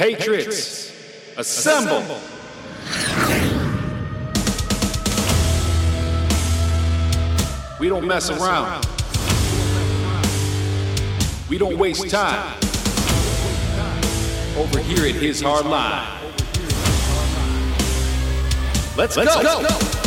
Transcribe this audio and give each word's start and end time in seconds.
Patriots, 0.00 0.90
assemble! 1.36 2.18
We 7.78 7.90
don't 7.90 8.06
mess 8.06 8.30
around. 8.30 8.86
We 11.50 11.58
don't 11.58 11.76
waste 11.76 12.08
time. 12.08 12.56
Over 14.56 14.78
here 14.78 15.04
at 15.04 15.16
His 15.16 15.42
Hard 15.42 15.66
Line. 15.66 16.08
Let's, 18.96 19.16
go. 19.16 19.58
We 19.60 19.99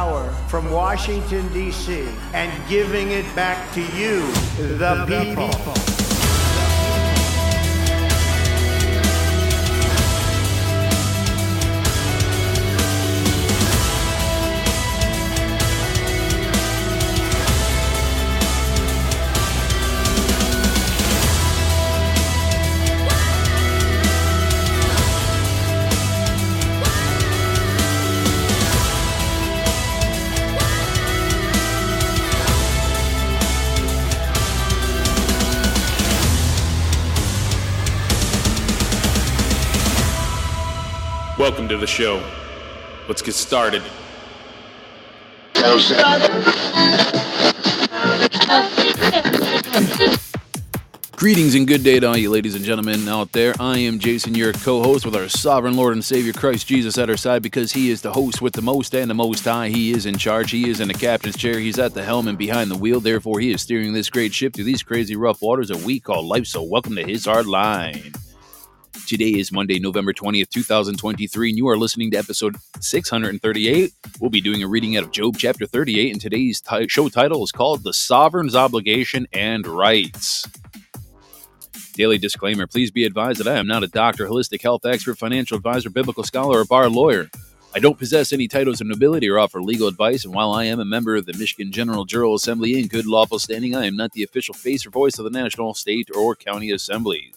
power 0.00 0.30
from 0.48 0.70
Washington, 0.70 1.46
D.C., 1.52 2.08
and 2.32 2.50
giving 2.70 3.10
it 3.10 3.26
back 3.36 3.58
to 3.74 3.82
you, 3.98 4.32
the 4.78 5.04
people. 5.06 5.89
The 41.80 41.86
show. 41.86 42.22
Let's 43.08 43.22
get 43.22 43.34
started. 43.34 43.82
Greetings 51.16 51.54
and 51.54 51.66
good 51.66 51.82
day 51.82 52.00
to 52.00 52.06
all 52.06 52.16
you 52.16 52.30
ladies 52.30 52.54
and 52.54 52.64
gentlemen 52.64 53.08
out 53.08 53.32
there. 53.32 53.54
I 53.60 53.78
am 53.78 53.98
Jason, 53.98 54.34
your 54.34 54.52
co 54.52 54.82
host 54.82 55.04
with 55.04 55.16
our 55.16 55.28
sovereign 55.28 55.76
Lord 55.76 55.94
and 55.94 56.04
Savior 56.04 56.32
Christ 56.32 56.66
Jesus 56.66 56.96
at 56.98 57.10
our 57.10 57.16
side 57.16 57.42
because 57.42 57.72
he 57.72 57.90
is 57.90 58.02
the 58.02 58.12
host 58.12 58.40
with 58.40 58.52
the 58.52 58.62
most 58.62 58.94
and 58.94 59.10
the 59.10 59.14
most 59.14 59.44
high. 59.44 59.68
He 59.68 59.92
is 59.92 60.06
in 60.06 60.16
charge. 60.16 60.50
He 60.50 60.68
is 60.68 60.80
in 60.80 60.88
the 60.88 60.94
captain's 60.94 61.36
chair. 61.36 61.58
He's 61.58 61.78
at 61.78 61.94
the 61.94 62.02
helm 62.02 62.28
and 62.28 62.38
behind 62.38 62.70
the 62.70 62.78
wheel. 62.78 63.00
Therefore, 63.00 63.40
he 63.40 63.52
is 63.52 63.62
steering 63.62 63.92
this 63.92 64.10
great 64.10 64.32
ship 64.32 64.54
through 64.54 64.64
these 64.64 64.82
crazy 64.82 65.16
rough 65.16 65.42
waters 65.42 65.68
that 65.68 65.82
we 65.82 66.00
call 66.00 66.26
life. 66.26 66.46
So, 66.46 66.62
welcome 66.62 66.94
to 66.96 67.04
his 67.04 67.24
hard 67.26 67.46
line. 67.46 68.12
Today 69.10 69.30
is 69.30 69.50
Monday, 69.50 69.80
November 69.80 70.12
20th, 70.12 70.50
2023, 70.50 71.48
and 71.48 71.58
you 71.58 71.66
are 71.66 71.76
listening 71.76 72.12
to 72.12 72.16
episode 72.16 72.54
638. 72.78 73.92
We'll 74.20 74.30
be 74.30 74.40
doing 74.40 74.62
a 74.62 74.68
reading 74.68 74.96
out 74.96 75.02
of 75.02 75.10
Job 75.10 75.34
chapter 75.36 75.66
38, 75.66 76.12
and 76.12 76.20
today's 76.20 76.60
ti- 76.60 76.86
show 76.86 77.08
title 77.08 77.42
is 77.42 77.50
called 77.50 77.82
The 77.82 77.92
Sovereign's 77.92 78.54
Obligation 78.54 79.26
and 79.32 79.66
Rights. 79.66 80.46
Daily 81.94 82.18
disclaimer 82.18 82.68
Please 82.68 82.92
be 82.92 83.04
advised 83.04 83.40
that 83.40 83.48
I 83.48 83.58
am 83.58 83.66
not 83.66 83.82
a 83.82 83.88
doctor, 83.88 84.28
holistic 84.28 84.62
health 84.62 84.86
expert, 84.86 85.18
financial 85.18 85.56
advisor, 85.56 85.90
biblical 85.90 86.22
scholar, 86.22 86.60
or 86.60 86.64
bar 86.64 86.88
lawyer. 86.88 87.30
I 87.74 87.80
don't 87.80 87.98
possess 87.98 88.32
any 88.32 88.46
titles 88.46 88.80
of 88.80 88.86
nobility 88.86 89.28
or 89.28 89.40
offer 89.40 89.60
legal 89.60 89.88
advice, 89.88 90.24
and 90.24 90.32
while 90.32 90.52
I 90.52 90.66
am 90.66 90.78
a 90.78 90.84
member 90.84 91.16
of 91.16 91.26
the 91.26 91.36
Michigan 91.36 91.72
General 91.72 92.06
Jural 92.06 92.36
Assembly 92.36 92.78
in 92.78 92.86
good 92.86 93.06
lawful 93.06 93.40
standing, 93.40 93.74
I 93.74 93.86
am 93.86 93.96
not 93.96 94.12
the 94.12 94.22
official 94.22 94.54
face 94.54 94.86
or 94.86 94.90
voice 94.90 95.18
of 95.18 95.24
the 95.24 95.36
national, 95.36 95.74
state, 95.74 96.10
or 96.14 96.36
county 96.36 96.70
assembly. 96.70 97.32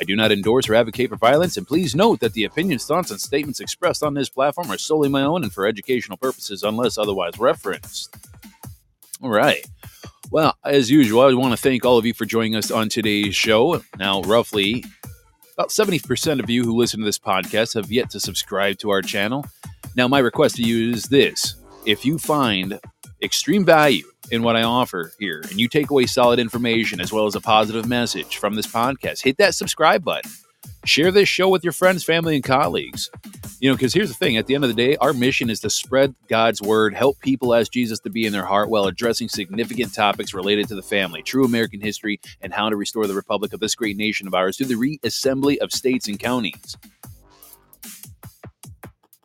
I 0.00 0.04
do 0.04 0.16
not 0.16 0.32
endorse 0.32 0.68
or 0.68 0.74
advocate 0.74 1.10
for 1.10 1.16
violence, 1.16 1.56
and 1.56 1.66
please 1.66 1.94
note 1.94 2.20
that 2.20 2.32
the 2.32 2.44
opinions, 2.44 2.84
thoughts, 2.86 3.10
and 3.10 3.20
statements 3.20 3.60
expressed 3.60 4.02
on 4.02 4.14
this 4.14 4.28
platform 4.28 4.70
are 4.70 4.78
solely 4.78 5.08
my 5.08 5.22
own 5.22 5.42
and 5.42 5.52
for 5.52 5.66
educational 5.66 6.18
purposes 6.18 6.62
unless 6.62 6.98
otherwise 6.98 7.38
referenced. 7.38 8.14
All 9.22 9.30
right. 9.30 9.66
Well, 10.30 10.56
as 10.64 10.90
usual, 10.90 11.22
I 11.22 11.34
want 11.34 11.52
to 11.52 11.60
thank 11.60 11.84
all 11.84 11.98
of 11.98 12.06
you 12.06 12.14
for 12.14 12.24
joining 12.24 12.56
us 12.56 12.70
on 12.70 12.88
today's 12.88 13.34
show. 13.34 13.82
Now, 13.98 14.22
roughly 14.22 14.84
about 15.54 15.70
70% 15.70 16.40
of 16.42 16.48
you 16.48 16.64
who 16.64 16.76
listen 16.76 17.00
to 17.00 17.04
this 17.04 17.18
podcast 17.18 17.74
have 17.74 17.90
yet 17.90 18.10
to 18.10 18.20
subscribe 18.20 18.78
to 18.78 18.90
our 18.90 19.02
channel. 19.02 19.44
Now, 19.96 20.08
my 20.08 20.20
request 20.20 20.56
to 20.56 20.62
you 20.62 20.92
is 20.92 21.04
this 21.04 21.56
if 21.84 22.04
you 22.04 22.16
find 22.16 22.78
extreme 23.22 23.64
value 23.64 24.06
in 24.30 24.42
what 24.42 24.56
I 24.56 24.62
offer 24.62 25.12
here 25.18 25.42
and 25.50 25.60
you 25.60 25.68
take 25.68 25.90
away 25.90 26.06
solid 26.06 26.38
information 26.38 27.00
as 27.00 27.12
well 27.12 27.26
as 27.26 27.34
a 27.34 27.40
positive 27.40 27.86
message 27.86 28.36
from 28.38 28.54
this 28.54 28.66
podcast, 28.66 29.22
hit 29.22 29.38
that 29.38 29.54
subscribe 29.54 30.04
button. 30.04 30.30
Share 30.84 31.10
this 31.10 31.28
show 31.28 31.48
with 31.48 31.62
your 31.62 31.74
friends, 31.74 32.04
family, 32.04 32.36
and 32.36 32.44
colleagues. 32.44 33.10
You 33.60 33.68
know, 33.68 33.76
because 33.76 33.92
here's 33.92 34.08
the 34.08 34.14
thing 34.14 34.38
at 34.38 34.46
the 34.46 34.54
end 34.54 34.64
of 34.64 34.68
the 34.68 34.74
day, 34.74 34.96
our 34.96 35.12
mission 35.12 35.50
is 35.50 35.60
to 35.60 35.68
spread 35.68 36.14
God's 36.28 36.62
word, 36.62 36.94
help 36.94 37.20
people 37.20 37.54
ask 37.54 37.70
Jesus 37.70 38.00
to 38.00 38.10
be 38.10 38.24
in 38.24 38.32
their 38.32 38.46
heart 38.46 38.70
while 38.70 38.86
addressing 38.86 39.28
significant 39.28 39.92
topics 39.92 40.32
related 40.32 40.68
to 40.68 40.74
the 40.74 40.82
family, 40.82 41.22
true 41.22 41.44
American 41.44 41.82
history, 41.82 42.18
and 42.40 42.52
how 42.54 42.70
to 42.70 42.76
restore 42.76 43.06
the 43.06 43.14
republic 43.14 43.52
of 43.52 43.60
this 43.60 43.74
great 43.74 43.98
nation 43.98 44.26
of 44.26 44.32
ours 44.34 44.56
through 44.56 44.68
the 44.68 44.74
reassembly 44.74 45.58
of 45.58 45.70
states 45.70 46.08
and 46.08 46.18
counties. 46.18 46.78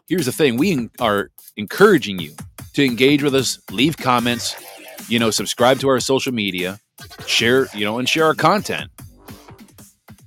Here's 0.07 0.25
the 0.25 0.33
thing 0.33 0.57
we 0.57 0.89
are 0.99 1.31
encouraging 1.55 2.19
you 2.19 2.35
to 2.75 2.85
engage 2.85 3.23
with 3.23 3.33
us, 3.33 3.59
leave 3.71 3.97
comments, 3.97 4.55
you 5.07 5.19
know, 5.19 5.31
subscribe 5.31 5.79
to 5.79 5.89
our 5.89 5.99
social 5.99 6.33
media, 6.33 6.79
share, 7.25 7.67
you 7.73 7.85
know, 7.85 7.99
and 7.99 8.07
share 8.07 8.25
our 8.25 8.35
content. 8.35 8.91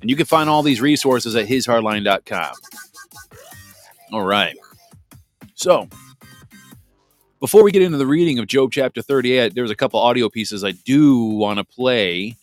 And 0.00 0.09
you 0.09 0.16
can 0.16 0.26
find 0.26 0.48
all 0.48 0.62
these 0.62 0.81
resources 0.81 1.37
at 1.37 1.47
hishardline.com. 1.47 2.54
All 4.12 4.25
right. 4.25 4.56
So, 5.54 5.88
before 7.41 7.62
we 7.62 7.72
get 7.72 7.82
into 7.82 7.98
the 7.98 8.06
reading 8.06 8.38
of 8.38 8.47
Job 8.47 8.72
chapter 8.72 9.03
38, 9.03 9.54
there's 9.54 9.70
a 9.70 9.76
couple 9.76 10.00
audio 10.00 10.28
pieces 10.28 10.64
I 10.64 10.72
do 10.72 11.19
want 11.19 11.58
to 11.58 11.64
play. 11.64 12.37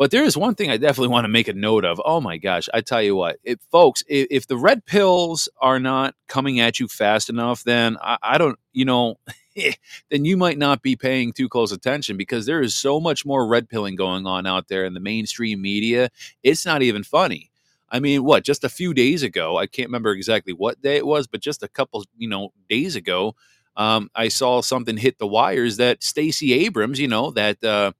But 0.00 0.10
there 0.12 0.24
is 0.24 0.34
one 0.34 0.54
thing 0.54 0.70
I 0.70 0.78
definitely 0.78 1.08
want 1.08 1.24
to 1.24 1.28
make 1.28 1.46
a 1.46 1.52
note 1.52 1.84
of. 1.84 2.00
Oh 2.02 2.22
my 2.22 2.38
gosh, 2.38 2.70
I 2.72 2.80
tell 2.80 3.02
you 3.02 3.14
what, 3.14 3.36
if, 3.44 3.58
folks, 3.70 4.02
if, 4.08 4.28
if 4.30 4.46
the 4.46 4.56
red 4.56 4.86
pills 4.86 5.46
are 5.60 5.78
not 5.78 6.14
coming 6.26 6.58
at 6.58 6.80
you 6.80 6.88
fast 6.88 7.28
enough, 7.28 7.64
then 7.64 7.98
I, 8.00 8.16
I 8.22 8.38
don't, 8.38 8.58
you 8.72 8.86
know, 8.86 9.16
then 10.10 10.24
you 10.24 10.38
might 10.38 10.56
not 10.56 10.80
be 10.80 10.96
paying 10.96 11.34
too 11.34 11.50
close 11.50 11.70
attention 11.70 12.16
because 12.16 12.46
there 12.46 12.62
is 12.62 12.74
so 12.74 12.98
much 12.98 13.26
more 13.26 13.46
red 13.46 13.68
pilling 13.68 13.94
going 13.94 14.26
on 14.26 14.46
out 14.46 14.68
there 14.68 14.86
in 14.86 14.94
the 14.94 15.00
mainstream 15.00 15.60
media. 15.60 16.08
It's 16.42 16.64
not 16.64 16.80
even 16.80 17.04
funny. 17.04 17.50
I 17.90 18.00
mean, 18.00 18.24
what, 18.24 18.42
just 18.42 18.64
a 18.64 18.70
few 18.70 18.94
days 18.94 19.22
ago, 19.22 19.58
I 19.58 19.66
can't 19.66 19.88
remember 19.88 20.12
exactly 20.12 20.54
what 20.54 20.80
day 20.80 20.96
it 20.96 21.06
was, 21.06 21.26
but 21.26 21.42
just 21.42 21.62
a 21.62 21.68
couple, 21.68 22.06
you 22.16 22.26
know, 22.26 22.54
days 22.70 22.96
ago, 22.96 23.34
um, 23.76 24.08
I 24.14 24.28
saw 24.28 24.62
something 24.62 24.96
hit 24.96 25.18
the 25.18 25.26
wires 25.26 25.76
that 25.76 26.02
Stacey 26.02 26.54
Abrams, 26.54 26.98
you 26.98 27.08
know, 27.08 27.32
that, 27.32 27.62
uh, 27.62 27.92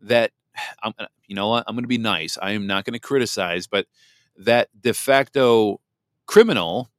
that, 0.00 0.30
I'm, 0.82 0.94
you 1.32 1.34
know 1.34 1.48
what, 1.48 1.64
I'm 1.66 1.74
going 1.74 1.84
to 1.84 1.88
be 1.88 1.96
nice. 1.96 2.36
I 2.42 2.50
am 2.50 2.66
not 2.66 2.84
going 2.84 2.92
to 2.92 3.00
criticize, 3.00 3.66
but 3.66 3.86
that 4.36 4.68
de 4.78 4.92
facto 4.92 5.80
criminal, 6.26 6.90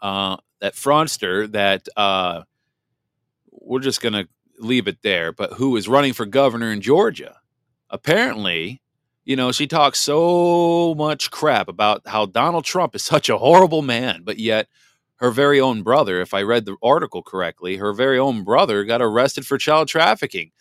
uh, 0.00 0.36
that 0.60 0.74
fraudster, 0.74 1.50
that, 1.50 1.88
uh, 1.96 2.42
we're 3.50 3.80
just 3.80 4.00
going 4.00 4.12
to 4.12 4.28
leave 4.60 4.86
it 4.86 5.02
there, 5.02 5.32
but 5.32 5.54
who 5.54 5.76
is 5.76 5.88
running 5.88 6.12
for 6.12 6.24
governor 6.24 6.70
in 6.70 6.80
Georgia. 6.80 7.40
Apparently, 7.90 8.80
you 9.24 9.34
know, 9.34 9.50
she 9.50 9.66
talks 9.66 9.98
so 9.98 10.94
much 10.96 11.32
crap 11.32 11.66
about 11.66 12.06
how 12.06 12.26
Donald 12.26 12.64
Trump 12.64 12.94
is 12.94 13.02
such 13.14 13.28
a 13.28 13.38
horrible 13.38 13.82
man, 13.82 14.22
but 14.22 14.38
yet 14.38 14.68
her 15.16 15.32
very 15.32 15.60
own 15.60 15.82
brother, 15.82 16.20
if 16.20 16.32
I 16.32 16.42
read 16.42 16.64
the 16.64 16.76
article 16.80 17.24
correctly, 17.24 17.78
her 17.78 17.92
very 17.92 18.20
own 18.20 18.44
brother 18.44 18.84
got 18.84 19.02
arrested 19.02 19.44
for 19.44 19.58
child 19.58 19.88
trafficking. 19.88 20.52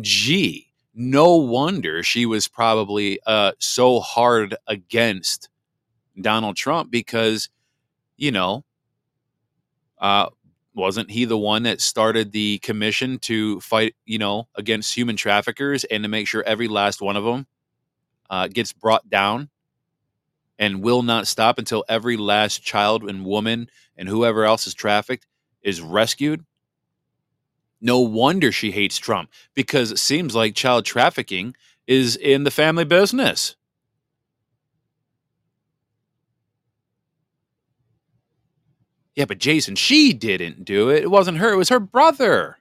Gee, 0.00 0.69
no 0.94 1.36
wonder 1.36 2.02
she 2.02 2.26
was 2.26 2.48
probably 2.48 3.20
uh, 3.26 3.52
so 3.58 4.00
hard 4.00 4.56
against 4.66 5.48
Donald 6.20 6.56
Trump 6.56 6.90
because, 6.90 7.48
you 8.16 8.32
know, 8.32 8.64
uh, 9.98 10.26
wasn't 10.74 11.10
he 11.10 11.24
the 11.24 11.38
one 11.38 11.64
that 11.64 11.80
started 11.80 12.32
the 12.32 12.58
commission 12.60 13.18
to 13.18 13.60
fight, 13.60 13.94
you 14.06 14.18
know, 14.18 14.48
against 14.54 14.96
human 14.96 15.16
traffickers 15.16 15.84
and 15.84 16.02
to 16.04 16.08
make 16.08 16.26
sure 16.28 16.42
every 16.44 16.68
last 16.68 17.02
one 17.02 17.16
of 17.16 17.24
them 17.24 17.46
uh, 18.30 18.48
gets 18.48 18.72
brought 18.72 19.08
down 19.10 19.50
and 20.58 20.82
will 20.82 21.02
not 21.02 21.26
stop 21.26 21.58
until 21.58 21.84
every 21.88 22.16
last 22.16 22.62
child 22.62 23.08
and 23.08 23.24
woman 23.24 23.68
and 23.96 24.08
whoever 24.08 24.44
else 24.44 24.66
is 24.66 24.74
trafficked 24.74 25.26
is 25.62 25.80
rescued. 25.80 26.44
No 27.80 28.00
wonder 28.00 28.52
she 28.52 28.70
hates 28.72 28.98
Trump 28.98 29.30
because 29.54 29.90
it 29.92 29.98
seems 29.98 30.34
like 30.34 30.54
child 30.54 30.84
trafficking 30.84 31.54
is 31.86 32.16
in 32.16 32.44
the 32.44 32.50
family 32.50 32.84
business. 32.84 33.56
Yeah, 39.16 39.24
but 39.26 39.38
Jason, 39.38 39.76
she 39.76 40.12
didn't 40.12 40.64
do 40.64 40.88
it. 40.88 41.02
It 41.02 41.10
wasn't 41.10 41.38
her, 41.38 41.52
it 41.52 41.56
was 41.56 41.68
her 41.68 41.80
brother. 41.80 42.58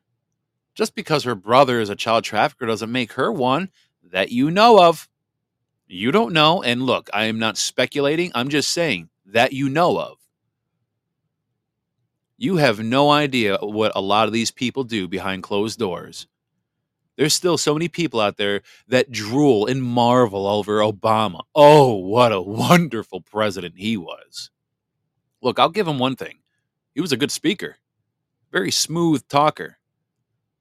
Just 0.75 0.95
because 0.95 1.24
her 1.25 1.36
brother 1.36 1.80
is 1.81 1.89
a 1.89 1.95
child 1.95 2.24
trafficker 2.24 2.65
doesn't 2.65 2.92
make 2.92 3.13
her 3.13 3.31
one 3.31 3.69
that 4.12 4.31
you 4.31 4.51
know 4.51 4.81
of. 4.81 5.10
You 5.88 6.12
don't 6.12 6.33
know. 6.33 6.63
And 6.63 6.83
look, 6.83 7.10
I 7.13 7.25
am 7.25 7.39
not 7.39 7.57
speculating. 7.57 8.31
I'm 8.36 8.50
just 8.50 8.72
saying 8.72 9.10
that 9.25 9.54
you 9.54 9.69
know 9.69 10.00
of. 10.00 10.19
You 12.41 12.56
have 12.56 12.80
no 12.80 13.12
idea 13.12 13.57
what 13.59 13.91
a 13.95 14.01
lot 14.01 14.27
of 14.27 14.33
these 14.33 14.50
people 14.50 14.86
do 14.86 15.09
behind 15.09 15.44
closed 15.44 15.77
doors. 15.77 16.25
There's 17.18 17.33
still 17.33 17.57
so 17.57 17.74
many 17.74 17.89
people 17.89 18.21
out 18.21 18.38
there 18.38 18.62
that 18.88 19.12
drool 19.12 19.65
and 19.65 19.83
marvel 19.83 20.47
over 20.47 20.80
Obama. 20.80 21.41
Oh, 21.53 21.95
what 21.95 22.31
a 22.31 22.39
wonderful 22.39 23.19
president 23.19 23.75
he 23.77 23.97
was. 23.97 24.51
Look, 25.41 25.59
I'll 25.59 25.68
give 25.68 25.86
him 25.86 26.00
one 26.00 26.15
thing. 26.15 26.38
He 26.95 27.01
was 27.01 27.12
a 27.12 27.18
good 27.18 27.30
speaker, 27.30 27.75
very 28.53 28.71
smooth 28.71 29.27
talker. 29.27 29.77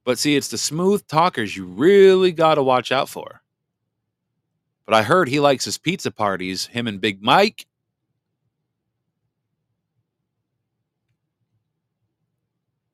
But 0.03 0.19
see, 0.19 0.35
it's 0.35 0.49
the 0.49 0.57
smooth 0.57 1.07
talkers 1.07 1.55
you 1.55 1.63
really 1.63 2.33
got 2.33 2.55
to 2.55 2.63
watch 2.63 2.91
out 2.91 3.07
for. 3.07 3.41
But 4.85 4.95
I 4.95 5.03
heard 5.03 5.29
he 5.29 5.39
likes 5.39 5.63
his 5.63 5.77
pizza 5.77 6.11
parties, 6.11 6.65
him 6.65 6.87
and 6.87 6.99
Big 6.99 7.23
Mike. 7.23 7.67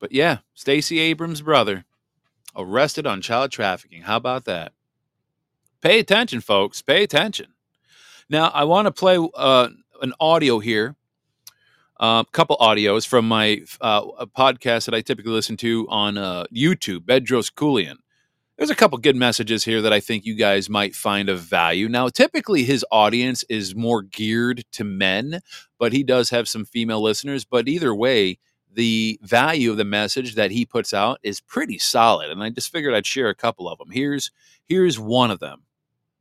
But 0.06 0.12
yeah, 0.12 0.38
Stacey 0.54 1.00
Abrams' 1.00 1.42
brother 1.42 1.84
arrested 2.54 3.08
on 3.08 3.20
child 3.20 3.50
trafficking. 3.50 4.02
How 4.02 4.16
about 4.16 4.44
that? 4.44 4.72
Pay 5.80 5.98
attention, 5.98 6.40
folks. 6.40 6.80
Pay 6.80 7.02
attention. 7.02 7.48
Now, 8.30 8.50
I 8.54 8.62
want 8.62 8.86
to 8.86 8.92
play 8.92 9.18
uh, 9.34 9.68
an 10.00 10.12
audio 10.20 10.60
here, 10.60 10.94
a 11.98 12.04
uh, 12.04 12.22
couple 12.22 12.56
audios 12.58 13.04
from 13.04 13.26
my 13.26 13.62
uh, 13.80 14.26
podcast 14.26 14.84
that 14.84 14.94
I 14.94 15.00
typically 15.00 15.32
listen 15.32 15.56
to 15.56 15.88
on 15.88 16.18
uh, 16.18 16.44
YouTube, 16.54 17.00
Bedros 17.00 17.52
Keuilian. 17.52 17.96
There's 18.56 18.70
a 18.70 18.76
couple 18.76 18.98
good 18.98 19.16
messages 19.16 19.64
here 19.64 19.82
that 19.82 19.92
I 19.92 19.98
think 19.98 20.24
you 20.24 20.36
guys 20.36 20.70
might 20.70 20.94
find 20.94 21.28
of 21.28 21.40
value. 21.40 21.88
Now, 21.88 22.10
typically 22.10 22.62
his 22.62 22.84
audience 22.92 23.42
is 23.48 23.74
more 23.74 24.02
geared 24.02 24.62
to 24.70 24.84
men, 24.84 25.40
but 25.80 25.92
he 25.92 26.04
does 26.04 26.30
have 26.30 26.46
some 26.46 26.64
female 26.64 27.02
listeners. 27.02 27.44
But 27.44 27.66
either 27.66 27.92
way, 27.92 28.38
the 28.76 29.18
value 29.22 29.72
of 29.72 29.78
the 29.78 29.84
message 29.84 30.36
that 30.36 30.52
he 30.52 30.66
puts 30.66 30.94
out 30.94 31.18
is 31.24 31.40
pretty 31.40 31.78
solid 31.78 32.30
and 32.30 32.42
i 32.42 32.50
just 32.50 32.72
figured 32.72 32.94
i'd 32.94 33.06
share 33.06 33.30
a 33.30 33.36
couple 33.36 33.68
of 33.68 33.78
them 33.78 33.90
here's 33.90 34.32
here's 34.68 35.00
one 35.00 35.32
of 35.32 35.40
them 35.40 35.62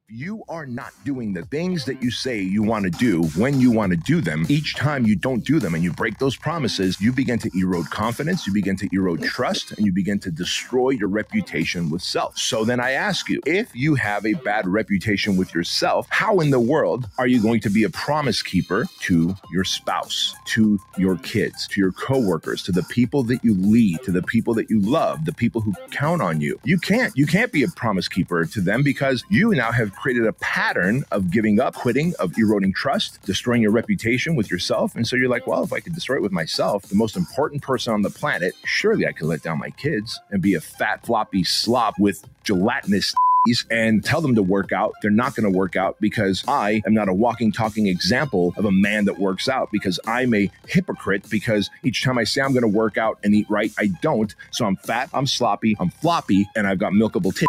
you 0.08 0.44
are 0.50 0.68
not 0.68 0.94
doing 1.04 1.34
the 1.34 1.44
things 1.46 1.84
that 1.86 2.04
you 2.04 2.12
say 2.12 2.40
you 2.40 2.62
want 2.62 2.84
to 2.84 2.92
do 2.92 3.24
when 3.36 3.60
you 3.60 3.72
want 3.72 3.92
to 3.92 3.98
do 3.98 4.22
them, 4.22 4.46
each 4.50 4.76
time 4.76 5.04
you 5.04 5.16
don't 5.16 5.44
do 5.44 5.60
them 5.60 5.74
and 5.74 5.84
you 5.84 5.92
break 5.92 6.20
those 6.20 6.36
promises, 6.36 7.02
you 7.02 7.12
begin 7.12 7.40
to 7.40 7.50
erode 7.58 7.90
confidence, 7.90 8.46
you 8.46 8.54
begin 8.54 8.78
to 8.78 8.88
erode 8.94 9.24
trust, 9.24 9.72
and 9.72 9.84
you 9.84 9.92
begin 9.92 10.20
to 10.20 10.30
destroy 10.30 10.92
your 10.92 11.08
reputation 11.08 11.90
with 11.90 12.04
self. 12.04 12.38
So 12.38 12.64
then 12.64 12.80
I 12.80 12.92
ask 12.92 13.30
you, 13.30 13.42
if 13.48 13.76
you 13.76 13.96
have 13.96 14.28
a 14.28 14.34
bad 14.34 14.68
reputation 14.68 15.38
with 15.38 15.56
yourself, 15.56 16.06
how 16.12 16.40
in 16.40 16.52
the 16.52 16.60
world 16.60 17.10
are 17.18 17.28
you 17.28 17.42
going 17.42 17.62
to 17.62 17.70
be 17.72 17.84
a 17.84 17.90
promise 17.90 18.44
keeper 18.44 18.86
to 19.02 19.36
your 19.52 19.64
spouse, 19.64 20.36
to 20.46 20.80
your 21.00 21.18
kids, 21.18 21.68
to 21.70 21.82
your 21.82 21.92
coworkers, 21.92 22.62
to 22.64 22.72
the 22.72 22.84
people 22.84 23.24
that 23.24 23.44
you 23.44 23.56
lead, 23.56 24.04
to 24.04 24.12
the 24.12 24.22
people 24.22 24.54
that 24.54 24.70
you 24.70 24.80
love, 24.82 25.26
the 25.26 25.34
people 25.34 25.62
who 25.62 25.74
count 25.90 26.22
on 26.22 26.42
you? 26.42 26.60
You 26.64 26.78
can't. 26.78 27.16
You 27.18 27.26
can't 27.26 27.52
be 27.52 27.64
a 27.64 27.70
promise 27.70 28.08
keeper 28.08 28.46
to 28.46 28.62
them 28.62 28.84
because 28.84 29.24
you 29.30 29.50
now 29.56 29.72
have 29.72 29.95
created 29.96 30.26
a 30.26 30.34
pattern 30.34 31.04
of 31.12 31.32
giving 31.32 31.60
up, 31.60 31.76
quitting, 31.76 32.14
of 32.20 32.38
eroding 32.38 32.74
trust, 32.74 33.22
destroying 33.24 33.62
your 33.62 33.72
reputation 33.72 34.36
with 34.36 34.52
yourself. 34.52 34.96
And 34.96 35.08
so 35.08 35.16
you're 35.16 35.30
like, 35.30 35.48
well, 35.48 35.64
if 35.64 35.74
I 35.74 35.80
could 35.80 35.94
destroy 35.94 36.18
it 36.18 36.22
with 36.22 36.32
myself, 36.32 36.84
the 36.84 36.96
most 36.96 37.16
important 37.16 37.62
person 37.62 37.94
on 37.94 38.02
the 38.02 38.10
planet, 38.10 38.54
surely 38.64 39.08
I 39.08 39.12
could 39.12 39.28
let 39.28 39.44
down 39.44 39.60
my 39.60 39.70
kids 39.72 40.20
and 40.32 40.42
be 40.42 40.54
a 40.54 40.62
fat, 40.62 41.06
floppy 41.06 41.44
slop 41.44 41.96
with 42.00 42.26
gelatinous 42.44 43.14
and 43.70 44.04
tell 44.04 44.22
them 44.22 44.36
to 44.36 44.44
work 44.44 44.72
out. 44.72 44.94
They're 45.02 45.12
not 45.12 45.36
going 45.36 45.52
to 45.52 45.56
work 45.56 45.76
out 45.76 45.98
because 46.00 46.44
I 46.48 46.82
am 46.86 46.94
not 46.94 47.10
a 47.10 47.14
walking, 47.14 47.52
talking 47.52 47.88
example 47.88 48.54
of 48.58 48.66
a 48.66 48.72
man 48.72 49.06
that 49.06 49.20
works 49.20 49.48
out 49.48 49.70
because 49.72 50.00
I'm 50.08 50.34
a 50.34 50.50
hypocrite 50.68 51.30
because 51.30 51.70
each 51.84 52.04
time 52.04 52.18
I 52.18 52.24
say 52.24 52.42
I'm 52.42 52.54
going 52.54 52.64
to 52.64 52.68
work 52.68 52.98
out 52.98 53.20
and 53.24 53.34
eat 53.34 53.48
right, 53.50 53.72
I 53.78 53.88
don't. 54.02 54.34
So 54.52 54.66
I'm 54.66 54.76
fat, 54.78 55.10
I'm 55.14 55.28
sloppy, 55.28 55.76
I'm 55.80 55.90
floppy, 55.90 56.50
and 56.56 56.68
I've 56.68 56.80
got 56.80 56.94
milkable 56.94 57.36
tits. 57.36 57.48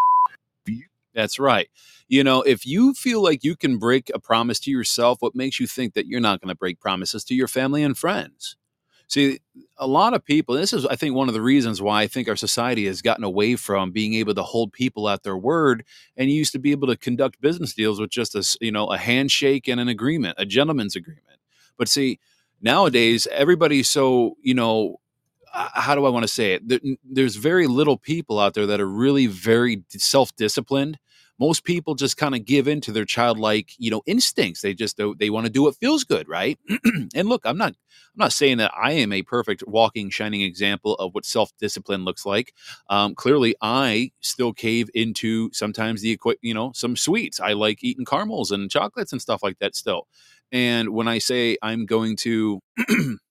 That's 1.14 1.38
right. 1.38 1.68
You 2.08 2.22
know, 2.22 2.42
if 2.42 2.64
you 2.64 2.94
feel 2.94 3.22
like 3.22 3.42
you 3.42 3.56
can 3.56 3.78
break 3.78 4.10
a 4.14 4.20
promise 4.20 4.60
to 4.60 4.70
yourself, 4.70 5.18
what 5.20 5.34
makes 5.34 5.58
you 5.58 5.66
think 5.66 5.94
that 5.94 6.06
you're 6.06 6.20
not 6.20 6.40
going 6.40 6.50
to 6.50 6.54
break 6.54 6.78
promises 6.78 7.24
to 7.24 7.34
your 7.34 7.48
family 7.48 7.82
and 7.82 7.98
friends? 7.98 8.56
See, 9.08 9.38
a 9.78 9.86
lot 9.86 10.14
of 10.14 10.24
people, 10.24 10.56
this 10.56 10.72
is, 10.72 10.84
I 10.84 10.96
think, 10.96 11.14
one 11.14 11.28
of 11.28 11.34
the 11.34 11.40
reasons 11.40 11.80
why 11.80 12.02
I 12.02 12.06
think 12.08 12.28
our 12.28 12.36
society 12.36 12.86
has 12.86 13.02
gotten 13.02 13.22
away 13.22 13.54
from 13.54 13.92
being 13.92 14.14
able 14.14 14.34
to 14.34 14.42
hold 14.42 14.72
people 14.72 15.08
at 15.08 15.22
their 15.22 15.36
word. 15.36 15.84
And 16.16 16.28
you 16.28 16.36
used 16.36 16.52
to 16.52 16.58
be 16.58 16.72
able 16.72 16.88
to 16.88 16.96
conduct 16.96 17.40
business 17.40 17.72
deals 17.72 18.00
with 18.00 18.10
just 18.10 18.34
a, 18.34 18.56
you 18.60 18.72
know, 18.72 18.86
a 18.86 18.98
handshake 18.98 19.68
and 19.68 19.80
an 19.80 19.88
agreement, 19.88 20.36
a 20.38 20.44
gentleman's 20.44 20.96
agreement. 20.96 21.38
But 21.78 21.88
see, 21.88 22.18
nowadays, 22.60 23.28
everybody's 23.30 23.88
so, 23.88 24.36
you 24.42 24.54
know, 24.54 24.96
how 25.52 25.94
do 25.94 26.04
I 26.04 26.10
want 26.10 26.24
to 26.24 26.32
say 26.32 26.54
it? 26.54 26.98
There's 27.04 27.36
very 27.36 27.66
little 27.66 27.96
people 27.96 28.38
out 28.40 28.54
there 28.54 28.66
that 28.66 28.80
are 28.80 28.88
really 28.88 29.26
very 29.26 29.84
self 29.90 30.34
disciplined 30.36 30.98
most 31.38 31.64
people 31.64 31.94
just 31.94 32.16
kind 32.16 32.34
of 32.34 32.44
give 32.44 32.68
in 32.68 32.80
to 32.82 32.92
their 32.92 33.04
childlike 33.04 33.72
you 33.78 33.90
know 33.90 34.02
instincts. 34.06 34.62
They 34.62 34.74
just 34.74 35.00
they 35.18 35.30
want 35.30 35.46
to 35.46 35.52
do 35.52 35.62
what 35.64 35.76
feels 35.76 36.04
good 36.04 36.28
right? 36.28 36.58
And 37.14 37.28
look 37.28 37.42
i'm 37.44 37.58
not 37.58 37.70
i'm 37.72 38.18
not 38.18 38.32
saying 38.32 38.58
that 38.58 38.72
i 38.76 38.92
am 38.92 39.12
a 39.12 39.22
perfect 39.22 39.64
walking 39.66 40.10
shining 40.10 40.42
example 40.42 40.94
of 40.96 41.14
what 41.14 41.24
self-discipline 41.26 42.04
looks 42.04 42.26
like. 42.26 42.52
Um, 42.90 43.14
clearly 43.14 43.54
i 43.62 44.10
still 44.20 44.52
cave 44.52 44.90
into 44.94 45.50
sometimes 45.52 46.02
the 46.02 46.18
you 46.42 46.54
know 46.54 46.72
some 46.74 46.96
sweets. 46.96 47.40
I 47.40 47.52
like 47.52 47.82
eating 47.84 48.04
caramels 48.04 48.50
and 48.50 48.70
chocolates 48.70 49.12
and 49.12 49.22
stuff 49.22 49.42
like 49.42 49.58
that 49.60 49.76
still. 49.76 50.06
And 50.52 50.90
when 50.90 51.08
i 51.08 51.18
say 51.18 51.56
i'm 51.62 51.86
going 51.86 52.16
to 52.16 52.60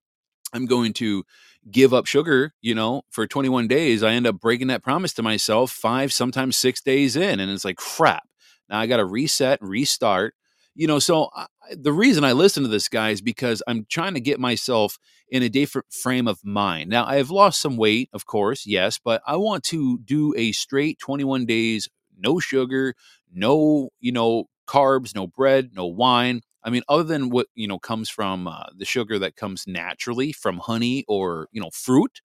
i'm 0.54 0.66
going 0.66 0.94
to 0.94 1.24
give 1.70 1.94
up 1.94 2.06
sugar, 2.06 2.54
you 2.62 2.75
know, 2.75 3.04
for 3.10 3.25
21 3.25 3.68
days, 3.68 4.04
I 4.04 4.12
end 4.12 4.28
up 4.28 4.40
breaking 4.40 4.68
that 4.68 4.84
promise 4.84 5.14
to 5.14 5.24
myself 5.24 5.72
five, 5.72 6.14
sometimes 6.14 6.58
six 6.58 6.82
days 6.82 7.16
in. 7.16 7.40
And 7.40 7.52
it's 7.52 7.66
like, 7.66 7.78
crap. 7.78 8.28
Now 8.70 8.80
I 8.80 8.88
got 8.88 8.98
to 8.98 9.06
reset, 9.06 9.60
restart. 9.62 10.36
You 10.75 10.88
know, 10.88 11.00
so 11.00 11.30
I, 11.34 11.48
the 11.72 11.94
reason 11.94 12.24
I 12.24 12.34
listen 12.34 12.64
to 12.64 12.70
this 12.70 12.90
guy 12.90 13.12
is 13.12 13.22
because 13.22 13.64
I'm 13.68 13.86
trying 13.90 14.14
to 14.16 14.20
get 14.20 14.40
myself 14.40 14.98
in 15.30 15.42
a 15.42 15.50
different 15.50 15.92
frame 15.92 16.28
of 16.28 16.44
mind. 16.44 16.90
Now, 16.90 17.06
I've 17.06 17.32
lost 17.32 17.62
some 17.62 17.78
weight, 17.78 18.10
of 18.14 18.25
course, 18.25 18.66
yes, 18.68 19.00
but 19.04 19.22
I 19.25 19.38
want 19.38 19.64
to 19.66 20.00
do 20.00 20.34
a 20.38 20.52
straight 20.52 21.00
21 21.00 21.46
days, 21.46 21.88
no 22.18 22.40
sugar, 22.40 22.94
no, 23.34 23.90
you 24.00 24.12
know, 24.12 24.46
carbs, 24.68 25.16
no 25.16 25.28
bread, 25.28 25.72
no 25.74 25.86
wine. 25.86 26.42
I 26.66 26.72
mean, 26.72 26.84
other 26.90 27.04
than 27.04 27.30
what 27.32 27.48
you 27.56 27.68
know 27.68 27.80
comes 27.80 28.10
from 28.10 28.48
uh, 28.48 28.66
the 28.78 28.86
sugar 28.86 29.20
that 29.20 29.38
comes 29.38 29.66
naturally 29.68 30.34
from 30.34 30.60
honey 30.60 31.06
or 31.08 31.48
you 31.54 31.62
know 31.62 31.72
fruit, 31.74 32.22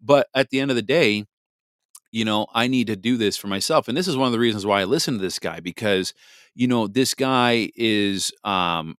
but 0.00 0.28
at 0.34 0.50
the 0.50 0.60
end 0.60 0.70
of 0.70 0.76
the 0.76 0.82
day, 0.82 1.26
you 2.12 2.24
know, 2.24 2.46
I 2.54 2.68
need 2.68 2.86
to 2.88 2.96
do 2.96 3.16
this 3.16 3.36
for 3.36 3.48
myself, 3.48 3.88
and 3.88 3.96
this 3.96 4.08
is 4.08 4.16
one 4.16 4.26
of 4.26 4.32
the 4.32 4.38
reasons 4.38 4.66
why 4.66 4.80
I 4.80 4.84
listen 4.84 5.14
to 5.14 5.20
this 5.20 5.38
guy 5.38 5.60
because 5.60 6.14
you 6.54 6.68
know 6.68 6.86
this 6.88 7.14
guy 7.14 7.70
is 7.76 8.32
um, 8.44 8.96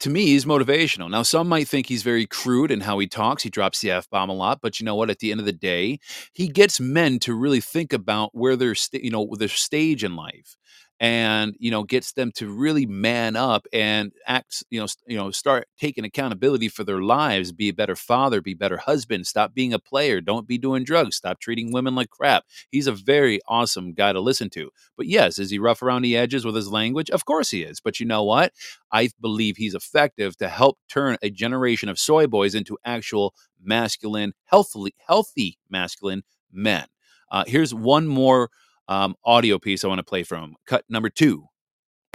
to 0.00 0.10
me, 0.10 0.26
he's 0.26 0.44
motivational. 0.44 1.10
Now, 1.10 1.22
some 1.22 1.48
might 1.48 1.68
think 1.68 1.86
he's 1.86 2.02
very 2.02 2.26
crude 2.26 2.70
in 2.70 2.80
how 2.80 2.98
he 2.98 3.06
talks. 3.06 3.42
He 3.42 3.50
drops 3.50 3.80
the 3.80 3.90
f 3.90 4.08
bomb 4.10 4.30
a 4.30 4.34
lot, 4.34 4.60
but 4.62 4.80
you 4.80 4.86
know 4.86 4.94
what? 4.94 5.10
At 5.10 5.18
the 5.18 5.30
end 5.30 5.40
of 5.40 5.46
the 5.46 5.52
day, 5.52 5.98
he 6.32 6.48
gets 6.48 6.80
men 6.80 7.18
to 7.20 7.34
really 7.34 7.60
think 7.60 7.92
about 7.92 8.30
where 8.34 8.56
they're, 8.56 8.74
st- 8.74 9.04
you 9.04 9.10
know, 9.10 9.28
their 9.38 9.48
stage 9.48 10.02
in 10.02 10.16
life 10.16 10.56
and 11.00 11.54
you 11.58 11.70
know 11.70 11.82
gets 11.82 12.12
them 12.12 12.30
to 12.32 12.48
really 12.50 12.86
man 12.86 13.36
up 13.36 13.66
and 13.72 14.12
act 14.26 14.62
you 14.70 14.80
know 14.80 14.86
you 15.06 15.16
know 15.16 15.30
start 15.30 15.66
taking 15.78 16.04
accountability 16.04 16.68
for 16.68 16.84
their 16.84 17.02
lives 17.02 17.52
be 17.52 17.68
a 17.68 17.74
better 17.74 17.96
father 17.96 18.40
be 18.40 18.54
better 18.54 18.76
husband 18.76 19.26
stop 19.26 19.52
being 19.54 19.72
a 19.72 19.78
player 19.78 20.20
don't 20.20 20.46
be 20.46 20.56
doing 20.56 20.84
drugs 20.84 21.16
stop 21.16 21.40
treating 21.40 21.72
women 21.72 21.94
like 21.94 22.10
crap. 22.10 22.44
He's 22.70 22.86
a 22.86 22.92
very 22.92 23.40
awesome 23.48 23.92
guy 23.92 24.12
to 24.12 24.20
listen 24.20 24.50
to. 24.50 24.70
But 24.96 25.06
yes 25.06 25.38
is 25.38 25.50
he 25.50 25.58
rough 25.58 25.82
around 25.82 26.02
the 26.02 26.16
edges 26.16 26.44
with 26.44 26.54
his 26.54 26.70
language? 26.70 27.10
Of 27.10 27.24
course 27.24 27.50
he 27.50 27.62
is. 27.62 27.80
But 27.80 27.98
you 27.98 28.06
know 28.06 28.22
what? 28.22 28.52
I 28.92 29.10
believe 29.20 29.56
he's 29.56 29.74
effective 29.74 30.36
to 30.38 30.48
help 30.48 30.78
turn 30.88 31.16
a 31.22 31.30
generation 31.30 31.88
of 31.88 31.98
soy 31.98 32.26
boys 32.26 32.54
into 32.54 32.78
actual 32.84 33.34
masculine 33.62 34.32
healthy 34.44 34.94
healthy 35.06 35.58
masculine 35.68 36.22
men. 36.52 36.86
Uh, 37.30 37.44
here's 37.46 37.74
one 37.74 38.06
more 38.06 38.50
um, 38.88 39.14
audio 39.24 39.58
piece 39.58 39.84
I 39.84 39.88
want 39.88 39.98
to 39.98 40.04
play 40.04 40.22
from. 40.22 40.56
Cut 40.66 40.84
number 40.88 41.10
two. 41.10 41.46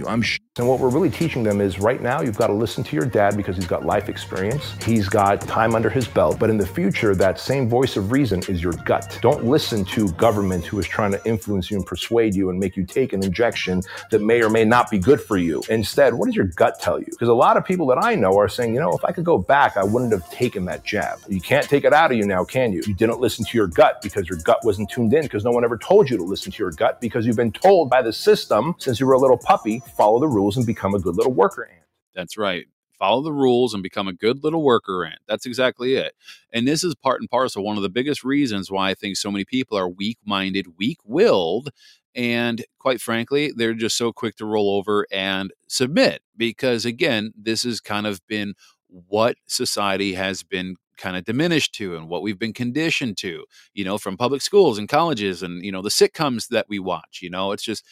I'm 0.07 0.21
sh- 0.21 0.39
and 0.59 0.67
what 0.67 0.79
we're 0.79 0.89
really 0.89 1.09
teaching 1.09 1.41
them 1.41 1.61
is 1.61 1.79
right 1.79 2.01
now 2.01 2.21
you've 2.21 2.37
got 2.37 2.47
to 2.47 2.53
listen 2.53 2.83
to 2.83 2.95
your 2.95 3.05
dad 3.05 3.37
because 3.37 3.55
he's 3.55 3.65
got 3.65 3.85
life 3.85 4.09
experience. 4.09 4.75
He's 4.83 5.07
got 5.07 5.39
time 5.41 5.73
under 5.73 5.89
his 5.89 6.05
belt. 6.05 6.37
But 6.37 6.49
in 6.49 6.57
the 6.57 6.67
future, 6.67 7.15
that 7.15 7.39
same 7.39 7.69
voice 7.69 7.95
of 7.95 8.11
reason 8.11 8.41
is 8.49 8.61
your 8.61 8.73
gut. 8.73 9.17
Don't 9.21 9.45
listen 9.45 9.85
to 9.85 10.11
government 10.13 10.65
who 10.65 10.77
is 10.77 10.85
trying 10.85 11.11
to 11.13 11.25
influence 11.25 11.71
you 11.71 11.77
and 11.77 11.85
persuade 11.85 12.35
you 12.35 12.49
and 12.49 12.59
make 12.59 12.75
you 12.75 12.85
take 12.85 13.13
an 13.13 13.23
injection 13.23 13.81
that 14.11 14.19
may 14.21 14.41
or 14.41 14.49
may 14.49 14.65
not 14.65 14.91
be 14.91 14.99
good 14.99 15.21
for 15.21 15.37
you. 15.37 15.63
Instead, 15.69 16.13
what 16.13 16.25
does 16.25 16.35
your 16.35 16.45
gut 16.45 16.77
tell 16.81 16.99
you? 16.99 17.07
Because 17.09 17.29
a 17.29 17.33
lot 17.33 17.55
of 17.55 17.63
people 17.63 17.87
that 17.87 18.03
I 18.03 18.15
know 18.15 18.37
are 18.37 18.49
saying, 18.49 18.73
you 18.73 18.81
know, 18.81 18.91
if 18.91 19.05
I 19.05 19.13
could 19.13 19.25
go 19.25 19.37
back, 19.37 19.77
I 19.77 19.85
wouldn't 19.85 20.11
have 20.11 20.29
taken 20.29 20.65
that 20.65 20.83
jab. 20.83 21.19
You 21.29 21.39
can't 21.39 21.69
take 21.69 21.85
it 21.85 21.93
out 21.93 22.11
of 22.11 22.17
you 22.17 22.25
now, 22.25 22.43
can 22.43 22.73
you? 22.73 22.83
You 22.85 22.93
didn't 22.93 23.21
listen 23.21 23.45
to 23.45 23.57
your 23.57 23.67
gut 23.67 24.01
because 24.01 24.27
your 24.27 24.39
gut 24.39 24.59
wasn't 24.65 24.89
tuned 24.89 25.13
in 25.13 25.23
because 25.23 25.45
no 25.45 25.51
one 25.51 25.63
ever 25.63 25.77
told 25.77 26.09
you 26.09 26.17
to 26.17 26.23
listen 26.23 26.51
to 26.51 26.57
your 26.61 26.71
gut 26.71 26.99
because 26.99 27.25
you've 27.25 27.37
been 27.37 27.53
told 27.53 27.89
by 27.89 28.01
the 28.01 28.11
system 28.11 28.75
since 28.77 28.99
you 28.99 29.05
were 29.05 29.13
a 29.13 29.19
little 29.19 29.37
puppy, 29.37 29.81
follow 29.95 30.19
the 30.19 30.27
rules 30.27 30.48
and 30.57 30.65
become 30.65 30.93
a 30.93 30.99
good 30.99 31.15
little 31.15 31.33
worker 31.33 31.67
ant. 31.69 31.85
That's 32.15 32.37
right. 32.37 32.65
Follow 32.97 33.21
the 33.21 33.31
rules 33.31 33.73
and 33.73 33.81
become 33.81 34.07
a 34.09 34.13
good 34.13 34.43
little 34.43 34.61
worker 34.61 35.05
ant. 35.05 35.19
That's 35.27 35.45
exactly 35.45 35.95
it. 35.95 36.13
And 36.51 36.67
this 36.67 36.83
is 36.83 36.95
part 36.95 37.21
and 37.21 37.29
parcel 37.29 37.63
one 37.63 37.77
of 37.77 37.83
the 37.83 37.89
biggest 37.89 38.23
reasons 38.23 38.69
why 38.69 38.89
I 38.89 38.93
think 38.93 39.15
so 39.15 39.31
many 39.31 39.45
people 39.45 39.77
are 39.77 39.87
weak 39.87 40.17
minded, 40.25 40.77
weak 40.77 40.97
willed, 41.05 41.69
and 42.13 42.65
quite 42.79 42.99
frankly, 42.99 43.53
they're 43.55 43.73
just 43.73 43.95
so 43.95 44.11
quick 44.11 44.35
to 44.37 44.45
roll 44.45 44.71
over 44.71 45.05
and 45.11 45.53
submit 45.67 46.21
because, 46.35 46.83
again, 46.83 47.31
this 47.37 47.63
has 47.63 47.79
kind 47.79 48.05
of 48.05 48.19
been 48.27 48.53
what 48.87 49.37
society 49.45 50.15
has 50.15 50.43
been 50.43 50.75
kind 50.97 51.15
of 51.15 51.23
diminished 51.23 51.73
to 51.75 51.95
and 51.95 52.09
what 52.09 52.21
we've 52.21 52.39
been 52.39 52.51
conditioned 52.51 53.15
to, 53.17 53.45
you 53.73 53.85
know, 53.85 53.97
from 53.97 54.17
public 54.17 54.41
schools 54.41 54.77
and 54.77 54.89
colleges 54.89 55.41
and, 55.41 55.63
you 55.63 55.71
know, 55.71 55.81
the 55.81 55.89
sitcoms 55.89 56.49
that 56.49 56.65
we 56.67 56.79
watch. 56.79 57.19
You 57.21 57.29
know, 57.29 57.53
it's 57.53 57.63
just, 57.63 57.85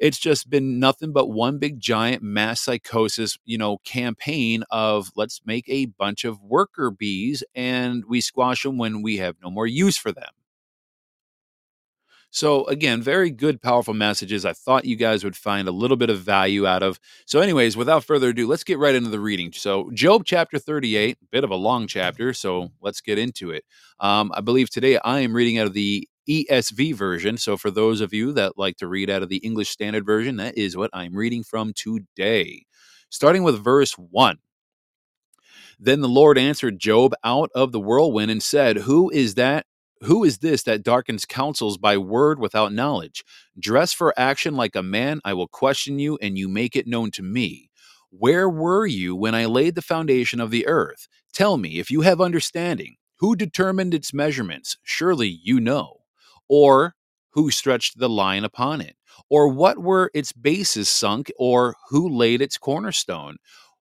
it's 0.00 0.18
just 0.18 0.48
been 0.48 0.80
nothing 0.80 1.12
but 1.12 1.28
one 1.28 1.58
big 1.58 1.78
giant 1.78 2.22
mass 2.22 2.62
psychosis, 2.62 3.38
you 3.44 3.58
know, 3.58 3.76
campaign 3.84 4.64
of 4.70 5.10
let's 5.14 5.42
make 5.44 5.68
a 5.68 5.86
bunch 5.86 6.24
of 6.24 6.42
worker 6.42 6.90
bees 6.90 7.44
and 7.54 8.04
we 8.06 8.22
squash 8.22 8.62
them 8.62 8.78
when 8.78 9.02
we 9.02 9.18
have 9.18 9.36
no 9.42 9.50
more 9.50 9.66
use 9.66 9.98
for 9.98 10.10
them. 10.10 10.30
So, 12.32 12.64
again, 12.66 13.02
very 13.02 13.28
good, 13.30 13.60
powerful 13.60 13.92
messages. 13.92 14.46
I 14.46 14.52
thought 14.52 14.84
you 14.84 14.94
guys 14.94 15.24
would 15.24 15.36
find 15.36 15.66
a 15.66 15.72
little 15.72 15.96
bit 15.96 16.10
of 16.10 16.20
value 16.20 16.64
out 16.64 16.82
of. 16.82 17.00
So, 17.26 17.40
anyways, 17.40 17.76
without 17.76 18.04
further 18.04 18.28
ado, 18.28 18.46
let's 18.46 18.62
get 18.62 18.78
right 18.78 18.94
into 18.94 19.10
the 19.10 19.18
reading. 19.18 19.52
So, 19.52 19.90
Job 19.92 20.22
chapter 20.24 20.56
38, 20.58 21.18
bit 21.32 21.42
of 21.42 21.50
a 21.50 21.56
long 21.56 21.88
chapter. 21.88 22.32
So, 22.32 22.70
let's 22.80 23.00
get 23.00 23.18
into 23.18 23.50
it. 23.50 23.64
Um, 23.98 24.30
I 24.32 24.42
believe 24.42 24.70
today 24.70 24.96
I 25.04 25.20
am 25.20 25.34
reading 25.34 25.58
out 25.58 25.66
of 25.66 25.74
the 25.74 26.08
ESV 26.30 26.94
version. 26.94 27.38
So, 27.38 27.56
for 27.56 27.70
those 27.70 28.00
of 28.00 28.14
you 28.14 28.32
that 28.32 28.58
like 28.58 28.76
to 28.78 28.88
read 28.88 29.10
out 29.10 29.22
of 29.22 29.28
the 29.28 29.38
English 29.38 29.70
Standard 29.70 30.06
Version, 30.06 30.36
that 30.36 30.56
is 30.56 30.76
what 30.76 30.90
I'm 30.92 31.14
reading 31.16 31.42
from 31.42 31.72
today. 31.74 32.64
Starting 33.10 33.42
with 33.42 33.62
verse 33.62 33.94
1. 33.94 34.38
Then 35.78 36.00
the 36.00 36.08
Lord 36.08 36.38
answered 36.38 36.78
Job 36.78 37.14
out 37.24 37.50
of 37.54 37.72
the 37.72 37.80
whirlwind 37.80 38.30
and 38.30 38.42
said, 38.42 38.78
Who 38.78 39.10
is 39.10 39.34
that? 39.34 39.66
Who 40.02 40.24
is 40.24 40.38
this 40.38 40.62
that 40.62 40.82
darkens 40.82 41.26
counsels 41.26 41.78
by 41.78 41.98
word 41.98 42.38
without 42.38 42.72
knowledge? 42.72 43.24
Dress 43.58 43.92
for 43.92 44.14
action 44.18 44.56
like 44.56 44.76
a 44.76 44.82
man, 44.82 45.20
I 45.24 45.34
will 45.34 45.48
question 45.48 45.98
you, 45.98 46.18
and 46.22 46.38
you 46.38 46.48
make 46.48 46.76
it 46.76 46.86
known 46.86 47.10
to 47.12 47.22
me. 47.22 47.70
Where 48.10 48.48
were 48.48 48.86
you 48.86 49.14
when 49.16 49.34
I 49.34 49.46
laid 49.46 49.74
the 49.74 49.82
foundation 49.82 50.40
of 50.40 50.50
the 50.50 50.66
earth? 50.66 51.08
Tell 51.32 51.58
me, 51.58 51.78
if 51.78 51.90
you 51.90 52.02
have 52.02 52.20
understanding, 52.20 52.96
who 53.18 53.36
determined 53.36 53.94
its 53.94 54.14
measurements? 54.14 54.78
Surely 54.82 55.28
you 55.28 55.60
know. 55.60 55.99
Or 56.50 56.96
who 57.30 57.52
stretched 57.52 57.98
the 57.98 58.08
line 58.08 58.44
upon 58.44 58.80
it? 58.80 58.96
Or 59.30 59.48
what 59.48 59.78
were 59.78 60.10
its 60.12 60.32
bases 60.32 60.88
sunk? 60.88 61.30
Or 61.38 61.76
who 61.90 62.08
laid 62.08 62.42
its 62.42 62.58
cornerstone? 62.58 63.36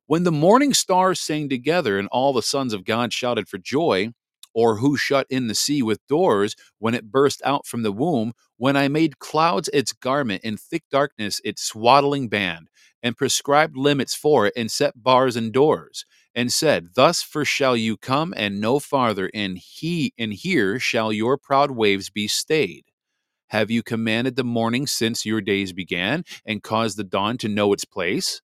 When 0.05 0.23
the 0.23 0.31
morning 0.31 0.73
stars 0.75 1.19
sang 1.19 1.49
together 1.49 1.97
and 1.99 2.07
all 2.09 2.31
the 2.31 2.43
sons 2.43 2.73
of 2.73 2.85
God 2.85 3.11
shouted 3.11 3.49
for 3.49 3.57
joy, 3.57 4.13
or 4.53 4.77
who 4.77 4.97
shut 4.97 5.27
in 5.29 5.47
the 5.47 5.55
sea 5.55 5.81
with 5.81 6.05
doors 6.07 6.55
when 6.79 6.93
it 6.93 7.11
burst 7.11 7.41
out 7.43 7.65
from 7.65 7.83
the 7.83 7.91
womb, 7.91 8.33
when 8.57 8.77
I 8.77 8.87
made 8.87 9.19
clouds 9.19 9.69
its 9.73 9.93
garment 9.93 10.41
and 10.43 10.59
thick 10.59 10.83
darkness 10.91 11.41
its 11.43 11.63
swaddling 11.63 12.29
band, 12.29 12.69
and 13.01 13.17
prescribed 13.17 13.77
limits 13.77 14.15
for 14.15 14.47
it, 14.47 14.53
and 14.57 14.71
set 14.71 15.01
bars 15.01 15.35
and 15.35 15.51
doors, 15.53 16.05
and 16.35 16.51
said, 16.51 16.89
Thus 16.95 17.21
for 17.21 17.45
shall 17.45 17.77
you 17.77 17.97
come 17.97 18.33
and 18.37 18.61
no 18.61 18.79
farther, 18.79 19.31
and 19.33 19.57
he 19.57 20.13
and 20.17 20.33
here 20.33 20.79
shall 20.79 21.13
your 21.13 21.37
proud 21.37 21.71
waves 21.71 22.09
be 22.09 22.27
stayed. 22.27 22.85
Have 23.47 23.71
you 23.71 23.83
commanded 23.83 24.35
the 24.35 24.43
morning 24.43 24.87
since 24.87 25.25
your 25.25 25.41
days 25.41 25.73
began, 25.73 26.25
and 26.45 26.63
caused 26.63 26.97
the 26.97 27.03
dawn 27.03 27.37
to 27.39 27.47
know 27.47 27.73
its 27.73 27.85
place? 27.85 28.41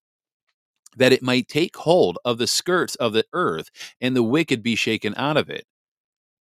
That 0.97 1.13
it 1.13 1.21
might 1.21 1.49
take 1.49 1.75
hold 1.75 2.17
of 2.25 2.37
the 2.37 2.47
skirts 2.47 2.95
of 2.95 3.13
the 3.13 3.25
earth, 3.33 3.69
and 4.01 4.15
the 4.15 4.23
wicked 4.23 4.63
be 4.63 4.75
shaken 4.75 5.13
out 5.17 5.37
of 5.37 5.49
it. 5.49 5.67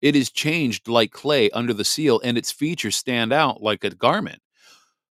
It 0.04 0.16
is 0.16 0.32
changed 0.32 0.88
like 0.88 1.12
clay 1.12 1.50
under 1.52 1.74
the 1.74 1.86
seal, 1.86 2.22
and 2.24 2.38
its 2.38 2.52
features 2.52 2.96
stand 2.96 3.34
out 3.34 3.64
like 3.64 3.84
a 3.84 3.90
garment. 3.90 4.43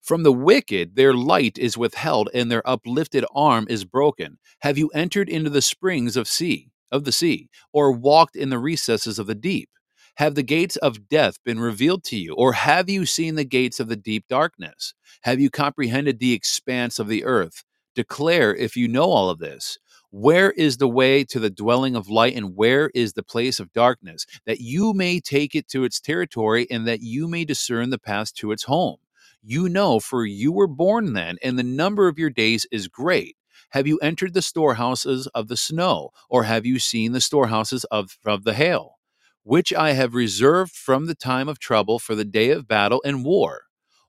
From 0.02 0.22
the 0.22 0.32
wicked 0.32 0.96
their 0.96 1.14
light 1.14 1.58
is 1.58 1.76
withheld, 1.76 2.30
and 2.32 2.50
their 2.50 2.68
uplifted 2.68 3.24
arm 3.34 3.66
is 3.68 3.84
broken. 3.84 4.38
Have 4.60 4.78
you 4.78 4.88
entered 4.88 5.28
into 5.28 5.50
the 5.50 5.62
springs 5.62 6.16
of 6.16 6.26
sea 6.26 6.70
of 6.90 7.04
the 7.04 7.12
sea, 7.12 7.48
or 7.72 7.92
walked 7.92 8.34
in 8.34 8.50
the 8.50 8.58
recesses 8.58 9.18
of 9.18 9.26
the 9.26 9.34
deep? 9.34 9.68
Have 10.16 10.34
the 10.34 10.42
gates 10.42 10.76
of 10.76 11.08
death 11.08 11.38
been 11.44 11.60
revealed 11.60 12.02
to 12.04 12.16
you, 12.16 12.34
or 12.34 12.54
have 12.54 12.90
you 12.90 13.06
seen 13.06 13.36
the 13.36 13.44
gates 13.44 13.78
of 13.78 13.88
the 13.88 13.96
deep 13.96 14.24
darkness? 14.28 14.94
Have 15.22 15.40
you 15.40 15.50
comprehended 15.50 16.18
the 16.18 16.32
expanse 16.32 16.98
of 16.98 17.06
the 17.06 17.24
earth? 17.24 17.62
Declare 17.94 18.54
if 18.56 18.76
you 18.76 18.88
know 18.88 19.04
all 19.04 19.30
of 19.30 19.38
this. 19.38 19.78
Where 20.10 20.50
is 20.52 20.78
the 20.78 20.88
way 20.88 21.22
to 21.24 21.38
the 21.38 21.50
dwelling 21.50 21.94
of 21.94 22.08
light, 22.08 22.34
and 22.34 22.56
where 22.56 22.90
is 22.94 23.12
the 23.12 23.22
place 23.22 23.60
of 23.60 23.72
darkness, 23.72 24.26
that 24.46 24.60
you 24.60 24.92
may 24.92 25.20
take 25.20 25.54
it 25.54 25.68
to 25.68 25.84
its 25.84 26.00
territory, 26.00 26.66
and 26.70 26.86
that 26.88 27.00
you 27.00 27.28
may 27.28 27.44
discern 27.44 27.90
the 27.90 27.98
path 27.98 28.34
to 28.34 28.50
its 28.50 28.64
home? 28.64 28.96
You 29.42 29.68
know, 29.68 30.00
for 30.00 30.24
you 30.26 30.52
were 30.52 30.66
born 30.66 31.14
then, 31.14 31.38
and 31.42 31.58
the 31.58 31.62
number 31.62 32.08
of 32.08 32.18
your 32.18 32.30
days 32.30 32.66
is 32.72 32.88
great. 32.88 33.36
Have 33.70 33.86
you 33.86 33.98
entered 33.98 34.34
the 34.34 34.42
storehouses 34.42 35.26
of 35.28 35.48
the 35.48 35.56
snow, 35.56 36.10
or 36.28 36.44
have 36.44 36.66
you 36.66 36.78
seen 36.78 37.12
the 37.12 37.20
storehouses 37.20 37.84
of, 37.84 38.18
of 38.26 38.44
the 38.44 38.54
hail, 38.54 38.96
which 39.44 39.72
I 39.72 39.92
have 39.92 40.14
reserved 40.14 40.72
from 40.72 41.06
the 41.06 41.14
time 41.14 41.48
of 41.48 41.58
trouble 41.58 41.98
for 41.98 42.14
the 42.14 42.24
day 42.24 42.50
of 42.50 42.68
battle 42.68 43.02
and 43.04 43.24
war? 43.24 43.62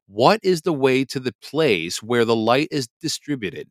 What 0.07 0.41
is 0.43 0.63
the 0.63 0.73
way 0.73 1.05
to 1.05 1.19
the 1.19 1.35
place 1.41 2.03
where 2.03 2.25
the 2.25 2.35
light 2.35 2.69
is 2.71 2.89
distributed? 3.01 3.69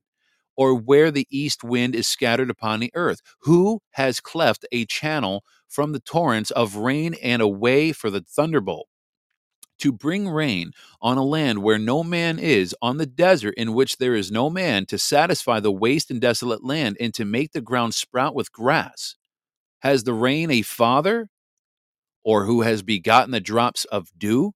or 0.56 0.74
where 0.74 1.10
the 1.10 1.26
east 1.30 1.64
wind 1.64 1.94
is 1.94 2.08
scattered 2.08 2.50
upon 2.50 2.80
the 2.80 2.92
earth? 2.94 3.20
Who 3.42 3.80
has 3.92 4.20
cleft 4.20 4.66
a 4.72 4.86
channel 4.86 5.44
from 5.68 5.92
the 5.92 6.00
torrents 6.00 6.50
of 6.52 6.76
rain 6.76 7.14
and 7.22 7.42
a 7.42 7.48
way 7.48 7.92
for 7.92 8.10
the 8.10 8.22
thunderbolt? 8.22 8.88
To 9.80 9.92
bring 9.92 10.28
rain 10.28 10.72
on 11.00 11.18
a 11.18 11.24
land 11.24 11.62
where 11.62 11.78
no 11.78 12.04
man 12.04 12.38
is, 12.38 12.74
on 12.82 12.98
the 12.98 13.06
desert 13.06 13.54
in 13.56 13.72
which 13.74 13.96
there 13.96 14.14
is 14.14 14.30
no 14.30 14.50
man, 14.50 14.86
to 14.86 14.98
satisfy 14.98 15.60
the 15.60 15.72
waste 15.72 16.10
and 16.10 16.20
desolate 16.20 16.64
land, 16.64 16.96
and 17.00 17.14
to 17.14 17.24
make 17.24 17.52
the 17.52 17.62
ground 17.62 17.94
sprout 17.94 18.34
with 18.34 18.52
grass. 18.52 19.16
Has 19.80 20.04
the 20.04 20.12
rain 20.12 20.50
a 20.50 20.62
father? 20.62 21.28
Or 22.22 22.44
who 22.44 22.60
has 22.60 22.82
begotten 22.82 23.30
the 23.30 23.40
drops 23.40 23.86
of 23.86 24.10
dew? 24.18 24.52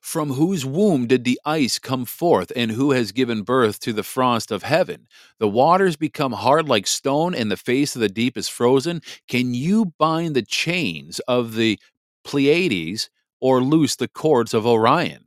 From 0.00 0.32
whose 0.32 0.64
womb 0.64 1.06
did 1.06 1.24
the 1.24 1.40
ice 1.44 1.78
come 1.78 2.06
forth, 2.06 2.50
and 2.56 2.70
who 2.70 2.92
has 2.92 3.12
given 3.12 3.42
birth 3.42 3.80
to 3.80 3.92
the 3.92 4.02
frost 4.02 4.50
of 4.50 4.62
heaven? 4.62 5.06
The 5.38 5.48
waters 5.48 5.96
become 5.96 6.32
hard 6.32 6.68
like 6.68 6.86
stone, 6.86 7.34
and 7.34 7.50
the 7.50 7.56
face 7.56 7.94
of 7.94 8.00
the 8.00 8.08
deep 8.08 8.38
is 8.38 8.48
frozen. 8.48 9.02
Can 9.28 9.52
you 9.52 9.92
bind 9.98 10.34
the 10.34 10.42
chains 10.42 11.18
of 11.28 11.54
the 11.54 11.78
Pleiades 12.24 13.10
or 13.40 13.62
loose 13.62 13.96
the 13.96 14.08
cords 14.08 14.54
of 14.54 14.66
Orion? 14.66 15.26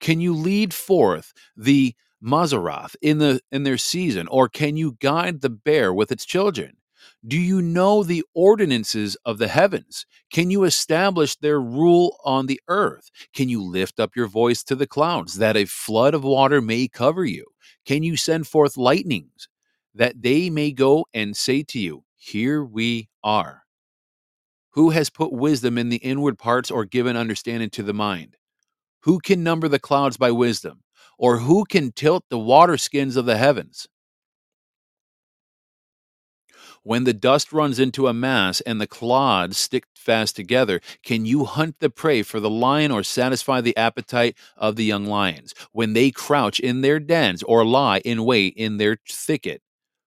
Can 0.00 0.20
you 0.20 0.34
lead 0.34 0.74
forth 0.74 1.32
the 1.56 1.94
Mazzaroth 2.22 2.96
in 3.02 3.18
the 3.18 3.40
in 3.52 3.62
their 3.64 3.78
season, 3.78 4.26
or 4.28 4.48
can 4.48 4.76
you 4.76 4.96
guide 5.00 5.40
the 5.42 5.50
bear 5.50 5.92
with 5.92 6.10
its 6.10 6.24
children? 6.24 6.76
Do 7.26 7.38
you 7.38 7.62
know 7.62 8.02
the 8.02 8.24
ordinances 8.34 9.16
of 9.24 9.38
the 9.38 9.48
heavens? 9.48 10.06
Can 10.32 10.50
you 10.50 10.64
establish 10.64 11.36
their 11.36 11.60
rule 11.60 12.18
on 12.24 12.46
the 12.46 12.60
earth? 12.68 13.10
Can 13.34 13.48
you 13.48 13.62
lift 13.62 14.00
up 14.00 14.16
your 14.16 14.26
voice 14.28 14.62
to 14.64 14.74
the 14.74 14.86
clouds 14.86 15.34
that 15.34 15.56
a 15.56 15.66
flood 15.66 16.14
of 16.14 16.24
water 16.24 16.60
may 16.60 16.88
cover 16.88 17.24
you? 17.24 17.44
Can 17.84 18.02
you 18.02 18.16
send 18.16 18.46
forth 18.46 18.76
lightnings 18.76 19.48
that 19.94 20.22
they 20.22 20.50
may 20.50 20.72
go 20.72 21.06
and 21.14 21.36
say 21.36 21.62
to 21.64 21.78
you, 21.78 22.04
Here 22.16 22.64
we 22.64 23.08
are? 23.22 23.65
Who 24.76 24.90
has 24.90 25.08
put 25.08 25.32
wisdom 25.32 25.78
in 25.78 25.88
the 25.88 25.96
inward 25.96 26.38
parts 26.38 26.70
or 26.70 26.84
given 26.84 27.16
understanding 27.16 27.70
to 27.70 27.82
the 27.82 27.94
mind? 27.94 28.36
Who 29.04 29.20
can 29.20 29.42
number 29.42 29.68
the 29.68 29.78
clouds 29.78 30.18
by 30.18 30.30
wisdom? 30.30 30.82
Or 31.18 31.38
who 31.38 31.64
can 31.64 31.92
tilt 31.92 32.24
the 32.28 32.38
water 32.38 32.76
skins 32.76 33.16
of 33.16 33.24
the 33.24 33.38
heavens? 33.38 33.88
When 36.82 37.04
the 37.04 37.14
dust 37.14 37.54
runs 37.54 37.78
into 37.78 38.06
a 38.06 38.12
mass 38.12 38.60
and 38.60 38.78
the 38.78 38.86
clods 38.86 39.56
stick 39.56 39.84
fast 39.94 40.36
together, 40.36 40.82
can 41.02 41.24
you 41.24 41.46
hunt 41.46 41.76
the 41.80 41.88
prey 41.88 42.22
for 42.22 42.38
the 42.38 42.50
lion 42.50 42.92
or 42.92 43.02
satisfy 43.02 43.62
the 43.62 43.76
appetite 43.78 44.36
of 44.58 44.76
the 44.76 44.84
young 44.84 45.06
lions? 45.06 45.54
When 45.72 45.94
they 45.94 46.10
crouch 46.10 46.60
in 46.60 46.82
their 46.82 47.00
dens 47.00 47.42
or 47.42 47.64
lie 47.64 48.00
in 48.04 48.24
wait 48.24 48.52
in 48.56 48.76
their 48.76 48.98
thicket, 49.08 49.62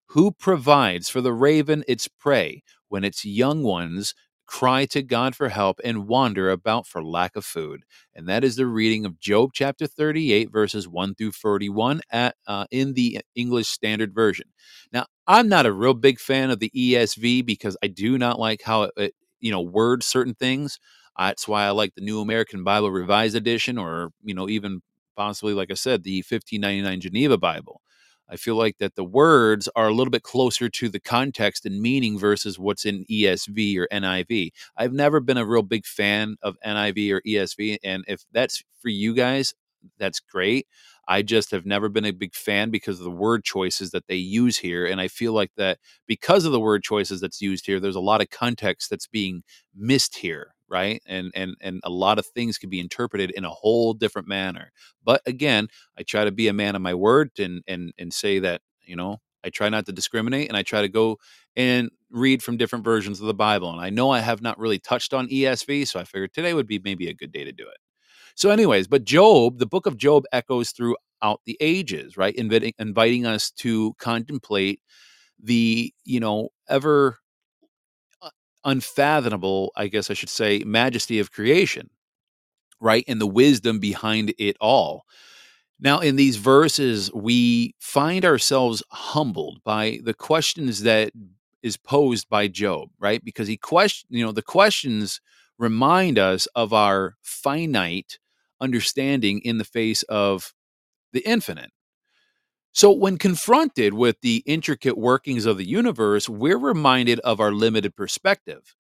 who 0.09 0.31
provides 0.31 1.09
for 1.09 1.21
the 1.21 1.33
raven 1.33 1.83
its 1.87 2.07
prey 2.07 2.61
when 2.87 3.03
its 3.03 3.25
young 3.25 3.63
ones 3.63 4.13
cry 4.49 4.85
to 4.87 5.03
God 5.03 5.35
for 5.35 5.49
help 5.49 5.79
and 5.83 6.07
wander 6.07 6.49
about 6.49 6.87
for 6.87 7.03
lack 7.03 7.35
of 7.35 7.45
food? 7.45 7.83
And 8.15 8.27
that 8.27 8.43
is 8.43 8.55
the 8.55 8.65
reading 8.65 9.05
of 9.05 9.19
Job 9.19 9.51
chapter 9.53 9.87
38, 9.87 10.51
verses 10.51 10.87
1 10.87 11.15
through 11.15 11.33
41 11.33 12.01
at, 12.11 12.35
uh, 12.47 12.65
in 12.71 12.93
the 12.93 13.19
English 13.35 13.67
Standard 13.69 14.13
Version. 14.13 14.47
Now, 14.91 15.05
I'm 15.27 15.47
not 15.49 15.65
a 15.65 15.71
real 15.73 15.93
big 15.93 16.19
fan 16.19 16.49
of 16.49 16.59
the 16.59 16.71
ESV 16.75 17.41
because 17.43 17.77
I 17.83 17.87
do 17.87 18.17
not 18.17 18.39
like 18.39 18.61
how 18.63 18.83
it, 18.83 18.91
it 18.97 19.13
you 19.39 19.51
know, 19.51 19.61
words 19.61 20.05
certain 20.05 20.33
things. 20.33 20.79
That's 21.17 21.47
why 21.47 21.65
I 21.65 21.69
like 21.71 21.95
the 21.95 22.01
New 22.01 22.21
American 22.21 22.63
Bible 22.63 22.91
Revised 22.91 23.35
Edition 23.35 23.77
or, 23.77 24.09
you 24.23 24.33
know, 24.33 24.49
even 24.49 24.81
possibly, 25.15 25.53
like 25.53 25.69
I 25.71 25.75
said, 25.75 26.03
the 26.03 26.23
1599 26.27 27.01
Geneva 27.01 27.37
Bible. 27.37 27.81
I 28.29 28.35
feel 28.35 28.55
like 28.55 28.77
that 28.77 28.95
the 28.95 29.03
words 29.03 29.67
are 29.75 29.87
a 29.87 29.93
little 29.93 30.11
bit 30.11 30.23
closer 30.23 30.69
to 30.69 30.89
the 30.89 30.99
context 30.99 31.65
and 31.65 31.81
meaning 31.81 32.19
versus 32.19 32.59
what's 32.59 32.85
in 32.85 33.05
ESV 33.05 33.77
or 33.77 33.87
NIV. 33.91 34.51
I've 34.77 34.93
never 34.93 35.19
been 35.19 35.37
a 35.37 35.45
real 35.45 35.63
big 35.63 35.85
fan 35.85 36.35
of 36.41 36.55
NIV 36.65 37.11
or 37.11 37.21
ESV. 37.21 37.77
And 37.83 38.03
if 38.07 38.23
that's 38.31 38.63
for 38.79 38.89
you 38.89 39.13
guys, 39.13 39.53
that's 39.97 40.19
great. 40.19 40.67
I 41.07 41.23
just 41.23 41.49
have 41.51 41.65
never 41.65 41.89
been 41.89 42.05
a 42.05 42.11
big 42.11 42.35
fan 42.35 42.69
because 42.69 42.99
of 42.99 43.03
the 43.03 43.11
word 43.11 43.43
choices 43.43 43.91
that 43.91 44.07
they 44.07 44.15
use 44.15 44.57
here. 44.57 44.85
And 44.85 45.01
I 45.01 45.07
feel 45.07 45.33
like 45.33 45.51
that 45.57 45.79
because 46.05 46.45
of 46.45 46.51
the 46.51 46.59
word 46.59 46.83
choices 46.83 47.21
that's 47.21 47.41
used 47.41 47.65
here, 47.65 47.79
there's 47.79 47.95
a 47.95 47.99
lot 47.99 48.21
of 48.21 48.29
context 48.29 48.89
that's 48.91 49.07
being 49.07 49.43
missed 49.75 50.15
here 50.15 50.53
right? 50.69 51.01
And 51.07 51.31
and 51.35 51.55
and 51.61 51.81
a 51.83 51.89
lot 51.89 52.19
of 52.19 52.25
things 52.27 52.57
can 52.57 52.69
be 52.69 52.79
interpreted 52.79 53.31
in 53.31 53.45
a 53.45 53.49
whole 53.49 53.93
different 53.93 54.27
manner. 54.27 54.71
But 55.03 55.21
again 55.25 55.67
i 55.97 56.03
try 56.03 56.25
to 56.25 56.31
be 56.31 56.47
a 56.47 56.53
man 56.53 56.75
of 56.75 56.81
my 56.81 56.93
word 56.93 57.31
and 57.39 57.63
and 57.67 57.93
and 57.97 58.13
say 58.13 58.39
that 58.39 58.61
you 58.83 58.95
know 58.95 59.17
i 59.43 59.49
try 59.49 59.69
not 59.69 59.85
to 59.87 59.91
discriminate 59.93 60.47
and 60.49 60.57
i 60.57 60.63
try 60.63 60.81
to 60.81 60.89
go 60.89 61.17
and 61.55 61.89
read 62.11 62.43
from 62.43 62.57
different 62.57 62.85
versions 62.85 63.21
of 63.21 63.27
the 63.27 63.33
bible. 63.33 63.71
And 63.71 63.81
i 63.81 63.89
know 63.89 64.11
i 64.11 64.19
have 64.19 64.41
not 64.41 64.59
really 64.59 64.79
touched 64.79 65.13
on 65.13 65.27
esv 65.29 65.87
so 65.87 65.99
i 65.99 66.03
figured 66.03 66.33
today 66.33 66.53
would 66.53 66.67
be 66.67 66.79
maybe 66.83 67.07
a 67.09 67.13
good 67.13 67.31
day 67.31 67.43
to 67.43 67.51
do 67.51 67.63
it. 67.63 67.77
So, 68.35 68.51
anyways, 68.51 68.87
but 68.87 69.03
Job, 69.05 69.59
the 69.59 69.67
book 69.67 69.85
of 69.85 69.97
Job 69.97 70.25
echoes 70.31 70.71
throughout 70.71 71.41
the 71.45 71.57
ages, 71.61 72.17
right? 72.17 72.35
Inviting, 72.35 72.73
inviting 72.79 73.25
us 73.25 73.51
to 73.59 73.93
contemplate 73.99 74.81
the, 75.41 75.93
you 76.05 76.19
know, 76.19 76.49
ever 76.69 77.19
unfathomable, 78.63 79.71
I 79.75 79.87
guess 79.87 80.09
I 80.09 80.13
should 80.13 80.29
say, 80.29 80.63
majesty 80.65 81.19
of 81.19 81.31
creation, 81.31 81.89
right? 82.79 83.03
And 83.07 83.19
the 83.19 83.27
wisdom 83.27 83.79
behind 83.79 84.33
it 84.37 84.57
all. 84.59 85.05
Now, 85.79 85.99
in 85.99 86.17
these 86.17 86.35
verses, 86.35 87.11
we 87.13 87.73
find 87.79 88.25
ourselves 88.25 88.83
humbled 88.89 89.63
by 89.63 89.99
the 90.03 90.13
questions 90.13 90.81
that 90.81 91.11
is 91.63 91.77
posed 91.77 92.27
by 92.29 92.47
Job, 92.47 92.89
right? 92.99 93.23
Because 93.23 93.47
he 93.47 93.57
question, 93.57 94.07
you 94.11 94.25
know, 94.25 94.31
the 94.31 94.41
questions 94.41 95.21
remind 95.57 96.19
us 96.19 96.47
of 96.47 96.73
our 96.73 97.15
finite 97.21 98.19
understanding 98.61 99.39
in 99.39 99.57
the 99.57 99.65
face 99.65 100.03
of 100.03 100.53
the 101.13 101.21
infinite. 101.21 101.71
So, 102.73 102.91
when 102.91 103.17
confronted 103.17 103.93
with 103.93 104.21
the 104.21 104.43
intricate 104.45 104.97
workings 104.97 105.45
of 105.45 105.57
the 105.57 105.67
universe, 105.67 106.29
we're 106.29 106.57
reminded 106.57 107.19
of 107.21 107.39
our 107.39 107.51
limited 107.51 107.95
perspective. 107.95 108.75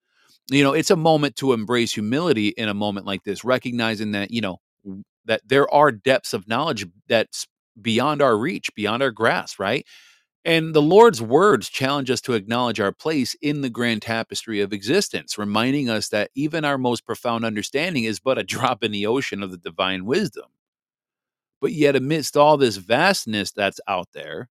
You 0.49 0.63
know, 0.63 0.73
it's 0.73 0.91
a 0.91 0.95
moment 0.95 1.35
to 1.37 1.53
embrace 1.53 1.93
humility 1.93 2.49
in 2.49 2.69
a 2.69 2.73
moment 2.73 3.05
like 3.05 3.23
this, 3.23 3.43
recognizing 3.43 4.11
that, 4.13 4.31
you 4.31 4.41
know, 4.41 4.59
that 5.25 5.41
there 5.47 5.71
are 5.73 5.91
depths 5.91 6.33
of 6.33 6.47
knowledge 6.47 6.85
that's 7.07 7.47
beyond 7.81 8.21
our 8.21 8.37
reach, 8.37 8.73
beyond 8.75 9.03
our 9.03 9.11
grasp, 9.11 9.59
right? 9.59 9.85
And 10.45 10.73
the 10.73 10.81
Lord's 10.81 11.21
words 11.21 11.69
challenge 11.69 12.09
us 12.09 12.21
to 12.21 12.33
acknowledge 12.33 12.79
our 12.79 12.91
place 12.91 13.35
in 13.41 13.61
the 13.61 13.69
grand 13.69 14.01
tapestry 14.01 14.61
of 14.61 14.73
existence, 14.73 15.37
reminding 15.37 15.89
us 15.89 16.09
that 16.09 16.31
even 16.35 16.65
our 16.65 16.77
most 16.77 17.05
profound 17.05 17.45
understanding 17.45 18.05
is 18.05 18.19
but 18.19 18.37
a 18.37 18.43
drop 18.45 18.83
in 18.83 18.91
the 18.91 19.05
ocean 19.07 19.43
of 19.43 19.51
the 19.51 19.57
divine 19.57 20.05
wisdom. 20.05 20.45
But 21.61 21.73
yet, 21.73 21.95
amidst 21.95 22.37
all 22.37 22.57
this 22.57 22.77
vastness 22.77 23.51
that's 23.51 23.79
out 23.87 24.09
there, 24.13 24.49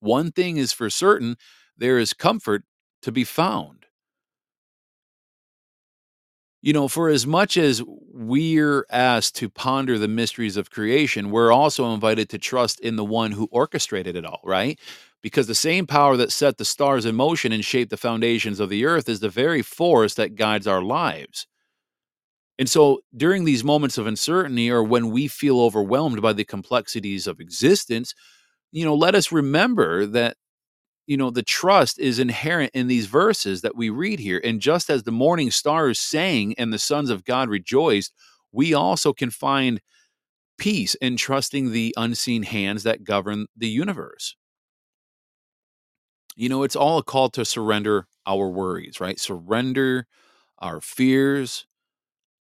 one 0.00 0.30
thing 0.32 0.56
is 0.56 0.72
for 0.72 0.90
certain 0.90 1.36
there 1.76 1.98
is 1.98 2.12
comfort 2.12 2.64
to 3.02 3.12
be 3.12 3.24
found. 3.24 3.86
You 6.60 6.72
know, 6.72 6.88
for 6.88 7.08
as 7.08 7.26
much 7.26 7.56
as 7.56 7.82
we're 7.86 8.84
asked 8.90 9.36
to 9.36 9.48
ponder 9.48 9.96
the 9.96 10.08
mysteries 10.08 10.56
of 10.56 10.70
creation, 10.70 11.30
we're 11.30 11.52
also 11.52 11.92
invited 11.94 12.28
to 12.30 12.38
trust 12.38 12.80
in 12.80 12.96
the 12.96 13.04
one 13.04 13.30
who 13.32 13.48
orchestrated 13.52 14.16
it 14.16 14.24
all, 14.26 14.40
right? 14.42 14.78
Because 15.22 15.46
the 15.46 15.54
same 15.54 15.86
power 15.86 16.16
that 16.16 16.32
set 16.32 16.58
the 16.58 16.64
stars 16.64 17.04
in 17.06 17.14
motion 17.14 17.52
and 17.52 17.64
shaped 17.64 17.90
the 17.90 17.96
foundations 17.96 18.58
of 18.58 18.70
the 18.70 18.86
earth 18.86 19.08
is 19.08 19.20
the 19.20 19.28
very 19.28 19.62
force 19.62 20.14
that 20.14 20.34
guides 20.34 20.66
our 20.66 20.82
lives. 20.82 21.46
And 22.58 22.68
so 22.68 23.00
during 23.16 23.44
these 23.44 23.64
moments 23.64 23.98
of 23.98 24.06
uncertainty 24.06 24.70
or 24.70 24.82
when 24.82 25.10
we 25.10 25.28
feel 25.28 25.60
overwhelmed 25.60 26.20
by 26.22 26.32
the 26.32 26.44
complexities 26.44 27.26
of 27.26 27.40
existence, 27.40 28.14
you 28.72 28.84
know, 28.84 28.94
let 28.94 29.14
us 29.14 29.32
remember 29.32 30.06
that 30.06 30.36
you 31.06 31.16
know 31.16 31.30
the 31.30 31.42
trust 31.42 31.98
is 31.98 32.18
inherent 32.18 32.70
in 32.74 32.86
these 32.88 33.06
verses 33.06 33.62
that 33.62 33.76
we 33.76 33.90
read 33.90 34.20
here. 34.20 34.40
And 34.44 34.60
just 34.60 34.90
as 34.90 35.02
the 35.04 35.12
morning 35.12 35.50
stars 35.50 35.98
sang 36.00 36.54
and 36.58 36.72
the 36.72 36.78
sons 36.78 37.10
of 37.10 37.24
god 37.24 37.48
rejoiced 37.48 38.12
we 38.52 38.74
also 38.74 39.12
can 39.12 39.30
find 39.30 39.80
peace 40.58 40.94
in 40.96 41.16
trusting 41.16 41.72
the 41.72 41.94
unseen 41.98 42.44
hands 42.44 42.84
that 42.84 43.04
govern 43.04 43.46
the 43.56 43.68
universe. 43.68 44.36
You 46.36 46.48
know 46.48 46.62
it's 46.62 46.76
all 46.76 46.98
a 46.98 47.02
call 47.02 47.28
to 47.30 47.44
surrender 47.44 48.06
our 48.26 48.48
worries 48.48 49.00
right? 49.00 49.18
Surrender 49.18 50.06
our 50.60 50.80
fears 50.82 51.67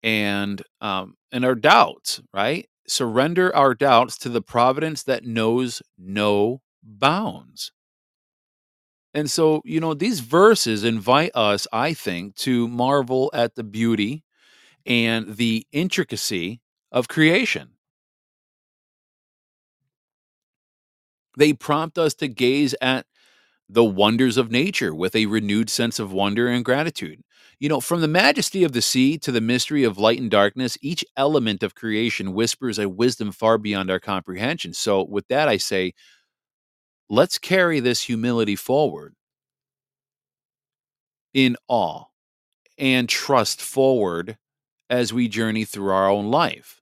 and 0.04 0.62
um 0.82 1.16
and 1.32 1.46
our 1.46 1.56
doubts 1.56 2.22
right 2.34 2.68
surrender 2.88 3.56
our 3.56 3.74
doubts 3.74 4.18
to 4.18 4.30
the 4.30 4.42
providence 4.42 5.04
that 5.04 5.26
knows 5.26 5.82
no 5.98 6.62
bounds 6.84 7.72
and 9.14 9.30
so, 9.30 9.62
you 9.66 9.80
know, 9.80 9.94
these 9.94 10.22
verses 10.22 10.84
invite 10.84 11.32
us, 11.36 11.68
I 11.74 11.94
think, 11.94 12.36
to 12.38 12.68
marvel 12.68 13.30
at 13.34 13.56
the 13.56 13.64
beauty 13.64 14.24
and 14.86 15.38
the 15.38 15.66
intricacy 15.72 16.62
of 16.92 17.08
creation. 17.08 17.72
They 21.38 21.54
prompt 21.54 21.98
us 21.98 22.14
to 22.16 22.28
gaze 22.28 22.76
at 22.82 23.06
the 23.72 23.86
wonders 23.86 24.38
of 24.38 24.52
nature 24.52 24.94
with 24.94 25.16
a 25.16 25.28
renewed 25.28 25.70
sense 25.70 26.00
of 26.00 26.12
wonder 26.12 26.48
and 26.48 26.66
gratitude. 26.66 27.22
You 27.60 27.70
know, 27.70 27.80
from 27.80 28.02
the 28.02 28.08
majesty 28.08 28.64
of 28.64 28.74
the 28.74 28.82
sea 28.82 29.18
to 29.20 29.32
the 29.32 29.42
mystery 29.42 29.84
of 29.84 29.98
light 29.98 30.20
and 30.20 30.32
darkness, 30.32 30.78
each 30.82 31.06
element 31.16 31.64
of 31.64 31.76
creation 31.76 32.34
whispers 32.34 32.80
a 32.80 32.90
wisdom 32.90 33.32
far 33.32 33.58
beyond 33.58 33.92
our 33.92 34.00
comprehension. 34.00 34.74
So, 34.74 35.04
with 35.04 35.28
that, 35.30 35.48
I 35.48 35.58
say, 35.58 35.94
let's 37.10 37.38
carry 37.38 37.80
this 37.80 38.02
humility 38.04 38.56
forward 38.56 39.16
in 41.34 41.56
awe 41.68 42.06
and 42.78 43.10
trust 43.10 43.62
forward 43.62 44.38
as 44.90 45.14
we 45.14 45.28
journey 45.30 45.66
through 45.66 45.92
our 45.92 46.10
own 46.10 46.32
life. 46.32 46.81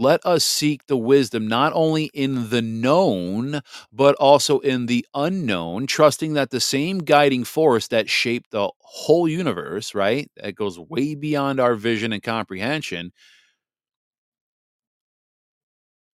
Let 0.00 0.24
us 0.24 0.46
seek 0.46 0.86
the 0.86 0.96
wisdom 0.96 1.46
not 1.46 1.74
only 1.74 2.06
in 2.14 2.48
the 2.48 2.62
known, 2.62 3.60
but 3.92 4.14
also 4.16 4.60
in 4.60 4.86
the 4.86 5.06
unknown, 5.14 5.86
trusting 5.86 6.32
that 6.32 6.48
the 6.48 6.58
same 6.60 7.00
guiding 7.00 7.44
force 7.44 7.86
that 7.88 8.08
shaped 8.08 8.50
the 8.50 8.70
whole 8.80 9.28
universe, 9.28 9.94
right, 9.94 10.30
that 10.36 10.54
goes 10.54 10.78
way 10.78 11.14
beyond 11.14 11.60
our 11.60 11.74
vision 11.74 12.14
and 12.14 12.22
comprehension, 12.22 13.12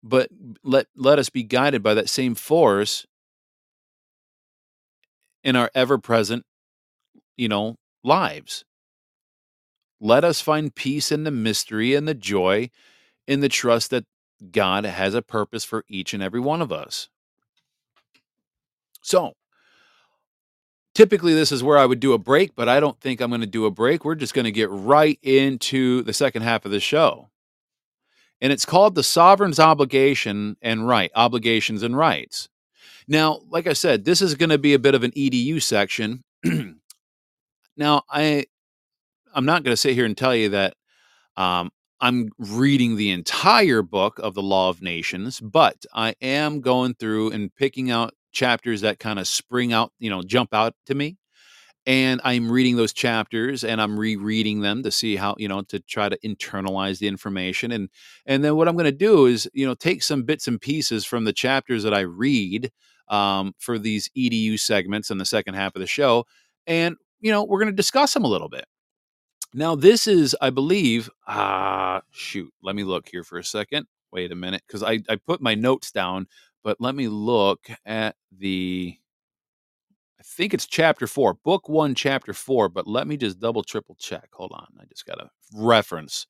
but 0.02 0.28
let 0.62 0.86
let 0.94 1.18
us 1.18 1.30
be 1.30 1.42
guided 1.42 1.82
by 1.82 1.94
that 1.94 2.10
same 2.10 2.34
force 2.34 3.06
in 5.42 5.56
our 5.56 5.70
ever 5.74 5.96
present 5.98 6.44
you 7.38 7.48
know 7.48 7.76
lives. 8.04 8.64
Let 10.00 10.24
us 10.24 10.42
find 10.42 10.74
peace 10.74 11.10
in 11.10 11.24
the 11.24 11.30
mystery 11.30 11.94
and 11.94 12.06
the 12.08 12.14
joy 12.14 12.70
in 13.30 13.38
the 13.38 13.48
trust 13.48 13.90
that 13.90 14.04
god 14.50 14.84
has 14.84 15.14
a 15.14 15.22
purpose 15.22 15.64
for 15.64 15.84
each 15.88 16.12
and 16.12 16.22
every 16.22 16.40
one 16.40 16.60
of 16.60 16.72
us. 16.72 17.08
So 19.02 19.34
typically 20.94 21.32
this 21.32 21.52
is 21.52 21.62
where 21.62 21.78
i 21.78 21.86
would 21.86 22.00
do 22.00 22.12
a 22.12 22.18
break 22.18 22.56
but 22.56 22.68
i 22.68 22.80
don't 22.80 23.00
think 23.00 23.20
i'm 23.20 23.30
going 23.30 23.40
to 23.40 23.46
do 23.46 23.64
a 23.66 23.70
break. 23.70 24.04
We're 24.04 24.16
just 24.16 24.34
going 24.34 24.46
to 24.46 24.50
get 24.50 24.68
right 24.70 25.18
into 25.22 26.02
the 26.02 26.12
second 26.12 26.42
half 26.42 26.64
of 26.64 26.72
the 26.72 26.80
show. 26.80 27.30
And 28.40 28.52
it's 28.52 28.64
called 28.64 28.96
the 28.96 29.04
sovereign's 29.04 29.60
obligation 29.60 30.56
and 30.60 30.88
right 30.88 31.12
obligations 31.14 31.84
and 31.84 31.96
rights. 31.96 32.48
Now, 33.06 33.40
like 33.48 33.68
I 33.68 33.74
said, 33.74 34.04
this 34.04 34.20
is 34.20 34.34
going 34.34 34.50
to 34.50 34.58
be 34.58 34.74
a 34.74 34.78
bit 34.78 34.94
of 34.94 35.04
an 35.04 35.12
EDU 35.12 35.62
section. 35.62 36.24
now, 37.76 38.02
I 38.10 38.46
I'm 39.34 39.44
not 39.44 39.62
going 39.62 39.72
to 39.72 39.80
sit 39.80 39.94
here 39.94 40.06
and 40.06 40.16
tell 40.16 40.34
you 40.34 40.48
that 40.50 40.74
um, 41.36 41.70
I'm 42.00 42.30
reading 42.38 42.96
the 42.96 43.10
entire 43.10 43.82
book 43.82 44.18
of 44.20 44.34
the 44.34 44.42
Law 44.42 44.70
of 44.70 44.80
Nations, 44.80 45.40
but 45.40 45.84
I 45.92 46.14
am 46.22 46.60
going 46.60 46.94
through 46.94 47.30
and 47.32 47.54
picking 47.54 47.90
out 47.90 48.14
chapters 48.32 48.80
that 48.80 48.98
kind 48.98 49.18
of 49.18 49.28
spring 49.28 49.72
out, 49.72 49.92
you 49.98 50.08
know, 50.08 50.22
jump 50.22 50.54
out 50.54 50.74
to 50.86 50.94
me. 50.94 51.18
And 51.86 52.20
I'm 52.24 52.50
reading 52.50 52.76
those 52.76 52.92
chapters 52.92 53.64
and 53.64 53.80
I'm 53.80 53.98
rereading 53.98 54.60
them 54.60 54.82
to 54.82 54.90
see 54.90 55.16
how, 55.16 55.34
you 55.38 55.48
know, 55.48 55.62
to 55.62 55.80
try 55.80 56.08
to 56.08 56.18
internalize 56.24 56.98
the 56.98 57.08
information. 57.08 57.72
And 57.72 57.88
and 58.26 58.44
then 58.44 58.56
what 58.56 58.68
I'm 58.68 58.76
going 58.76 58.84
to 58.84 58.92
do 58.92 59.26
is, 59.26 59.48
you 59.52 59.66
know, 59.66 59.74
take 59.74 60.02
some 60.02 60.22
bits 60.22 60.46
and 60.46 60.60
pieces 60.60 61.04
from 61.04 61.24
the 61.24 61.32
chapters 61.32 61.82
that 61.82 61.94
I 61.94 62.00
read 62.00 62.70
um, 63.08 63.54
for 63.58 63.78
these 63.78 64.08
EDU 64.16 64.58
segments 64.58 65.10
in 65.10 65.18
the 65.18 65.24
second 65.24 65.54
half 65.54 65.74
of 65.74 65.80
the 65.80 65.86
show. 65.86 66.26
And, 66.66 66.96
you 67.20 67.32
know, 67.32 67.44
we're 67.44 67.58
going 67.58 67.72
to 67.72 67.76
discuss 67.76 68.14
them 68.14 68.24
a 68.24 68.28
little 68.28 68.48
bit. 68.48 68.66
Now, 69.52 69.74
this 69.74 70.06
is, 70.06 70.36
I 70.40 70.50
believe, 70.50 71.10
ah, 71.26 72.02
shoot, 72.10 72.52
let 72.62 72.76
me 72.76 72.84
look 72.84 73.08
here 73.08 73.24
for 73.24 73.38
a 73.38 73.44
second. 73.44 73.86
Wait 74.12 74.30
a 74.30 74.36
minute, 74.36 74.62
because 74.66 74.82
I, 74.82 75.00
I 75.08 75.16
put 75.16 75.40
my 75.40 75.54
notes 75.54 75.90
down, 75.90 76.26
but 76.62 76.80
let 76.80 76.94
me 76.94 77.08
look 77.08 77.68
at 77.84 78.16
the, 78.36 78.96
I 80.18 80.22
think 80.24 80.54
it's 80.54 80.66
chapter 80.66 81.06
four, 81.06 81.34
book 81.34 81.68
one, 81.68 81.94
chapter 81.94 82.32
four, 82.32 82.68
but 82.68 82.86
let 82.86 83.06
me 83.06 83.16
just 83.16 83.40
double, 83.40 83.62
triple 83.62 83.96
check. 83.98 84.28
Hold 84.34 84.52
on. 84.52 84.66
I 84.80 84.84
just 84.84 85.06
got 85.06 85.14
to 85.14 85.30
reference. 85.54 86.26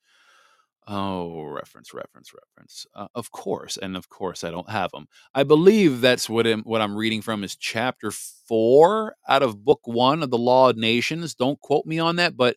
Oh, 0.87 1.43
reference, 1.45 1.93
reference, 1.93 2.33
reference. 2.33 2.87
Uh, 2.95 3.09
of 3.15 3.31
course, 3.33 3.77
and 3.77 3.97
of 3.97 4.09
course, 4.09 4.45
I 4.45 4.51
don't 4.51 4.71
have 4.71 4.91
them. 4.93 5.07
I 5.35 5.43
believe 5.43 6.01
that's 6.01 6.29
what 6.29 6.47
I'm, 6.47 6.63
what 6.63 6.81
I'm 6.81 6.97
reading 6.97 7.21
from 7.21 7.45
is 7.45 7.55
chapter 7.55 8.11
four 8.11 9.15
out 9.29 9.43
of 9.43 9.63
book 9.65 9.81
one 9.85 10.23
of 10.23 10.31
the 10.31 10.39
Law 10.39 10.71
of 10.71 10.77
Nations. 10.77 11.35
Don't 11.35 11.61
quote 11.61 11.85
me 11.85 11.99
on 11.99 12.17
that, 12.17 12.37
but 12.37 12.57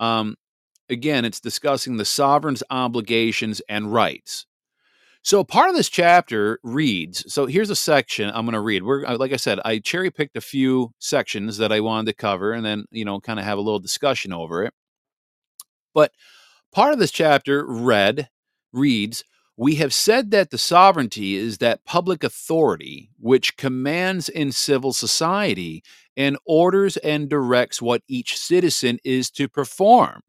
um, 0.00 0.34
again, 0.88 1.24
it's 1.24 1.40
discussing 1.40 1.96
the 1.96 2.04
sovereign's 2.04 2.62
obligations 2.70 3.62
and 3.68 3.92
rights. 3.92 4.46
So 5.22 5.44
part 5.44 5.68
of 5.68 5.76
this 5.76 5.90
chapter 5.90 6.58
reads. 6.62 7.30
So 7.32 7.44
here's 7.46 7.68
a 7.68 7.76
section 7.76 8.30
I'm 8.30 8.46
going 8.46 8.54
to 8.54 8.60
read. 8.60 8.82
We're 8.82 9.04
uh, 9.04 9.18
like 9.18 9.32
I 9.32 9.36
said, 9.36 9.60
I 9.64 9.78
cherry 9.78 10.10
picked 10.10 10.36
a 10.36 10.40
few 10.40 10.92
sections 10.98 11.58
that 11.58 11.72
I 11.72 11.80
wanted 11.80 12.06
to 12.06 12.14
cover, 12.14 12.52
and 12.52 12.64
then 12.64 12.86
you 12.90 13.04
know, 13.04 13.20
kind 13.20 13.38
of 13.38 13.44
have 13.44 13.58
a 13.58 13.62
little 13.62 13.78
discussion 13.78 14.32
over 14.32 14.64
it. 14.64 14.72
But 15.92 16.12
part 16.72 16.92
of 16.92 16.98
this 16.98 17.10
chapter 17.10 17.66
read 17.66 18.28
reads. 18.72 19.24
We 19.60 19.74
have 19.74 19.92
said 19.92 20.30
that 20.30 20.48
the 20.48 20.56
sovereignty 20.56 21.36
is 21.36 21.58
that 21.58 21.84
public 21.84 22.24
authority 22.24 23.10
which 23.18 23.58
commands 23.58 24.30
in 24.30 24.52
civil 24.52 24.94
society 24.94 25.84
and 26.16 26.38
orders 26.46 26.96
and 26.96 27.28
directs 27.28 27.82
what 27.82 28.00
each 28.08 28.38
citizen 28.38 29.00
is 29.04 29.30
to 29.32 29.50
perform 29.50 30.22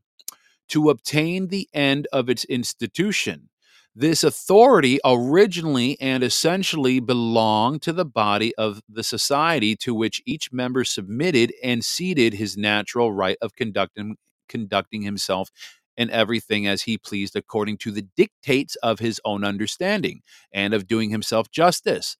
to 0.68 0.90
obtain 0.90 1.48
the 1.48 1.70
end 1.74 2.10
of 2.12 2.30
its 2.30 2.44
institution. 2.44 3.48
This 3.96 4.26
authority 4.26 5.00
originally 5.06 5.96
and 6.02 6.24
essentially 6.24 7.00
belonged 7.00 7.84
to 7.84 7.94
the 7.94 8.04
body 8.04 8.54
of 8.56 8.82
the 8.90 9.02
society 9.04 9.78
to 9.78 9.96
which 9.96 10.22
each 10.26 10.52
member 10.52 10.84
submitted 10.84 11.54
and 11.64 11.86
ceded 11.86 12.34
his 12.34 12.58
natural 12.58 13.14
right 13.14 13.38
of 13.42 13.56
conducting, 13.56 14.18
conducting 14.50 15.04
himself 15.04 15.50
and 16.02 16.12
everything 16.12 16.68
as 16.68 16.84
he 16.84 16.98
pleased 16.98 17.36
according 17.38 17.78
to 17.78 17.92
the 17.92 18.08
dictates 18.18 18.76
of 18.78 19.00
his 19.00 19.22
own 19.26 19.46
understanding 19.46 20.22
and 20.54 20.74
of 20.74 20.88
doing 20.88 21.12
himself 21.12 21.52
justice 21.52 22.18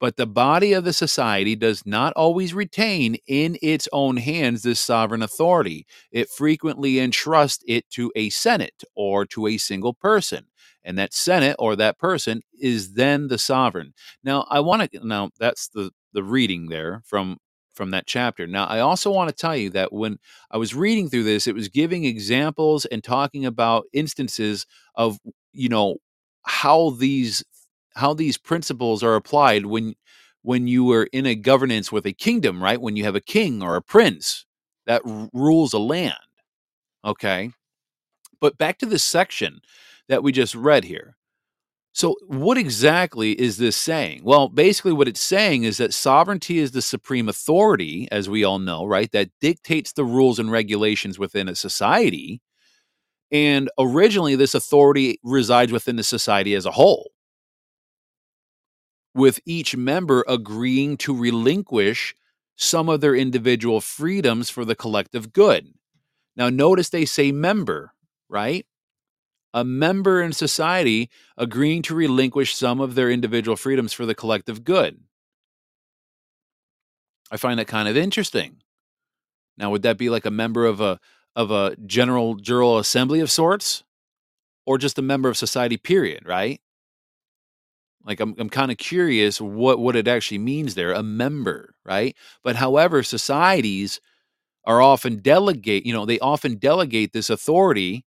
but 0.00 0.16
the 0.16 0.26
body 0.26 0.72
of 0.72 0.84
the 0.84 0.94
society 0.94 1.54
does 1.54 1.86
not 1.86 2.12
always 2.14 2.54
retain 2.54 3.16
in 3.26 3.58
its 3.62 3.88
own 3.92 4.16
hands 4.16 4.62
this 4.62 4.80
sovereign 4.80 5.22
authority. 5.22 5.86
It 6.10 6.30
frequently 6.30 6.98
entrusts 6.98 7.62
it 7.68 7.88
to 7.90 8.10
a 8.16 8.30
senate 8.30 8.82
or 8.96 9.26
to 9.26 9.46
a 9.46 9.58
single 9.58 9.94
person. 9.94 10.46
And 10.82 10.98
that 10.98 11.12
senate 11.12 11.56
or 11.58 11.76
that 11.76 11.98
person 11.98 12.40
is 12.58 12.94
then 12.94 13.28
the 13.28 13.38
sovereign. 13.38 13.92
Now, 14.24 14.46
I 14.48 14.60
want 14.60 14.90
to 14.90 15.06
now 15.06 15.30
that's 15.38 15.68
the 15.68 15.90
the 16.12 16.24
reading 16.24 16.68
there 16.70 17.02
from 17.04 17.36
from 17.80 17.92
that 17.92 18.06
chapter. 18.06 18.46
Now, 18.46 18.66
I 18.66 18.80
also 18.80 19.10
want 19.10 19.30
to 19.30 19.34
tell 19.34 19.56
you 19.56 19.70
that 19.70 19.90
when 19.90 20.18
I 20.50 20.58
was 20.58 20.74
reading 20.74 21.08
through 21.08 21.22
this, 21.22 21.46
it 21.46 21.54
was 21.54 21.68
giving 21.68 22.04
examples 22.04 22.84
and 22.84 23.02
talking 23.02 23.46
about 23.46 23.86
instances 23.94 24.66
of, 24.96 25.16
you 25.54 25.70
know, 25.70 25.96
how 26.42 26.90
these 26.90 27.42
how 27.94 28.12
these 28.12 28.36
principles 28.36 29.02
are 29.02 29.14
applied 29.14 29.64
when 29.64 29.94
when 30.42 30.66
you 30.66 30.92
are 30.92 31.04
in 31.04 31.24
a 31.24 31.34
governance 31.34 31.90
with 31.90 32.04
a 32.04 32.12
kingdom, 32.12 32.62
right? 32.62 32.82
When 32.82 32.96
you 32.96 33.04
have 33.04 33.14
a 33.16 33.20
king 33.22 33.62
or 33.62 33.76
a 33.76 33.82
prince 33.82 34.44
that 34.84 35.00
r- 35.06 35.30
rules 35.32 35.72
a 35.72 35.78
land. 35.78 36.16
Okay? 37.02 37.52
But 38.42 38.58
back 38.58 38.76
to 38.80 38.86
this 38.86 39.04
section 39.04 39.62
that 40.10 40.22
we 40.22 40.32
just 40.32 40.54
read 40.54 40.84
here. 40.84 41.16
So, 41.92 42.14
what 42.26 42.56
exactly 42.56 43.32
is 43.32 43.56
this 43.56 43.76
saying? 43.76 44.20
Well, 44.22 44.48
basically, 44.48 44.92
what 44.92 45.08
it's 45.08 45.20
saying 45.20 45.64
is 45.64 45.78
that 45.78 45.92
sovereignty 45.92 46.58
is 46.58 46.70
the 46.70 46.82
supreme 46.82 47.28
authority, 47.28 48.06
as 48.12 48.28
we 48.28 48.44
all 48.44 48.60
know, 48.60 48.84
right? 48.84 49.10
That 49.10 49.30
dictates 49.40 49.92
the 49.92 50.04
rules 50.04 50.38
and 50.38 50.52
regulations 50.52 51.18
within 51.18 51.48
a 51.48 51.56
society. 51.56 52.40
And 53.32 53.70
originally, 53.78 54.36
this 54.36 54.54
authority 54.54 55.20
resides 55.24 55.72
within 55.72 55.96
the 55.96 56.04
society 56.04 56.54
as 56.54 56.66
a 56.66 56.72
whole 56.72 57.12
with 59.14 59.40
each 59.44 59.76
member 59.76 60.24
agreeing 60.28 60.96
to 60.96 61.16
relinquish 61.16 62.14
some 62.56 62.88
of 62.88 63.00
their 63.00 63.14
individual 63.14 63.80
freedoms 63.80 64.50
for 64.50 64.64
the 64.64 64.74
collective 64.74 65.32
good. 65.32 65.72
Now, 66.36 66.50
notice 66.50 66.90
they 66.90 67.04
say 67.04 67.32
member, 67.32 67.92
right? 68.28 68.66
A 69.52 69.64
member 69.64 70.22
in 70.22 70.32
society 70.32 71.10
agreeing 71.36 71.82
to 71.82 71.94
relinquish 71.94 72.54
some 72.54 72.80
of 72.80 72.94
their 72.94 73.10
individual 73.10 73.56
freedoms 73.56 73.92
for 73.92 74.06
the 74.06 74.14
collective 74.14 74.64
good. 74.64 75.00
I 77.30 77.36
find 77.36 77.58
that 77.58 77.66
kind 77.66 77.88
of 77.88 77.96
interesting. 77.96 78.58
Now, 79.56 79.70
would 79.70 79.82
that 79.82 79.98
be 79.98 80.10
like 80.10 80.26
a 80.26 80.30
member 80.30 80.66
of 80.66 80.80
a 80.80 80.98
of 81.36 81.50
a 81.50 81.76
general 81.86 82.36
jural 82.36 82.78
assembly 82.78 83.20
of 83.20 83.30
sorts, 83.30 83.84
or 84.66 84.78
just 84.78 84.98
a 84.98 85.02
member 85.02 85.28
of 85.28 85.36
society? 85.36 85.76
Period. 85.76 86.22
Right? 86.26 86.60
Like 88.04 88.20
I'm 88.20 88.34
I'm 88.38 88.50
kind 88.50 88.70
of 88.70 88.78
curious 88.78 89.40
what 89.40 89.78
what 89.78 89.96
it 89.96 90.08
actually 90.08 90.38
means 90.38 90.74
there, 90.74 90.92
a 90.92 91.02
member, 91.02 91.74
right? 91.84 92.16
But 92.42 92.56
however, 92.56 93.02
societies 93.02 94.00
are 94.64 94.80
often 94.82 95.18
delegate, 95.20 95.86
you 95.86 95.92
know, 95.92 96.06
they 96.06 96.18
often 96.20 96.56
delegate 96.56 97.12
this 97.12 97.30
authority 97.30 98.04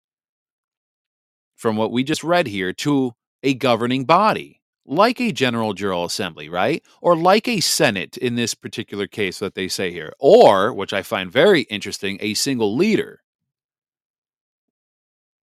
from 1.57 1.75
what 1.75 1.91
we 1.91 2.03
just 2.03 2.23
read 2.23 2.47
here 2.47 2.73
to 2.73 3.13
a 3.43 3.53
governing 3.55 4.05
body, 4.05 4.61
like 4.85 5.19
a 5.19 5.33
general 5.33 5.73
General 5.73 6.05
assembly, 6.05 6.49
right? 6.49 6.83
Or 7.01 7.17
like 7.17 7.47
a 7.47 7.59
senate 7.59 8.17
in 8.17 8.35
this 8.35 8.53
particular 8.55 9.07
case 9.07 9.39
that 9.39 9.55
they 9.55 9.67
say 9.67 9.91
here, 9.91 10.13
or 10.19 10.73
which 10.73 10.93
I 10.93 11.03
find 11.03 11.31
very 11.31 11.63
interesting, 11.63 12.17
a 12.21 12.35
single 12.35 12.75
leader 12.75 13.21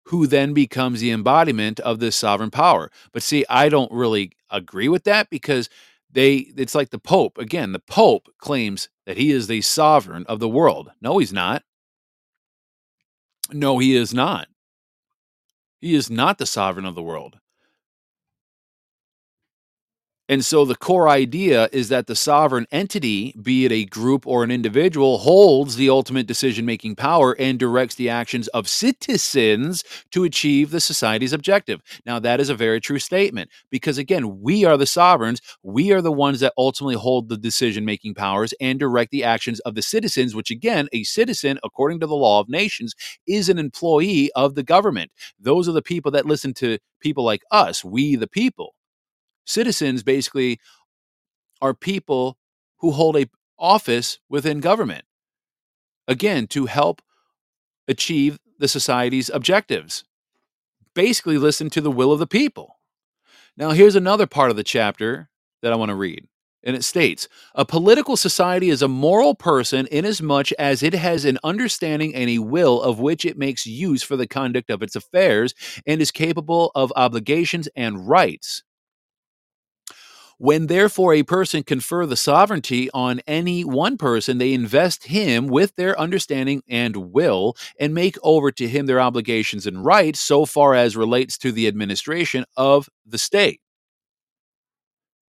who 0.06 0.26
then 0.26 0.54
becomes 0.54 1.00
the 1.00 1.10
embodiment 1.10 1.80
of 1.80 1.98
this 1.98 2.16
sovereign 2.16 2.50
power. 2.50 2.90
But 3.12 3.22
see, 3.22 3.44
I 3.48 3.68
don't 3.70 3.90
really 3.90 4.32
agree 4.50 4.88
with 4.88 5.04
that 5.04 5.30
because 5.30 5.68
they 6.14 6.36
it's 6.56 6.74
like 6.74 6.90
the 6.90 6.98
pope 6.98 7.38
again 7.38 7.72
the 7.72 7.80
pope 7.80 8.28
claims 8.38 8.88
that 9.06 9.16
he 9.16 9.32
is 9.32 9.48
the 9.48 9.60
sovereign 9.60 10.24
of 10.28 10.40
the 10.40 10.48
world 10.48 10.90
no 11.02 11.18
he's 11.18 11.32
not 11.32 11.62
no 13.52 13.78
he 13.78 13.96
is 13.96 14.14
not 14.14 14.46
he 15.84 15.94
is 15.94 16.08
not 16.08 16.38
the 16.38 16.46
sovereign 16.46 16.86
of 16.86 16.94
the 16.94 17.02
world 17.02 17.38
and 20.26 20.42
so 20.42 20.64
the 20.64 20.74
core 20.74 21.08
idea 21.08 21.68
is 21.70 21.90
that 21.90 22.06
the 22.06 22.16
sovereign 22.16 22.66
entity, 22.72 23.34
be 23.42 23.66
it 23.66 23.72
a 23.72 23.84
group 23.84 24.26
or 24.26 24.42
an 24.42 24.50
individual, 24.50 25.18
holds 25.18 25.76
the 25.76 25.90
ultimate 25.90 26.26
decision 26.26 26.64
making 26.64 26.96
power 26.96 27.36
and 27.38 27.58
directs 27.58 27.96
the 27.96 28.08
actions 28.08 28.48
of 28.48 28.66
citizens 28.66 29.84
to 30.12 30.24
achieve 30.24 30.70
the 30.70 30.80
society's 30.80 31.34
objective. 31.34 31.82
Now, 32.06 32.18
that 32.20 32.40
is 32.40 32.48
a 32.48 32.54
very 32.54 32.80
true 32.80 32.98
statement 32.98 33.50
because, 33.70 33.98
again, 33.98 34.40
we 34.40 34.64
are 34.64 34.78
the 34.78 34.86
sovereigns. 34.86 35.42
We 35.62 35.92
are 35.92 36.00
the 36.00 36.10
ones 36.12 36.40
that 36.40 36.54
ultimately 36.56 36.96
hold 36.96 37.28
the 37.28 37.36
decision 37.36 37.84
making 37.84 38.14
powers 38.14 38.54
and 38.62 38.78
direct 38.78 39.10
the 39.10 39.24
actions 39.24 39.60
of 39.60 39.74
the 39.74 39.82
citizens, 39.82 40.34
which, 40.34 40.50
again, 40.50 40.88
a 40.94 41.02
citizen, 41.02 41.58
according 41.62 42.00
to 42.00 42.06
the 42.06 42.16
law 42.16 42.40
of 42.40 42.48
nations, 42.48 42.94
is 43.26 43.50
an 43.50 43.58
employee 43.58 44.30
of 44.34 44.54
the 44.54 44.62
government. 44.62 45.10
Those 45.38 45.68
are 45.68 45.72
the 45.72 45.82
people 45.82 46.10
that 46.12 46.24
listen 46.24 46.54
to 46.54 46.78
people 47.00 47.24
like 47.24 47.42
us, 47.50 47.84
we 47.84 48.16
the 48.16 48.26
people 48.26 48.74
citizens 49.44 50.02
basically 50.02 50.60
are 51.60 51.74
people 51.74 52.38
who 52.78 52.90
hold 52.92 53.16
a 53.16 53.28
office 53.58 54.18
within 54.28 54.60
government. 54.60 55.04
Again 56.06 56.46
to 56.48 56.66
help 56.66 57.00
achieve 57.88 58.38
the 58.58 58.68
society's 58.68 59.30
objectives. 59.30 60.04
Basically 60.94 61.38
listen 61.38 61.70
to 61.70 61.80
the 61.80 61.90
will 61.90 62.12
of 62.12 62.18
the 62.18 62.26
people. 62.26 62.78
Now 63.56 63.70
here's 63.70 63.96
another 63.96 64.26
part 64.26 64.50
of 64.50 64.56
the 64.56 64.64
chapter 64.64 65.28
that 65.62 65.72
i 65.72 65.76
want 65.76 65.88
to 65.88 65.94
read 65.94 66.26
And 66.62 66.76
it 66.76 66.84
states 66.84 67.28
A 67.54 67.64
political 67.64 68.16
society 68.16 68.68
is 68.68 68.82
a 68.82 68.88
moral 68.88 69.34
person 69.34 69.88
inasmuch 69.90 70.52
as 70.52 70.82
it 70.82 70.94
has 70.94 71.24
an 71.24 71.38
understanding 71.42 72.14
and 72.14 72.28
a 72.28 72.38
will 72.40 72.82
of 72.82 73.00
which 73.00 73.24
it 73.24 73.38
makes 73.38 73.66
use 73.66 74.02
for 74.02 74.16
the 74.16 74.26
conduct 74.26 74.70
of 74.70 74.82
its 74.82 74.94
affairs 74.94 75.54
and 75.86 76.00
is 76.02 76.10
capable 76.10 76.70
of 76.74 76.92
obligations 76.96 77.68
and 77.74 78.06
rights. 78.08 78.62
When 80.38 80.66
therefore 80.66 81.14
a 81.14 81.22
person 81.22 81.62
confer 81.62 82.06
the 82.06 82.16
sovereignty 82.16 82.90
on 82.92 83.20
any 83.26 83.64
one 83.64 83.96
person, 83.96 84.38
they 84.38 84.52
invest 84.52 85.06
him 85.06 85.46
with 85.46 85.74
their 85.76 85.98
understanding 85.98 86.62
and 86.68 86.96
will 87.12 87.56
and 87.78 87.94
make 87.94 88.16
over 88.22 88.50
to 88.52 88.68
him 88.68 88.86
their 88.86 89.00
obligations 89.00 89.66
and 89.66 89.84
rights 89.84 90.20
so 90.20 90.44
far 90.44 90.74
as 90.74 90.96
relates 90.96 91.38
to 91.38 91.52
the 91.52 91.66
administration 91.66 92.44
of 92.56 92.88
the 93.06 93.18
state 93.18 93.60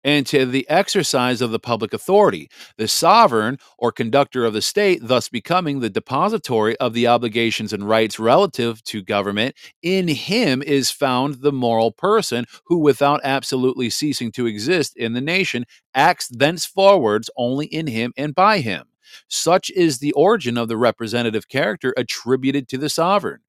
and 0.03 0.25
to 0.27 0.45
the 0.45 0.67
exercise 0.69 1.41
of 1.41 1.51
the 1.51 1.59
public 1.59 1.93
authority, 1.93 2.49
the 2.77 2.87
sovereign 2.87 3.57
or 3.77 3.91
conductor 3.91 4.45
of 4.45 4.53
the 4.53 4.61
state, 4.61 4.99
thus 5.03 5.29
becoming 5.29 5.79
the 5.79 5.89
depository 5.89 6.77
of 6.77 6.93
the 6.93 7.07
obligations 7.07 7.73
and 7.73 7.87
rights 7.87 8.19
relative 8.19 8.83
to 8.85 9.01
government. 9.01 9.55
In 9.81 10.07
him 10.07 10.61
is 10.61 10.91
found 10.91 11.35
the 11.35 11.51
moral 11.51 11.91
person 11.91 12.45
who, 12.65 12.77
without 12.77 13.21
absolutely 13.23 13.89
ceasing 13.89 14.31
to 14.33 14.45
exist 14.45 14.95
in 14.95 15.13
the 15.13 15.21
nation, 15.21 15.65
acts 15.93 16.29
thenceforwards 16.29 17.29
only 17.37 17.65
in 17.67 17.87
him 17.87 18.13
and 18.17 18.33
by 18.33 18.59
him. 18.59 18.85
Such 19.27 19.71
is 19.71 19.97
the 19.97 20.11
origin 20.13 20.57
of 20.57 20.67
the 20.67 20.77
representative 20.77 21.47
character 21.47 21.93
attributed 21.97 22.67
to 22.69 22.77
the 22.77 22.89
sovereign. 22.89 23.39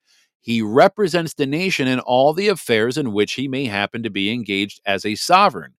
He 0.40 0.62
represents 0.62 1.34
the 1.34 1.46
nation 1.46 1.86
in 1.86 2.00
all 2.00 2.32
the 2.32 2.48
affairs 2.48 2.96
in 2.96 3.12
which 3.12 3.34
he 3.34 3.46
may 3.46 3.66
happen 3.66 4.02
to 4.02 4.10
be 4.10 4.32
engaged 4.32 4.80
as 4.86 5.04
a 5.04 5.14
sovereign 5.14 5.74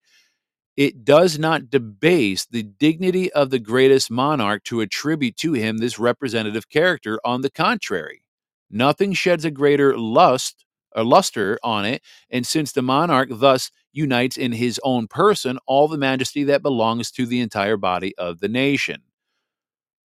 it 0.78 1.04
does 1.04 1.38
not 1.38 1.70
debase 1.70 2.46
the 2.46 2.64
dignity 2.64 3.32
of 3.34 3.50
the 3.50 3.60
greatest 3.60 4.10
monarch 4.10 4.64
to 4.66 4.82
attribute 4.82 5.36
to 5.38 5.54
him 5.54 5.78
this 5.78 6.00
representative 6.00 6.70
character. 6.70 7.20
On 7.26 7.42
the 7.42 7.50
contrary, 7.50 8.24
nothing 8.70 9.14
sheds 9.14 9.44
a 9.46 9.52
greater 9.52 9.98
lust 9.98 10.66
or 10.96 11.04
luster 11.04 11.60
on 11.64 11.86
it. 11.86 12.02
And 12.30 12.46
since 12.46 12.72
the 12.72 12.82
monarch 12.82 13.30
thus 13.32 13.72
unites 13.92 14.38
in 14.38 14.54
his 14.54 14.80
own 14.84 15.08
person 15.08 15.60
all 15.66 15.88
the 15.88 15.98
majesty 15.98 16.44
that 16.46 16.62
belongs 16.62 17.12
to 17.12 17.26
the 17.26 17.42
entire 17.42 17.78
body 17.78 18.16
of 18.18 18.40
the 18.40 18.48
nation. 18.48 19.02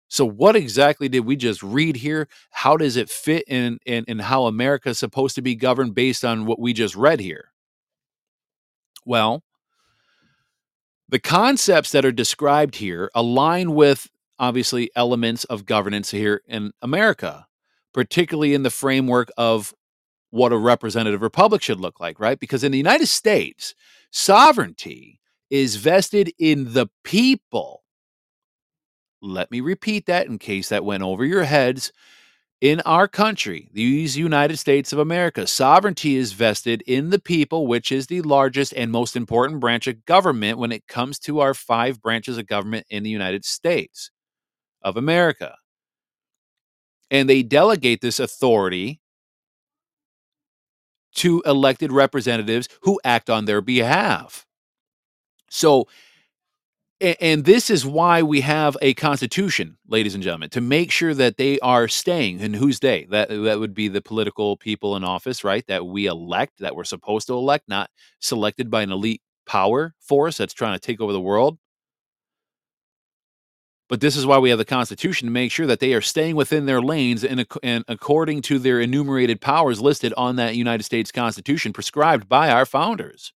So, 0.08 0.26
what 0.26 0.56
exactly 0.56 1.08
did 1.08 1.20
we 1.20 1.36
just 1.36 1.62
read 1.62 1.96
here? 1.96 2.26
How 2.50 2.76
does 2.76 2.96
it 2.96 3.08
fit 3.08 3.44
in, 3.46 3.78
in, 3.86 4.04
in 4.08 4.18
how 4.18 4.46
America 4.46 4.88
is 4.88 4.98
supposed 4.98 5.36
to 5.36 5.42
be 5.42 5.54
governed 5.54 5.94
based 5.94 6.24
on 6.24 6.46
what 6.46 6.58
we 6.58 6.72
just 6.72 6.96
read 6.96 7.20
here? 7.20 7.52
Well, 9.06 9.44
the 11.10 11.18
concepts 11.18 11.90
that 11.92 12.04
are 12.04 12.12
described 12.12 12.76
here 12.76 13.10
align 13.14 13.74
with 13.74 14.08
obviously 14.38 14.90
elements 14.94 15.44
of 15.44 15.66
governance 15.66 16.10
here 16.10 16.40
in 16.46 16.72
America, 16.82 17.46
particularly 17.92 18.54
in 18.54 18.62
the 18.62 18.70
framework 18.70 19.30
of 19.36 19.74
what 20.30 20.52
a 20.52 20.56
representative 20.56 21.20
republic 21.20 21.62
should 21.62 21.80
look 21.80 21.98
like, 21.98 22.20
right? 22.20 22.38
Because 22.38 22.62
in 22.62 22.70
the 22.70 22.78
United 22.78 23.08
States, 23.08 23.74
sovereignty 24.12 25.20
is 25.50 25.76
vested 25.76 26.32
in 26.38 26.72
the 26.74 26.86
people. 27.02 27.82
Let 29.20 29.50
me 29.50 29.60
repeat 29.60 30.06
that 30.06 30.28
in 30.28 30.38
case 30.38 30.68
that 30.68 30.84
went 30.84 31.02
over 31.02 31.24
your 31.24 31.42
heads 31.42 31.92
in 32.60 32.80
our 32.82 33.08
country, 33.08 33.70
these 33.72 34.18
United 34.18 34.58
States 34.58 34.92
of 34.92 34.98
America, 34.98 35.46
sovereignty 35.46 36.16
is 36.16 36.32
vested 36.32 36.82
in 36.86 37.08
the 37.10 37.18
people, 37.18 37.66
which 37.66 37.90
is 37.90 38.06
the 38.06 38.20
largest 38.22 38.74
and 38.74 38.92
most 38.92 39.16
important 39.16 39.60
branch 39.60 39.86
of 39.86 40.04
government 40.04 40.58
when 40.58 40.70
it 40.70 40.86
comes 40.86 41.18
to 41.20 41.40
our 41.40 41.54
five 41.54 42.02
branches 42.02 42.36
of 42.36 42.46
government 42.46 42.86
in 42.90 43.02
the 43.02 43.10
United 43.10 43.44
States 43.44 44.10
of 44.82 44.96
America. 44.96 45.56
And 47.10 47.28
they 47.28 47.42
delegate 47.42 48.02
this 48.02 48.20
authority 48.20 49.00
to 51.14 51.42
elected 51.46 51.90
representatives 51.92 52.68
who 52.82 53.00
act 53.04 53.30
on 53.30 53.46
their 53.46 53.60
behalf. 53.60 54.46
So 55.48 55.88
and 57.00 57.44
this 57.44 57.70
is 57.70 57.86
why 57.86 58.22
we 58.22 58.42
have 58.42 58.76
a 58.82 58.94
constitution, 58.94 59.78
ladies 59.88 60.14
and 60.14 60.22
gentlemen, 60.22 60.50
to 60.50 60.60
make 60.60 60.90
sure 60.90 61.14
that 61.14 61.38
they 61.38 61.58
are 61.60 61.88
staying. 61.88 62.40
And 62.42 62.54
who's 62.54 62.80
they? 62.80 63.06
That 63.10 63.28
that 63.30 63.58
would 63.58 63.74
be 63.74 63.88
the 63.88 64.02
political 64.02 64.56
people 64.56 64.96
in 64.96 65.04
office, 65.04 65.42
right? 65.42 65.66
That 65.66 65.86
we 65.86 66.06
elect, 66.06 66.58
that 66.58 66.76
we're 66.76 66.84
supposed 66.84 67.26
to 67.28 67.34
elect, 67.34 67.68
not 67.68 67.90
selected 68.20 68.70
by 68.70 68.82
an 68.82 68.92
elite 68.92 69.22
power 69.46 69.94
force 69.98 70.36
that's 70.36 70.54
trying 70.54 70.74
to 70.74 70.78
take 70.78 71.00
over 71.00 71.12
the 71.12 71.20
world. 71.20 71.58
But 73.88 74.00
this 74.00 74.14
is 74.14 74.24
why 74.24 74.38
we 74.38 74.50
have 74.50 74.58
the 74.58 74.64
Constitution 74.64 75.26
to 75.26 75.32
make 75.32 75.50
sure 75.50 75.66
that 75.66 75.80
they 75.80 75.94
are 75.94 76.00
staying 76.00 76.36
within 76.36 76.66
their 76.66 76.80
lanes 76.80 77.24
and, 77.24 77.44
and 77.60 77.84
according 77.88 78.42
to 78.42 78.60
their 78.60 78.80
enumerated 78.80 79.40
powers 79.40 79.80
listed 79.80 80.14
on 80.16 80.36
that 80.36 80.54
United 80.54 80.84
States 80.84 81.10
Constitution 81.10 81.72
prescribed 81.72 82.28
by 82.28 82.50
our 82.50 82.64
founders. 82.64 83.32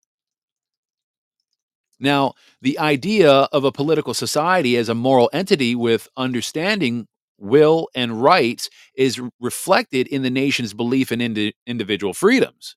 Now, 2.01 2.35
the 2.63 2.79
idea 2.79 3.31
of 3.31 3.65
a 3.65 3.73
political 3.73 4.15
society 4.15 4.77
as 4.77 4.89
a 4.89 4.95
moral 4.95 5.31
entity 5.33 5.75
with 5.75 6.09
understanding, 6.17 7.07
will, 7.39 7.89
and 7.95 8.23
rights 8.23 8.71
is 8.95 9.21
reflected 9.39 10.09
in 10.09 10.23
the 10.23 10.31
nation's 10.31 10.73
belief 10.75 11.13
in 11.13 11.21
indi- 11.21 11.55
individual 11.67 12.15
freedoms, 12.15 12.77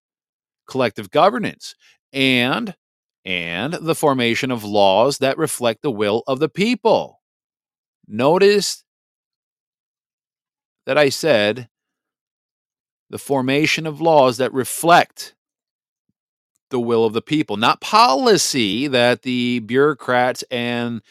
collective 0.67 1.09
governance, 1.11 1.75
and 2.11 2.75
and 3.25 3.73
the 3.75 3.95
formation 3.95 4.51
of 4.51 4.65
laws 4.65 5.19
that 5.19 5.37
reflect 5.37 5.81
the 5.81 5.91
will 5.91 6.23
of 6.27 6.39
the 6.39 6.49
people. 6.49 7.21
Notice 8.07 8.83
that 10.85 10.97
I 10.97 11.07
said 11.09 11.69
the 13.09 13.17
formation 13.17 13.87
of 13.87 14.01
laws 14.01 14.37
that 14.37 14.51
reflect 14.53 15.35
the 16.73 16.79
will 16.79 17.05
of 17.05 17.13
the 17.13 17.21
people, 17.21 17.55
not 17.55 17.79
policy 17.79 18.87
that 18.87 19.21
the 19.21 19.59
bureaucrats 19.59 20.43
and 20.51 21.01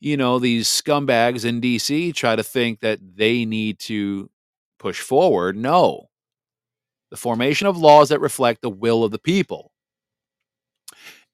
you 0.00 0.16
know 0.16 0.38
these 0.38 0.66
scumbags 0.66 1.44
in 1.44 1.60
DC 1.60 2.12
try 2.14 2.34
to 2.34 2.42
think 2.42 2.80
that 2.80 2.98
they 3.16 3.44
need 3.44 3.78
to 3.78 4.30
push 4.78 5.00
forward. 5.00 5.56
No. 5.56 6.08
The 7.10 7.18
formation 7.18 7.66
of 7.66 7.76
laws 7.76 8.08
that 8.08 8.20
reflect 8.20 8.62
the 8.62 8.70
will 8.70 9.04
of 9.04 9.10
the 9.10 9.18
people. 9.18 9.72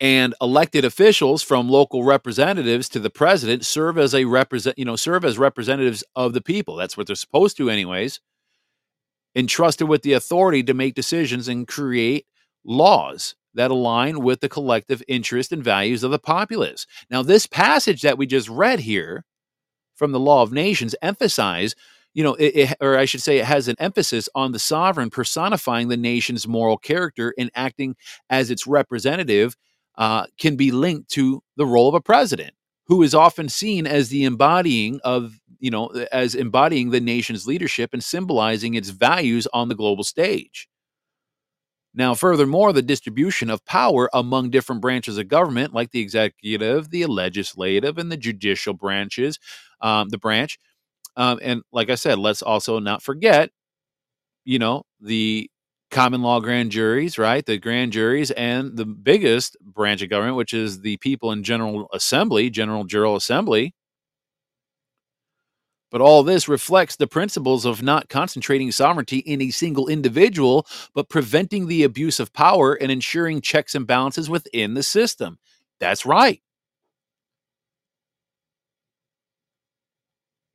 And 0.00 0.34
elected 0.42 0.84
officials 0.84 1.42
from 1.42 1.70
local 1.70 2.02
representatives 2.02 2.88
to 2.90 2.98
the 2.98 3.08
president 3.08 3.64
serve 3.64 3.96
as 3.96 4.14
a 4.14 4.24
represent, 4.24 4.78
you 4.78 4.84
know, 4.84 4.96
serve 4.96 5.24
as 5.24 5.38
representatives 5.38 6.04
of 6.16 6.32
the 6.34 6.42
people. 6.42 6.76
That's 6.76 6.96
what 6.96 7.06
they're 7.06 7.16
supposed 7.16 7.56
to 7.58 7.70
anyways. 7.70 8.20
Entrusted 9.34 9.88
with 9.88 10.02
the 10.02 10.14
authority 10.14 10.62
to 10.64 10.74
make 10.74 10.94
decisions 10.94 11.46
and 11.46 11.68
create 11.68 12.26
laws 12.64 13.36
that 13.56 13.70
align 13.70 14.20
with 14.20 14.40
the 14.40 14.48
collective 14.48 15.02
interest 15.08 15.52
and 15.52 15.64
values 15.64 16.02
of 16.02 16.10
the 16.10 16.18
populace. 16.18 16.86
Now, 17.10 17.22
this 17.22 17.46
passage 17.46 18.02
that 18.02 18.18
we 18.18 18.26
just 18.26 18.48
read 18.48 18.80
here 18.80 19.24
from 19.94 20.12
the 20.12 20.20
Law 20.20 20.42
of 20.42 20.52
Nations 20.52 20.94
emphasize, 21.02 21.74
you 22.14 22.22
know, 22.22 22.34
it, 22.34 22.56
it, 22.56 22.76
or 22.80 22.96
I 22.96 23.04
should 23.06 23.22
say, 23.22 23.38
it 23.38 23.46
has 23.46 23.66
an 23.66 23.76
emphasis 23.78 24.28
on 24.34 24.52
the 24.52 24.58
sovereign 24.58 25.10
personifying 25.10 25.88
the 25.88 25.96
nation's 25.96 26.46
moral 26.46 26.78
character 26.78 27.34
and 27.36 27.50
acting 27.54 27.96
as 28.30 28.50
its 28.50 28.66
representative 28.66 29.56
uh, 29.98 30.26
can 30.38 30.56
be 30.56 30.70
linked 30.70 31.10
to 31.10 31.42
the 31.56 31.66
role 31.66 31.88
of 31.88 31.94
a 31.94 32.00
president, 32.00 32.54
who 32.86 33.02
is 33.02 33.14
often 33.14 33.48
seen 33.48 33.86
as 33.86 34.10
the 34.10 34.24
embodying 34.24 35.00
of, 35.02 35.40
you 35.58 35.70
know, 35.70 35.88
as 36.12 36.34
embodying 36.34 36.90
the 36.90 37.00
nation's 37.00 37.46
leadership 37.46 37.90
and 37.92 38.04
symbolizing 38.04 38.74
its 38.74 38.90
values 38.90 39.46
on 39.52 39.68
the 39.68 39.74
global 39.74 40.04
stage. 40.04 40.68
Now, 41.96 42.14
furthermore, 42.14 42.74
the 42.74 42.82
distribution 42.82 43.48
of 43.48 43.64
power 43.64 44.10
among 44.12 44.50
different 44.50 44.82
branches 44.82 45.16
of 45.16 45.28
government, 45.28 45.72
like 45.72 45.90
the 45.90 46.00
executive, 46.00 46.90
the 46.90 47.06
legislative, 47.06 47.96
and 47.96 48.12
the 48.12 48.18
judicial 48.18 48.74
branches, 48.74 49.38
um, 49.80 50.10
the 50.10 50.18
branch. 50.18 50.58
Um, 51.16 51.38
and 51.42 51.62
like 51.72 51.88
I 51.88 51.94
said, 51.94 52.18
let's 52.18 52.42
also 52.42 52.78
not 52.78 53.02
forget, 53.02 53.50
you 54.44 54.58
know, 54.58 54.82
the 55.00 55.50
common 55.90 56.20
law 56.20 56.40
grand 56.40 56.70
juries, 56.70 57.18
right? 57.18 57.46
The 57.46 57.58
grand 57.58 57.92
juries 57.92 58.30
and 58.32 58.76
the 58.76 58.84
biggest 58.84 59.56
branch 59.62 60.02
of 60.02 60.10
government, 60.10 60.36
which 60.36 60.52
is 60.52 60.82
the 60.82 60.98
people 60.98 61.32
in 61.32 61.42
General 61.42 61.88
Assembly, 61.94 62.50
General 62.50 62.84
General 62.84 63.16
Assembly, 63.16 63.74
but 65.90 66.00
all 66.00 66.22
this 66.22 66.48
reflects 66.48 66.96
the 66.96 67.06
principles 67.06 67.64
of 67.64 67.82
not 67.82 68.08
concentrating 68.08 68.72
sovereignty 68.72 69.18
in 69.18 69.40
a 69.42 69.50
single 69.50 69.88
individual, 69.88 70.66
but 70.94 71.08
preventing 71.08 71.66
the 71.66 71.82
abuse 71.84 72.20
of 72.20 72.32
power 72.32 72.74
and 72.74 72.90
ensuring 72.90 73.40
checks 73.40 73.74
and 73.74 73.86
balances 73.86 74.28
within 74.28 74.74
the 74.74 74.82
system. 74.82 75.38
That's 75.80 76.06
right. 76.06 76.40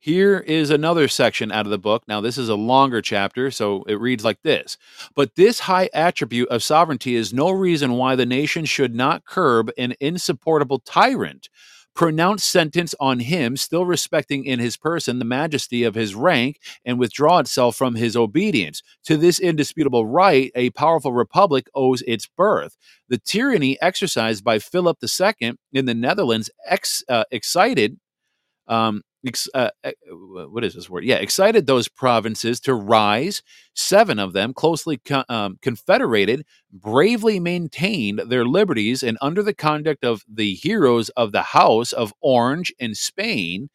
Here 0.00 0.38
is 0.38 0.70
another 0.70 1.06
section 1.06 1.52
out 1.52 1.64
of 1.64 1.70
the 1.70 1.78
book. 1.78 2.02
Now, 2.08 2.20
this 2.20 2.36
is 2.36 2.48
a 2.48 2.56
longer 2.56 3.00
chapter, 3.00 3.52
so 3.52 3.84
it 3.84 4.00
reads 4.00 4.24
like 4.24 4.42
this 4.42 4.76
But 5.14 5.36
this 5.36 5.60
high 5.60 5.88
attribute 5.94 6.48
of 6.48 6.64
sovereignty 6.64 7.14
is 7.14 7.32
no 7.32 7.50
reason 7.50 7.92
why 7.92 8.16
the 8.16 8.26
nation 8.26 8.64
should 8.64 8.96
not 8.96 9.24
curb 9.24 9.70
an 9.78 9.94
insupportable 10.00 10.80
tyrant 10.80 11.48
pronounce 11.94 12.44
sentence 12.44 12.94
on 12.98 13.20
him, 13.20 13.56
still 13.56 13.84
respecting 13.84 14.44
in 14.44 14.58
his 14.58 14.76
person 14.76 15.18
the 15.18 15.24
majesty 15.24 15.84
of 15.84 15.94
his 15.94 16.14
rank, 16.14 16.58
and 16.84 16.98
withdraw 16.98 17.38
itself 17.38 17.76
from 17.76 17.94
his 17.94 18.16
obedience. 18.16 18.82
To 19.04 19.16
this 19.16 19.38
indisputable 19.38 20.06
right, 20.06 20.50
a 20.54 20.70
powerful 20.70 21.12
republic 21.12 21.66
owes 21.74 22.02
its 22.02 22.26
birth. 22.26 22.76
The 23.08 23.18
tyranny 23.18 23.80
exercised 23.82 24.44
by 24.44 24.58
Philip 24.58 24.98
II 25.02 25.54
in 25.72 25.86
the 25.86 25.94
Netherlands 25.94 26.50
ex, 26.66 27.02
uh, 27.08 27.24
excited 27.30 27.98
um, 28.68 29.02
ex, 29.26 29.48
uh, 29.54 29.70
what 30.14 30.64
is 30.64 30.74
this 30.74 30.90
word? 30.90 31.04
Yeah, 31.04 31.16
excited 31.16 31.66
those 31.66 31.88
provinces 31.88 32.60
to 32.60 32.74
rise. 32.74 33.42
Seven 33.74 34.18
of 34.18 34.32
them, 34.32 34.54
closely 34.54 34.98
co- 34.98 35.24
um, 35.28 35.58
confederated, 35.62 36.44
bravely 36.72 37.40
maintained 37.40 38.20
their 38.26 38.44
liberties, 38.44 39.02
and 39.02 39.18
under 39.20 39.42
the 39.42 39.54
conduct 39.54 40.04
of 40.04 40.22
the 40.32 40.54
heroes 40.54 41.08
of 41.10 41.32
the 41.32 41.42
House 41.42 41.92
of 41.92 42.12
Orange 42.20 42.72
in 42.78 42.94
Spain, 42.94 43.68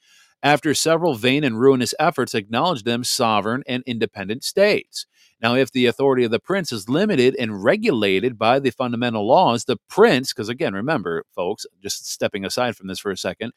after 0.44 0.74
several 0.74 1.16
vain 1.16 1.44
and 1.44 1.60
ruinous 1.60 1.94
efforts, 2.00 2.36
acknowledged 2.36 2.86
them 2.86 3.04
sovereign 3.04 3.64
and 3.68 3.84
independent 3.86 4.44
states. 4.44 5.06
Now, 5.42 5.56
if 5.56 5.72
the 5.72 5.86
authority 5.86 6.24
of 6.24 6.32
the 6.32 6.40
prince 6.40 6.72
is 6.72 6.90
limited 6.90 7.36
and 7.38 7.64
regulated 7.64 8.38
by 8.40 8.60
the 8.60 8.72
fundamental 8.72 9.28
laws, 9.28 9.66
the 9.66 9.78
prince, 9.88 10.34
because 10.34 10.50
again, 10.50 10.74
remember, 10.74 11.24
folks, 11.36 11.66
just 11.82 12.10
stepping 12.12 12.44
aside 12.44 12.76
from 12.76 12.88
this 12.88 13.00
for 13.00 13.12
a 13.12 13.18
second, 13.18 13.52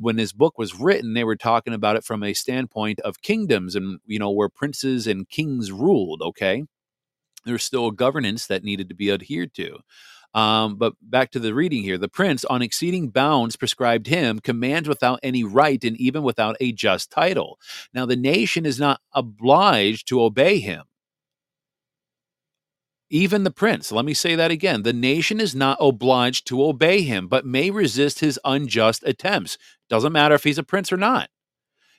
when 0.00 0.18
his 0.18 0.32
book 0.32 0.58
was 0.58 0.78
written, 0.78 1.14
they 1.14 1.24
were 1.24 1.36
talking 1.36 1.72
about 1.72 1.96
it 1.96 2.04
from 2.04 2.22
a 2.22 2.34
standpoint 2.34 3.00
of 3.00 3.22
kingdoms 3.22 3.74
and, 3.74 4.00
you 4.06 4.18
know, 4.18 4.30
where 4.30 4.48
princes 4.48 5.06
and 5.06 5.28
kings 5.28 5.70
ruled, 5.70 6.22
okay? 6.22 6.64
There's 7.44 7.64
still 7.64 7.88
a 7.88 7.92
governance 7.92 8.46
that 8.46 8.64
needed 8.64 8.88
to 8.88 8.94
be 8.94 9.10
adhered 9.10 9.54
to. 9.54 9.78
Um, 10.34 10.76
but 10.76 10.92
back 11.00 11.30
to 11.32 11.38
the 11.38 11.54
reading 11.54 11.82
here. 11.82 11.96
The 11.96 12.08
prince, 12.08 12.44
on 12.44 12.60
exceeding 12.60 13.08
bounds 13.08 13.56
prescribed 13.56 14.06
him, 14.08 14.40
commands 14.40 14.88
without 14.88 15.20
any 15.22 15.42
right 15.44 15.82
and 15.82 15.96
even 15.96 16.22
without 16.22 16.56
a 16.60 16.72
just 16.72 17.10
title. 17.10 17.58
Now, 17.94 18.04
the 18.04 18.16
nation 18.16 18.66
is 18.66 18.78
not 18.78 19.00
obliged 19.14 20.08
to 20.08 20.22
obey 20.22 20.60
him 20.60 20.84
even 23.10 23.44
the 23.44 23.50
prince, 23.50 23.90
let 23.90 24.04
me 24.04 24.14
say 24.14 24.34
that 24.34 24.50
again, 24.50 24.82
the 24.82 24.92
nation 24.92 25.40
is 25.40 25.54
not 25.54 25.78
obliged 25.80 26.46
to 26.48 26.64
obey 26.64 27.02
him, 27.02 27.26
but 27.26 27.46
may 27.46 27.70
resist 27.70 28.20
his 28.20 28.38
unjust 28.44 29.02
attempts. 29.04 29.56
Doesn't 29.88 30.12
matter 30.12 30.34
if 30.34 30.44
he's 30.44 30.58
a 30.58 30.62
prince 30.62 30.92
or 30.92 30.98
not. 30.98 31.30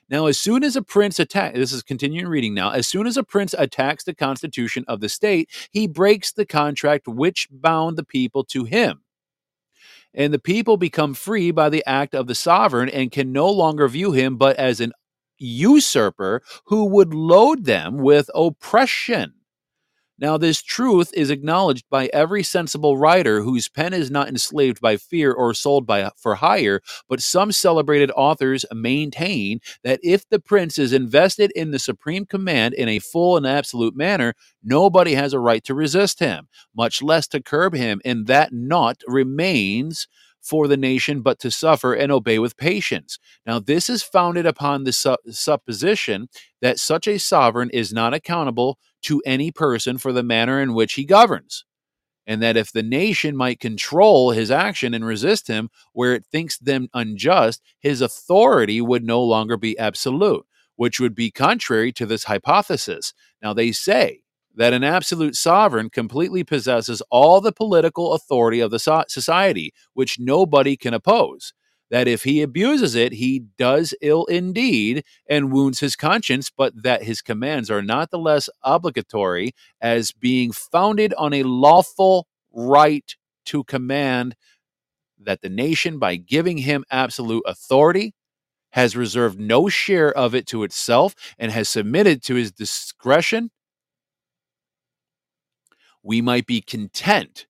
Now, 0.08 0.26
as 0.26 0.38
soon 0.38 0.64
as 0.64 0.74
a 0.74 0.82
prince 0.82 1.20
attacks, 1.20 1.56
this 1.56 1.72
is 1.72 1.82
continuing 1.82 2.26
reading 2.28 2.52
now, 2.54 2.70
as 2.70 2.88
soon 2.88 3.06
as 3.06 3.16
a 3.16 3.22
prince 3.22 3.54
attacks 3.56 4.04
the 4.04 4.14
constitution 4.14 4.84
of 4.88 5.00
the 5.00 5.08
state, 5.08 5.48
he 5.70 5.86
breaks 5.86 6.32
the 6.32 6.46
contract 6.46 7.06
which 7.06 7.48
bound 7.50 7.96
the 7.96 8.04
people 8.04 8.42
to 8.44 8.64
him. 8.64 9.02
And 10.12 10.34
the 10.34 10.40
people 10.40 10.76
become 10.76 11.14
free 11.14 11.52
by 11.52 11.68
the 11.68 11.84
act 11.86 12.14
of 12.14 12.26
the 12.26 12.34
sovereign 12.34 12.88
and 12.88 13.12
can 13.12 13.32
no 13.32 13.48
longer 13.48 13.86
view 13.86 14.10
him 14.10 14.36
but 14.36 14.56
as 14.56 14.80
an 14.80 14.92
usurper 15.38 16.42
who 16.64 16.86
would 16.86 17.14
load 17.14 17.64
them 17.64 17.98
with 17.98 18.28
oppression. 18.34 19.34
Now, 20.20 20.36
this 20.36 20.60
truth 20.60 21.10
is 21.14 21.30
acknowledged 21.30 21.86
by 21.88 22.10
every 22.12 22.42
sensible 22.42 22.98
writer 22.98 23.40
whose 23.40 23.70
pen 23.70 23.94
is 23.94 24.10
not 24.10 24.28
enslaved 24.28 24.78
by 24.78 24.98
fear 24.98 25.32
or 25.32 25.54
sold 25.54 25.86
by 25.86 26.10
for 26.18 26.34
hire, 26.34 26.82
but 27.08 27.22
some 27.22 27.52
celebrated 27.52 28.10
authors 28.14 28.66
maintain 28.70 29.60
that 29.82 29.98
if 30.02 30.28
the 30.28 30.38
prince 30.38 30.78
is 30.78 30.92
invested 30.92 31.50
in 31.52 31.70
the 31.70 31.78
supreme 31.78 32.26
command 32.26 32.74
in 32.74 32.86
a 32.86 32.98
full 32.98 33.38
and 33.38 33.46
absolute 33.46 33.96
manner, 33.96 34.34
nobody 34.62 35.14
has 35.14 35.32
a 35.32 35.38
right 35.38 35.64
to 35.64 35.74
resist 35.74 36.20
him, 36.20 36.48
much 36.76 37.00
less 37.00 37.26
to 37.28 37.42
curb 37.42 37.72
him, 37.72 38.02
and 38.04 38.26
that 38.26 38.52
naught 38.52 39.00
remains 39.06 40.06
for 40.40 40.66
the 40.68 40.76
nation 40.76 41.22
but 41.22 41.38
to 41.40 41.50
suffer 41.50 41.94
and 41.94 42.10
obey 42.10 42.38
with 42.38 42.56
patience. 42.56 43.18
Now, 43.46 43.58
this 43.58 43.90
is 43.90 44.02
founded 44.02 44.46
upon 44.46 44.84
the 44.84 44.92
su- 44.92 45.16
supposition 45.30 46.28
that 46.60 46.78
such 46.78 47.06
a 47.06 47.18
sovereign 47.18 47.70
is 47.70 47.92
not 47.92 48.14
accountable 48.14 48.78
to 49.02 49.22
any 49.24 49.50
person 49.50 49.98
for 49.98 50.12
the 50.12 50.22
manner 50.22 50.60
in 50.60 50.74
which 50.74 50.94
he 50.94 51.04
governs. 51.04 51.64
And 52.26 52.42
that 52.42 52.56
if 52.56 52.70
the 52.70 52.82
nation 52.82 53.36
might 53.36 53.60
control 53.60 54.30
his 54.30 54.50
action 54.50 54.94
and 54.94 55.04
resist 55.04 55.48
him 55.48 55.68
where 55.92 56.14
it 56.14 56.26
thinks 56.26 56.58
them 56.58 56.88
unjust, 56.94 57.60
his 57.80 58.00
authority 58.00 58.80
would 58.80 59.04
no 59.04 59.22
longer 59.22 59.56
be 59.56 59.78
absolute, 59.78 60.46
which 60.76 61.00
would 61.00 61.14
be 61.14 61.30
contrary 61.30 61.92
to 61.92 62.06
this 62.06 62.24
hypothesis. 62.24 63.14
Now, 63.42 63.52
they 63.52 63.72
say 63.72 64.20
that 64.60 64.74
an 64.74 64.84
absolute 64.84 65.34
sovereign 65.34 65.88
completely 65.88 66.44
possesses 66.44 67.00
all 67.10 67.40
the 67.40 67.50
political 67.50 68.12
authority 68.12 68.60
of 68.60 68.70
the 68.70 69.06
society, 69.08 69.72
which 69.94 70.20
nobody 70.20 70.76
can 70.76 70.92
oppose. 70.92 71.54
That 71.90 72.06
if 72.06 72.24
he 72.24 72.42
abuses 72.42 72.94
it, 72.94 73.14
he 73.14 73.38
does 73.56 73.94
ill 74.02 74.26
indeed 74.26 75.02
and 75.26 75.50
wounds 75.50 75.80
his 75.80 75.96
conscience, 75.96 76.50
but 76.54 76.74
that 76.82 77.04
his 77.04 77.22
commands 77.22 77.70
are 77.70 77.80
not 77.80 78.10
the 78.10 78.18
less 78.18 78.50
obligatory 78.62 79.52
as 79.80 80.12
being 80.12 80.52
founded 80.52 81.14
on 81.14 81.32
a 81.32 81.42
lawful 81.42 82.26
right 82.52 83.16
to 83.46 83.64
command 83.64 84.36
that 85.18 85.40
the 85.40 85.48
nation, 85.48 85.98
by 85.98 86.16
giving 86.16 86.58
him 86.58 86.84
absolute 86.90 87.44
authority, 87.46 88.12
has 88.72 88.94
reserved 88.94 89.40
no 89.40 89.70
share 89.70 90.12
of 90.12 90.34
it 90.34 90.46
to 90.48 90.64
itself 90.64 91.14
and 91.38 91.50
has 91.50 91.66
submitted 91.66 92.22
to 92.24 92.34
his 92.34 92.52
discretion 92.52 93.50
we 96.02 96.20
might 96.20 96.46
be 96.46 96.60
content 96.60 97.46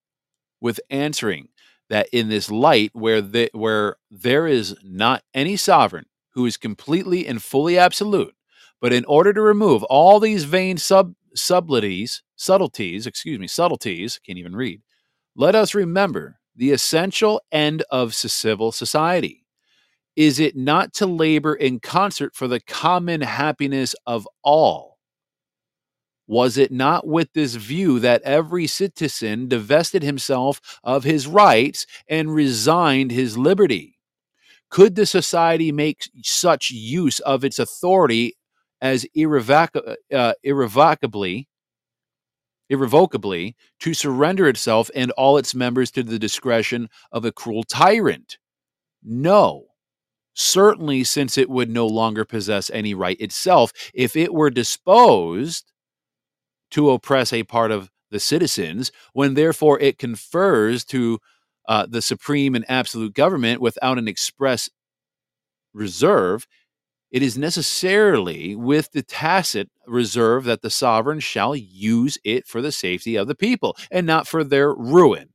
with 0.60 0.80
answering 0.90 1.48
that 1.88 2.08
in 2.12 2.28
this 2.28 2.50
light 2.50 2.90
where 2.92 3.20
the, 3.20 3.50
where 3.52 3.96
there 4.10 4.46
is 4.46 4.76
not 4.84 5.22
any 5.34 5.56
sovereign 5.56 6.06
who 6.34 6.46
is 6.46 6.56
completely 6.56 7.26
and 7.26 7.42
fully 7.42 7.78
absolute 7.78 8.34
but 8.80 8.92
in 8.92 9.04
order 9.04 9.32
to 9.32 9.42
remove 9.42 9.82
all 9.84 10.20
these 10.20 10.44
vain 10.44 10.76
sub 10.76 11.14
subtleties 11.34 12.22
subtleties 12.36 13.06
excuse 13.06 13.38
me 13.38 13.46
subtleties 13.46 14.20
can't 14.24 14.38
even 14.38 14.54
read 14.54 14.80
let 15.36 15.54
us 15.54 15.74
remember 15.74 16.40
the 16.56 16.72
essential 16.72 17.40
end 17.52 17.82
of 17.90 18.14
civil 18.14 18.72
society. 18.72 19.46
Is 20.16 20.38
it 20.38 20.56
not 20.56 20.92
to 20.94 21.06
labor 21.06 21.54
in 21.54 21.80
concert 21.80 22.34
for 22.34 22.48
the 22.48 22.60
common 22.60 23.20
happiness 23.20 23.94
of 24.06 24.28
all 24.42 24.89
was 26.30 26.56
it 26.56 26.70
not 26.70 27.08
with 27.08 27.32
this 27.32 27.56
view 27.56 27.98
that 27.98 28.22
every 28.22 28.68
citizen 28.68 29.48
divested 29.48 30.04
himself 30.04 30.60
of 30.84 31.02
his 31.02 31.26
rights 31.26 31.86
and 32.08 32.32
resigned 32.32 33.10
his 33.10 33.36
liberty? 33.36 33.98
Could 34.68 34.94
the 34.94 35.06
society 35.06 35.72
make 35.72 36.08
such 36.22 36.70
use 36.70 37.18
of 37.18 37.42
its 37.42 37.58
authority 37.58 38.34
as 38.80 39.04
irrevoc- 39.16 39.96
uh, 40.14 40.32
irrevocably, 40.44 41.48
irrevocably 42.68 43.56
to 43.80 43.92
surrender 43.92 44.48
itself 44.48 44.88
and 44.94 45.10
all 45.12 45.36
its 45.36 45.52
members 45.52 45.90
to 45.90 46.04
the 46.04 46.20
discretion 46.20 46.88
of 47.10 47.24
a 47.24 47.32
cruel 47.32 47.64
tyrant? 47.64 48.38
No. 49.02 49.64
Certainly, 50.34 51.02
since 51.02 51.36
it 51.36 51.50
would 51.50 51.70
no 51.70 51.88
longer 51.88 52.24
possess 52.24 52.70
any 52.70 52.94
right 52.94 53.20
itself, 53.20 53.72
if 53.92 54.14
it 54.14 54.32
were 54.32 54.48
disposed 54.48 55.72
to 56.70 56.90
oppress 56.90 57.33
a 57.33 57.44
part 57.44 57.70
of 57.70 57.90
the 58.11 58.20
citizens, 58.20 58.90
when 59.12 59.35
therefore 59.35 59.78
it 59.80 59.98
confers 59.98 60.85
to 60.87 61.18
uh, 61.68 61.87
the 61.87 62.02
supreme 62.02 62.54
and 62.54 62.64
absolute 62.68 63.14
government 63.14 63.61
without 63.61 63.98
an 63.98 64.09
express 64.09 64.68
reserve, 65.72 66.46
it 67.11 67.22
is 67.22 67.37
necessarily 67.37 68.54
with 68.54 68.92
the 68.92 69.02
tacit 69.02 69.68
reserve 69.87 70.44
that 70.44 70.62
the 70.62 70.70
sovereign 70.70 71.20
shall 71.20 71.56
use 71.56 72.18
it 72.24 72.46
for 72.46 72.62
the 72.62 72.72
safety 72.72 73.16
of 73.16 73.26
the 73.26 73.35
people 73.35 73.76
and 73.90 74.06
not 74.06 74.28
for 74.28 74.44
their 74.44 74.72
ruin. 74.72 75.29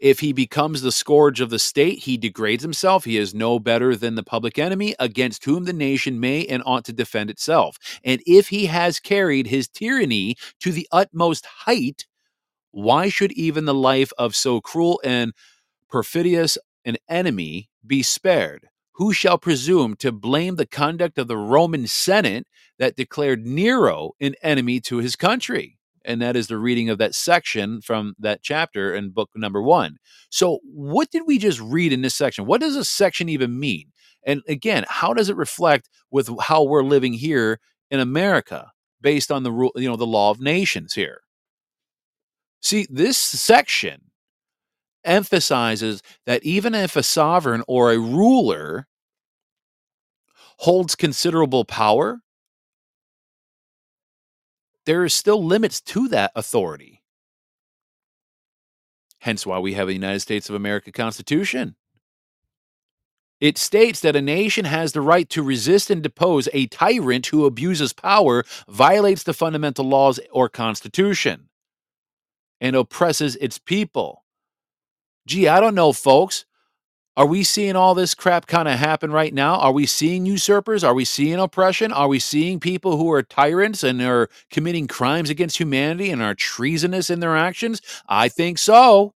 If 0.00 0.20
he 0.20 0.32
becomes 0.32 0.82
the 0.82 0.92
scourge 0.92 1.40
of 1.40 1.50
the 1.50 1.58
state, 1.58 2.00
he 2.00 2.16
degrades 2.16 2.62
himself. 2.62 3.04
He 3.04 3.16
is 3.16 3.34
no 3.34 3.58
better 3.58 3.96
than 3.96 4.14
the 4.14 4.22
public 4.22 4.58
enemy 4.58 4.94
against 4.98 5.44
whom 5.44 5.64
the 5.64 5.72
nation 5.72 6.20
may 6.20 6.44
and 6.46 6.62
ought 6.66 6.84
to 6.86 6.92
defend 6.92 7.30
itself. 7.30 7.78
And 8.04 8.22
if 8.26 8.48
he 8.48 8.66
has 8.66 9.00
carried 9.00 9.46
his 9.46 9.68
tyranny 9.68 10.36
to 10.60 10.72
the 10.72 10.88
utmost 10.92 11.46
height, 11.46 12.06
why 12.70 13.08
should 13.08 13.32
even 13.32 13.64
the 13.64 13.74
life 13.74 14.12
of 14.18 14.34
so 14.34 14.60
cruel 14.60 15.00
and 15.04 15.32
perfidious 15.88 16.58
an 16.84 16.96
enemy 17.08 17.70
be 17.86 18.02
spared? 18.02 18.68
Who 18.94 19.12
shall 19.12 19.38
presume 19.38 19.96
to 19.96 20.12
blame 20.12 20.56
the 20.56 20.66
conduct 20.66 21.18
of 21.18 21.28
the 21.28 21.36
Roman 21.36 21.86
Senate 21.86 22.46
that 22.78 22.96
declared 22.96 23.46
Nero 23.46 24.12
an 24.20 24.34
enemy 24.42 24.80
to 24.82 24.98
his 24.98 25.16
country? 25.16 25.78
And 26.04 26.20
that 26.22 26.36
is 26.36 26.46
the 26.48 26.58
reading 26.58 26.90
of 26.90 26.98
that 26.98 27.14
section 27.14 27.80
from 27.80 28.14
that 28.18 28.42
chapter 28.42 28.94
in 28.94 29.10
book 29.10 29.30
number 29.34 29.62
one. 29.62 29.96
So, 30.30 30.60
what 30.64 31.10
did 31.10 31.22
we 31.26 31.38
just 31.38 31.60
read 31.60 31.92
in 31.92 32.02
this 32.02 32.14
section? 32.14 32.46
What 32.46 32.60
does 32.60 32.76
a 32.76 32.84
section 32.84 33.28
even 33.28 33.58
mean? 33.58 33.92
And 34.26 34.42
again, 34.48 34.84
how 34.88 35.12
does 35.14 35.28
it 35.28 35.36
reflect 35.36 35.88
with 36.10 36.30
how 36.40 36.64
we're 36.64 36.82
living 36.82 37.12
here 37.12 37.60
in 37.90 38.00
America 38.00 38.70
based 39.00 39.30
on 39.30 39.42
the 39.42 39.52
rule, 39.52 39.72
you 39.76 39.88
know, 39.88 39.96
the 39.96 40.06
law 40.06 40.30
of 40.30 40.40
nations 40.40 40.94
here? 40.94 41.20
See, 42.62 42.86
this 42.90 43.18
section 43.18 44.00
emphasizes 45.04 46.02
that 46.26 46.42
even 46.44 46.74
if 46.74 46.96
a 46.96 47.02
sovereign 47.02 47.62
or 47.68 47.92
a 47.92 47.98
ruler 47.98 48.86
holds 50.58 50.94
considerable 50.94 51.64
power, 51.64 52.20
there 54.86 55.02
are 55.02 55.08
still 55.08 55.42
limits 55.42 55.80
to 55.80 56.08
that 56.08 56.32
authority. 56.34 57.02
Hence 59.20 59.46
why 59.46 59.58
we 59.58 59.74
have 59.74 59.88
a 59.88 59.94
United 59.94 60.20
States 60.20 60.48
of 60.48 60.54
America 60.54 60.92
Constitution. 60.92 61.76
It 63.40 63.58
states 63.58 64.00
that 64.00 64.16
a 64.16 64.22
nation 64.22 64.64
has 64.64 64.92
the 64.92 65.00
right 65.00 65.28
to 65.30 65.42
resist 65.42 65.90
and 65.90 66.02
depose 66.02 66.48
a 66.52 66.66
tyrant 66.66 67.26
who 67.26 67.44
abuses 67.44 67.92
power, 67.92 68.44
violates 68.68 69.22
the 69.22 69.34
fundamental 69.34 69.86
laws 69.86 70.20
or 70.30 70.48
constitution, 70.48 71.48
and 72.60 72.76
oppresses 72.76 73.36
its 73.36 73.58
people. 73.58 74.24
Gee, 75.26 75.48
I 75.48 75.60
don't 75.60 75.74
know, 75.74 75.92
folks. 75.92 76.44
Are 77.16 77.26
we 77.26 77.44
seeing 77.44 77.76
all 77.76 77.94
this 77.94 78.12
crap 78.12 78.48
kind 78.48 78.66
of 78.66 78.78
happen 78.78 79.12
right 79.12 79.32
now? 79.32 79.54
Are 79.56 79.70
we 79.70 79.86
seeing 79.86 80.26
usurpers? 80.26 80.82
Are 80.82 80.94
we 80.94 81.04
seeing 81.04 81.38
oppression? 81.38 81.92
Are 81.92 82.08
we 82.08 82.18
seeing 82.18 82.58
people 82.58 82.96
who 82.96 83.12
are 83.12 83.22
tyrants 83.22 83.84
and 83.84 84.02
are 84.02 84.28
committing 84.50 84.88
crimes 84.88 85.30
against 85.30 85.58
humanity 85.58 86.10
and 86.10 86.20
are 86.20 86.34
treasonous 86.34 87.10
in 87.10 87.20
their 87.20 87.36
actions? 87.36 87.80
I 88.08 88.28
think 88.28 88.58
so. 88.58 89.12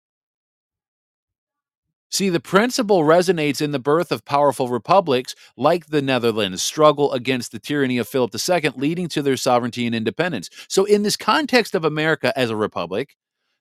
See, 2.10 2.28
the 2.28 2.40
principle 2.40 3.02
resonates 3.02 3.60
in 3.60 3.70
the 3.70 3.78
birth 3.78 4.10
of 4.10 4.24
powerful 4.24 4.68
republics 4.68 5.34
like 5.56 5.86
the 5.86 6.02
Netherlands' 6.02 6.62
struggle 6.62 7.12
against 7.12 7.52
the 7.52 7.58
tyranny 7.60 7.98
of 7.98 8.08
Philip 8.08 8.32
II, 8.34 8.70
leading 8.76 9.08
to 9.08 9.22
their 9.22 9.36
sovereignty 9.36 9.86
and 9.86 9.94
independence. 9.94 10.48
So, 10.68 10.84
in 10.84 11.02
this 11.02 11.16
context 11.16 11.74
of 11.74 11.84
America 11.84 12.32
as 12.36 12.50
a 12.50 12.56
republic, 12.56 13.16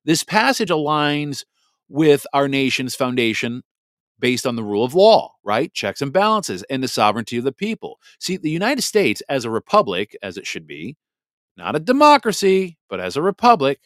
this 0.05 0.23
passage 0.23 0.69
aligns 0.69 1.45
with 1.89 2.27
our 2.33 2.47
nation's 2.47 2.95
foundation 2.95 3.63
based 4.23 4.47
on 4.47 4.55
the 4.55 4.63
rule 4.63 4.85
of 4.85 4.95
law, 4.95 5.33
right? 5.43 5.73
Checks 5.73 6.01
and 6.01 6.13
balances 6.13 6.63
and 6.69 6.81
the 6.81 6.87
sovereignty 6.87 7.35
of 7.35 7.43
the 7.43 7.51
people. 7.51 7.99
See, 8.21 8.37
the 8.37 8.49
United 8.49 8.83
States 8.83 9.21
as 9.27 9.43
a 9.43 9.49
republic, 9.49 10.15
as 10.23 10.37
it 10.37 10.47
should 10.47 10.65
be, 10.65 10.95
not 11.57 11.75
a 11.75 11.79
democracy, 11.79 12.77
but 12.89 13.01
as 13.01 13.17
a 13.17 13.21
republic, 13.21 13.81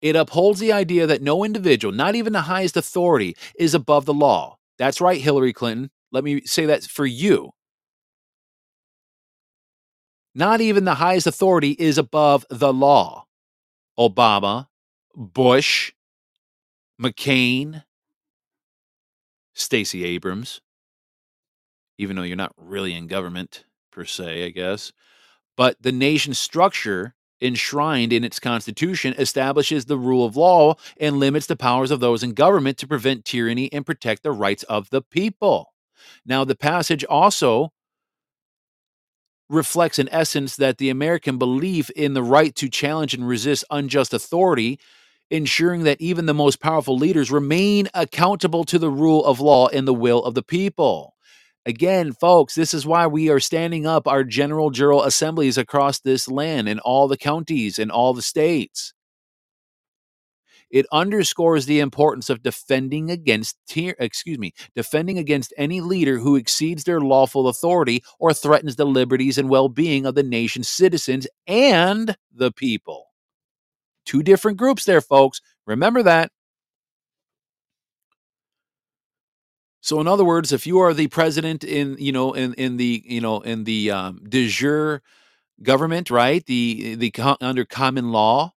it 0.00 0.16
upholds 0.16 0.60
the 0.60 0.72
idea 0.72 1.06
that 1.06 1.20
no 1.20 1.44
individual, 1.44 1.92
not 1.92 2.14
even 2.14 2.32
the 2.32 2.40
highest 2.40 2.74
authority, 2.78 3.36
is 3.54 3.74
above 3.74 4.06
the 4.06 4.14
law. 4.14 4.56
That's 4.78 4.98
right, 4.98 5.20
Hillary 5.20 5.52
Clinton. 5.52 5.90
Let 6.10 6.24
me 6.24 6.40
say 6.46 6.64
that 6.64 6.84
for 6.84 7.04
you. 7.04 7.50
Not 10.34 10.62
even 10.62 10.86
the 10.86 10.94
highest 10.94 11.26
authority 11.26 11.72
is 11.72 11.98
above 11.98 12.46
the 12.48 12.72
law. 12.72 13.26
Obama, 13.98 14.68
Bush, 15.14 15.92
McCain, 16.98 17.84
Stacey 19.54 20.04
Abrams, 20.04 20.60
even 21.98 22.16
though 22.16 22.22
you're 22.22 22.36
not 22.36 22.54
really 22.56 22.94
in 22.94 23.06
government 23.06 23.64
per 23.92 24.04
se, 24.04 24.46
I 24.46 24.50
guess. 24.50 24.92
But 25.56 25.76
the 25.80 25.92
nation's 25.92 26.38
structure 26.38 27.14
enshrined 27.40 28.12
in 28.12 28.24
its 28.24 28.40
constitution 28.40 29.14
establishes 29.18 29.84
the 29.84 29.98
rule 29.98 30.24
of 30.24 30.36
law 30.36 30.74
and 30.98 31.18
limits 31.18 31.46
the 31.46 31.56
powers 31.56 31.90
of 31.90 32.00
those 32.00 32.22
in 32.22 32.32
government 32.32 32.78
to 32.78 32.88
prevent 32.88 33.24
tyranny 33.24 33.72
and 33.72 33.86
protect 33.86 34.22
the 34.22 34.32
rights 34.32 34.62
of 34.64 34.90
the 34.90 35.02
people. 35.02 35.74
Now, 36.24 36.44
the 36.44 36.56
passage 36.56 37.04
also 37.04 37.72
reflects, 39.48 39.98
in 39.98 40.08
essence, 40.08 40.56
that 40.56 40.78
the 40.78 40.90
American 40.90 41.38
belief 41.38 41.90
in 41.90 42.14
the 42.14 42.22
right 42.22 42.54
to 42.56 42.68
challenge 42.68 43.14
and 43.14 43.28
resist 43.28 43.64
unjust 43.70 44.14
authority, 44.14 44.78
ensuring 45.30 45.84
that 45.84 46.00
even 46.00 46.26
the 46.26 46.34
most 46.34 46.60
powerful 46.60 46.96
leaders 46.96 47.30
remain 47.30 47.88
accountable 47.94 48.64
to 48.64 48.78
the 48.78 48.90
rule 48.90 49.24
of 49.24 49.40
law 49.40 49.68
and 49.68 49.88
the 49.88 49.94
will 49.94 50.22
of 50.24 50.34
the 50.34 50.42
people. 50.42 51.14
Again, 51.66 52.12
folks, 52.12 52.54
this 52.54 52.74
is 52.74 52.86
why 52.86 53.06
we 53.06 53.30
are 53.30 53.40
standing 53.40 53.86
up 53.86 54.06
our 54.06 54.22
general 54.22 54.70
jural 54.70 55.04
assemblies 55.04 55.56
across 55.56 56.00
this 56.00 56.28
land 56.28 56.68
in 56.68 56.78
all 56.80 57.08
the 57.08 57.16
counties 57.16 57.78
in 57.78 57.90
all 57.90 58.12
the 58.12 58.22
states. 58.22 58.92
It 60.70 60.86
underscores 60.92 61.66
the 61.66 61.80
importance 61.80 62.28
of 62.28 62.42
defending 62.42 63.10
against 63.10 63.56
excuse 63.76 64.38
me, 64.38 64.52
defending 64.74 65.18
against 65.18 65.54
any 65.56 65.80
leader 65.80 66.18
who 66.18 66.36
exceeds 66.36 66.84
their 66.84 67.00
lawful 67.00 67.48
authority 67.48 68.02
or 68.18 68.34
threatens 68.34 68.76
the 68.76 68.84
liberties 68.84 69.38
and 69.38 69.48
well-being 69.48 70.04
of 70.04 70.16
the 70.16 70.22
nation's 70.22 70.68
citizens 70.68 71.26
and 71.46 72.16
the 72.32 72.52
people. 72.52 73.06
Two 74.04 74.22
different 74.22 74.58
groups 74.58 74.84
there, 74.84 75.00
folks. 75.00 75.40
Remember 75.66 76.02
that. 76.02 76.30
So, 79.80 80.00
in 80.00 80.08
other 80.08 80.24
words, 80.24 80.52
if 80.52 80.66
you 80.66 80.78
are 80.80 80.94
the 80.94 81.08
president 81.08 81.62
in, 81.62 81.96
you 81.98 82.12
know, 82.12 82.32
in 82.32 82.54
in 82.54 82.78
the, 82.78 83.02
you 83.06 83.20
know, 83.20 83.40
in 83.40 83.64
the 83.64 83.90
um, 83.90 84.20
de 84.28 84.48
jure 84.48 85.02
government, 85.62 86.10
right? 86.10 86.44
The 86.46 86.96
the 86.96 87.12
under 87.40 87.64
common 87.66 88.12
law, 88.12 88.54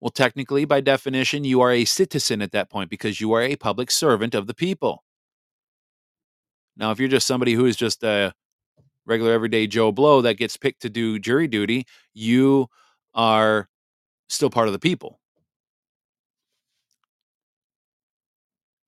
well, 0.00 0.10
technically, 0.10 0.64
by 0.64 0.80
definition, 0.82 1.44
you 1.44 1.60
are 1.62 1.72
a 1.72 1.84
citizen 1.86 2.42
at 2.42 2.52
that 2.52 2.70
point 2.70 2.90
because 2.90 3.20
you 3.20 3.32
are 3.32 3.42
a 3.42 3.56
public 3.56 3.90
servant 3.90 4.34
of 4.34 4.46
the 4.46 4.54
people. 4.54 5.04
Now, 6.76 6.90
if 6.90 7.00
you're 7.00 7.08
just 7.08 7.26
somebody 7.26 7.54
who 7.54 7.66
is 7.66 7.76
just 7.76 8.02
a 8.04 8.34
regular 9.06 9.32
everyday 9.32 9.68
Joe 9.68 9.92
Blow 9.92 10.22
that 10.22 10.34
gets 10.36 10.58
picked 10.58 10.82
to 10.82 10.90
do 10.90 11.18
jury 11.18 11.48
duty, 11.48 11.86
you 12.14 12.68
are 13.14 13.69
still 14.30 14.50
part 14.50 14.68
of 14.68 14.72
the 14.72 14.78
people. 14.78 15.18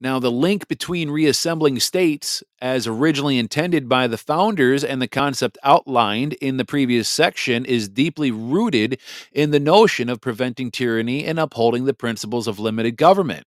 Now, 0.01 0.18
the 0.18 0.32
link 0.32 0.66
between 0.66 1.11
reassembling 1.11 1.78
states, 1.78 2.43
as 2.61 2.88
originally 2.88 3.38
intended 3.38 3.88
by 3.88 4.09
the 4.09 4.18
founders, 4.18 4.82
and 4.82 5.01
the 5.01 5.07
concept 5.07 5.59
outlined 5.62 6.32
in 6.34 6.57
the 6.57 6.64
previous 6.64 7.09
section 7.09 7.64
is 7.64 7.88
deeply 7.88 8.32
rooted 8.32 8.99
in 9.30 9.53
the 9.53 9.61
notion 9.61 10.09
of 10.09 10.20
preventing 10.20 10.72
tyranny 10.72 11.24
and 11.24 11.38
upholding 11.38 11.84
the 11.84 11.95
principles 11.95 12.49
of 12.49 12.59
limited 12.59 12.97
government. 12.97 13.47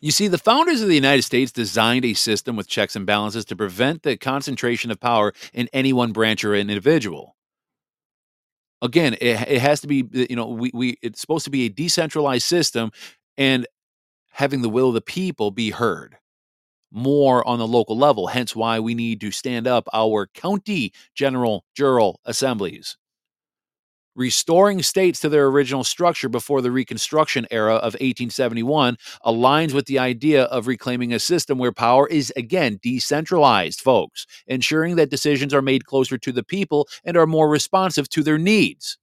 You 0.00 0.10
see, 0.10 0.26
the 0.26 0.38
founders 0.38 0.80
of 0.80 0.88
the 0.88 0.94
United 0.94 1.22
States 1.22 1.52
designed 1.52 2.06
a 2.06 2.14
system 2.14 2.56
with 2.56 2.66
checks 2.66 2.96
and 2.96 3.04
balances 3.04 3.44
to 3.46 3.56
prevent 3.56 4.04
the 4.04 4.16
concentration 4.16 4.90
of 4.90 5.00
power 5.00 5.34
in 5.52 5.68
any 5.74 5.92
one 5.92 6.12
branch 6.12 6.44
or 6.46 6.54
individual 6.54 7.36
again, 8.82 9.14
it, 9.14 9.48
it 9.48 9.60
has 9.60 9.80
to 9.80 9.86
be, 9.86 10.08
you 10.12 10.36
know, 10.36 10.48
we, 10.48 10.70
we, 10.74 10.98
it's 11.02 11.20
supposed 11.20 11.44
to 11.44 11.50
be 11.50 11.66
a 11.66 11.68
decentralized 11.70 12.46
system 12.46 12.90
and 13.36 13.66
having 14.30 14.62
the 14.62 14.68
will 14.68 14.88
of 14.88 14.94
the 14.94 15.00
people 15.00 15.50
be 15.50 15.70
heard 15.70 16.16
more 16.92 17.46
on 17.46 17.58
the 17.58 17.66
local 17.66 17.96
level. 17.96 18.28
Hence 18.28 18.54
why 18.54 18.80
we 18.80 18.94
need 18.94 19.20
to 19.20 19.30
stand 19.30 19.66
up 19.66 19.88
our 19.92 20.26
county 20.34 20.92
general 21.14 21.64
jural 21.78 22.16
assemblies. 22.24 22.96
Restoring 24.16 24.82
states 24.82 25.20
to 25.20 25.28
their 25.28 25.46
original 25.46 25.84
structure 25.84 26.30
before 26.30 26.62
the 26.62 26.70
Reconstruction 26.70 27.46
era 27.50 27.74
of 27.74 27.92
1871 27.94 28.96
aligns 29.26 29.74
with 29.74 29.84
the 29.84 29.98
idea 29.98 30.44
of 30.44 30.66
reclaiming 30.66 31.12
a 31.12 31.18
system 31.18 31.58
where 31.58 31.70
power 31.70 32.08
is, 32.08 32.32
again, 32.34 32.80
decentralized, 32.82 33.82
folks, 33.82 34.26
ensuring 34.46 34.96
that 34.96 35.10
decisions 35.10 35.52
are 35.52 35.60
made 35.60 35.84
closer 35.84 36.16
to 36.16 36.32
the 36.32 36.42
people 36.42 36.88
and 37.04 37.14
are 37.18 37.26
more 37.26 37.50
responsive 37.50 38.08
to 38.08 38.22
their 38.22 38.38
needs. 38.38 38.96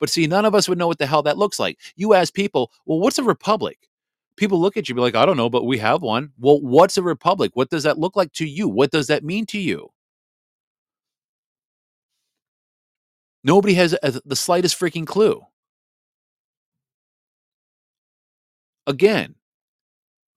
But 0.00 0.08
see, 0.08 0.26
none 0.26 0.46
of 0.46 0.54
us 0.54 0.66
would 0.66 0.78
know 0.78 0.88
what 0.88 0.98
the 0.98 1.06
hell 1.06 1.22
that 1.24 1.36
looks 1.36 1.58
like. 1.58 1.78
You 1.94 2.14
ask 2.14 2.32
people, 2.32 2.72
well, 2.86 3.00
what's 3.00 3.18
a 3.18 3.22
republic? 3.22 3.90
People 4.38 4.58
look 4.58 4.78
at 4.78 4.88
you 4.88 4.94
be 4.94 5.02
like, 5.02 5.14
I 5.14 5.26
don't 5.26 5.36
know, 5.36 5.50
but 5.50 5.66
we 5.66 5.76
have 5.76 6.00
one. 6.00 6.32
Well, 6.38 6.60
what's 6.62 6.96
a 6.96 7.02
republic? 7.02 7.50
What 7.52 7.68
does 7.68 7.82
that 7.82 7.98
look 7.98 8.16
like 8.16 8.32
to 8.32 8.46
you? 8.46 8.66
What 8.66 8.90
does 8.90 9.08
that 9.08 9.24
mean 9.24 9.44
to 9.46 9.58
you? 9.58 9.90
Nobody 13.44 13.74
has 13.74 13.94
a, 14.02 14.20
the 14.24 14.36
slightest 14.36 14.78
freaking 14.78 15.06
clue. 15.06 15.44
Again, 18.86 19.34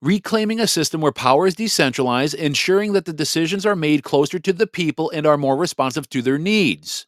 reclaiming 0.00 0.60
a 0.60 0.66
system 0.66 1.00
where 1.00 1.12
power 1.12 1.46
is 1.46 1.54
decentralized, 1.54 2.34
ensuring 2.34 2.92
that 2.92 3.06
the 3.06 3.12
decisions 3.12 3.66
are 3.66 3.76
made 3.76 4.04
closer 4.04 4.38
to 4.38 4.52
the 4.52 4.66
people 4.66 5.10
and 5.10 5.26
are 5.26 5.38
more 5.38 5.56
responsive 5.56 6.08
to 6.10 6.22
their 6.22 6.38
needs. 6.38 7.06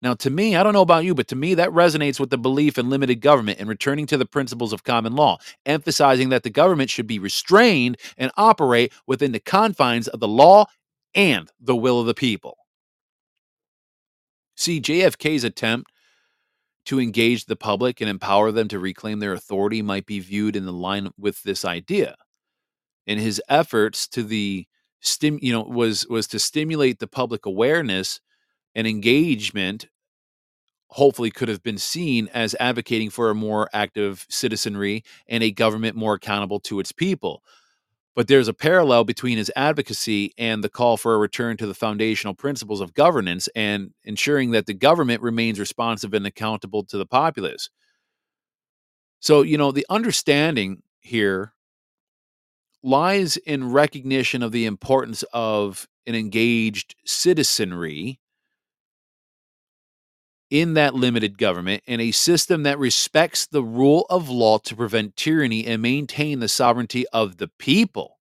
Now, 0.00 0.14
to 0.14 0.30
me, 0.30 0.54
I 0.54 0.62
don't 0.62 0.74
know 0.74 0.82
about 0.82 1.04
you, 1.04 1.14
but 1.14 1.26
to 1.28 1.36
me, 1.36 1.54
that 1.54 1.70
resonates 1.70 2.20
with 2.20 2.30
the 2.30 2.38
belief 2.38 2.78
in 2.78 2.88
limited 2.88 3.16
government 3.16 3.58
and 3.58 3.68
returning 3.68 4.06
to 4.06 4.16
the 4.16 4.26
principles 4.26 4.72
of 4.72 4.84
common 4.84 5.14
law, 5.16 5.38
emphasizing 5.66 6.28
that 6.28 6.44
the 6.44 6.50
government 6.50 6.88
should 6.88 7.08
be 7.08 7.18
restrained 7.18 7.96
and 8.16 8.30
operate 8.36 8.92
within 9.08 9.32
the 9.32 9.40
confines 9.40 10.06
of 10.06 10.20
the 10.20 10.28
law 10.28 10.66
and 11.14 11.50
the 11.60 11.74
will 11.74 12.00
of 12.00 12.06
the 12.06 12.14
people. 12.14 12.56
See, 14.58 14.80
JFK's 14.80 15.44
attempt 15.44 15.92
to 16.86 16.98
engage 16.98 17.44
the 17.44 17.54
public 17.54 18.00
and 18.00 18.10
empower 18.10 18.50
them 18.50 18.66
to 18.68 18.80
reclaim 18.80 19.20
their 19.20 19.32
authority 19.32 19.82
might 19.82 20.04
be 20.04 20.18
viewed 20.18 20.56
in 20.56 20.66
the 20.66 20.72
line 20.72 21.10
with 21.16 21.44
this 21.44 21.64
idea. 21.64 22.16
And 23.06 23.20
his 23.20 23.40
efforts 23.48 24.08
to 24.08 24.24
the 24.24 24.66
stim, 24.98 25.38
you 25.40 25.52
know, 25.52 25.62
was 25.62 26.08
was 26.08 26.26
to 26.28 26.40
stimulate 26.40 26.98
the 26.98 27.06
public 27.06 27.46
awareness 27.46 28.18
and 28.74 28.84
engagement 28.84 29.86
hopefully 30.88 31.30
could 31.30 31.48
have 31.48 31.62
been 31.62 31.78
seen 31.78 32.28
as 32.34 32.56
advocating 32.58 33.10
for 33.10 33.30
a 33.30 33.36
more 33.36 33.70
active 33.72 34.26
citizenry 34.28 35.04
and 35.28 35.44
a 35.44 35.52
government 35.52 35.94
more 35.94 36.14
accountable 36.14 36.58
to 36.58 36.80
its 36.80 36.90
people. 36.90 37.44
But 38.18 38.26
there's 38.26 38.48
a 38.48 38.52
parallel 38.52 39.04
between 39.04 39.38
his 39.38 39.48
advocacy 39.54 40.32
and 40.36 40.64
the 40.64 40.68
call 40.68 40.96
for 40.96 41.14
a 41.14 41.18
return 41.18 41.56
to 41.58 41.68
the 41.68 41.72
foundational 41.72 42.34
principles 42.34 42.80
of 42.80 42.92
governance 42.92 43.48
and 43.54 43.92
ensuring 44.02 44.50
that 44.50 44.66
the 44.66 44.74
government 44.74 45.22
remains 45.22 45.60
responsive 45.60 46.12
and 46.12 46.26
accountable 46.26 46.82
to 46.86 46.98
the 46.98 47.06
populace. 47.06 47.70
So, 49.20 49.42
you 49.42 49.56
know, 49.56 49.70
the 49.70 49.86
understanding 49.88 50.82
here 50.98 51.52
lies 52.82 53.36
in 53.36 53.70
recognition 53.70 54.42
of 54.42 54.50
the 54.50 54.66
importance 54.66 55.22
of 55.32 55.86
an 56.08 56.16
engaged 56.16 56.96
citizenry 57.06 58.18
in 60.50 60.74
that 60.74 60.94
limited 60.94 61.38
government 61.38 61.82
and 61.86 62.00
a 62.00 62.10
system 62.10 62.62
that 62.62 62.78
respects 62.78 63.46
the 63.46 63.62
rule 63.62 64.06
of 64.08 64.28
law 64.28 64.58
to 64.58 64.74
prevent 64.76 65.16
tyranny 65.16 65.66
and 65.66 65.82
maintain 65.82 66.40
the 66.40 66.48
sovereignty 66.48 67.06
of 67.12 67.36
the 67.36 67.48
people. 67.58 68.18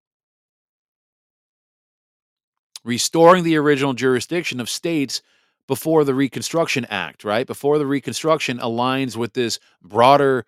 Restoring 2.85 3.45
the 3.45 3.57
original 3.57 3.95
jurisdiction 3.95 4.61
of 4.61 4.71
states 4.71 5.23
before 5.67 6.05
the 6.05 6.15
Reconstruction 6.15 6.85
Act, 6.87 7.25
right? 7.25 7.47
Before 7.47 7.79
the 7.79 7.87
Reconstruction 7.87 8.59
aligns 8.59 9.17
with 9.17 9.33
this 9.33 9.59
broader 9.83 10.47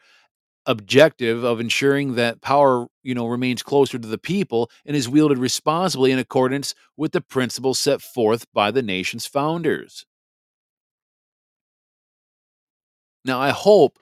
objective 0.66 1.44
of 1.44 1.60
ensuring 1.60 2.14
that 2.14 2.40
power, 2.40 2.86
you 3.02 3.14
know, 3.14 3.26
remains 3.26 3.62
closer 3.62 3.98
to 3.98 4.06
the 4.06 4.18
people 4.18 4.70
and 4.84 4.94
is 4.94 5.08
wielded 5.08 5.38
responsibly 5.38 6.12
in 6.12 6.18
accordance 6.18 6.74
with 6.96 7.12
the 7.12 7.20
principles 7.20 7.80
set 7.80 8.02
forth 8.02 8.46
by 8.52 8.70
the 8.70 8.82
nation's 8.82 9.26
founders. 9.26 10.04
Now, 13.28 13.40
I 13.40 13.50
hope 13.50 13.98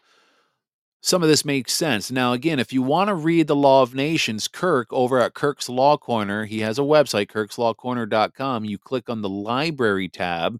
some 1.03 1.23
of 1.23 1.29
this 1.29 1.45
makes 1.45 1.73
sense. 1.73 2.11
Now, 2.11 2.33
again, 2.33 2.59
if 2.59 2.73
you 2.73 2.81
want 2.83 3.09
to 3.09 3.15
read 3.15 3.47
The 3.47 3.57
Law 3.57 3.83
of 3.83 3.95
Nations, 3.95 4.49
Kirk 4.49 4.89
over 4.93 5.21
at 5.21 5.35
Kirk's 5.35 5.69
Law 5.69 5.97
Corner, 5.99 6.47
he 6.47 6.61
has 6.61 6.79
a 6.79 6.83
website, 6.83 7.27
kirkslawcorner.com. 7.27 8.65
You 8.65 8.79
click 8.79 9.11
on 9.11 9.23
the 9.23 9.29
library 9.29 10.09
tab. 10.09 10.59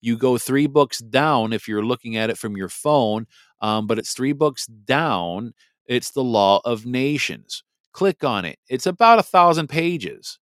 You 0.00 0.16
go 0.16 0.38
three 0.38 0.66
books 0.66 0.98
down 0.98 1.52
if 1.52 1.66
you're 1.66 1.84
looking 1.84 2.16
at 2.16 2.30
it 2.30 2.38
from 2.38 2.56
your 2.56 2.68
phone, 2.68 3.26
um, 3.60 3.86
but 3.86 3.98
it's 3.98 4.12
three 4.12 4.32
books 4.32 4.66
down. 4.66 5.52
It's 5.86 6.10
The 6.10 6.22
Law 6.22 6.60
of 6.64 6.86
Nations. 6.86 7.64
Click 7.92 8.22
on 8.22 8.44
it. 8.44 8.58
It's 8.68 8.86
about 8.86 9.18
a 9.18 9.24
thousand 9.24 9.68
pages, 9.68 10.38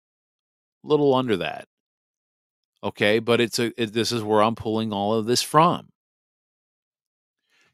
a 0.84 0.88
little 0.88 1.14
under 1.14 1.36
that. 1.36 1.68
Okay, 2.82 3.18
but 3.18 3.40
it's 3.40 3.58
a 3.58 3.72
it, 3.80 3.92
this 3.92 4.12
is 4.12 4.22
where 4.22 4.42
I'm 4.42 4.56
pulling 4.56 4.92
all 4.92 5.14
of 5.14 5.26
this 5.26 5.42
from. 5.42 5.88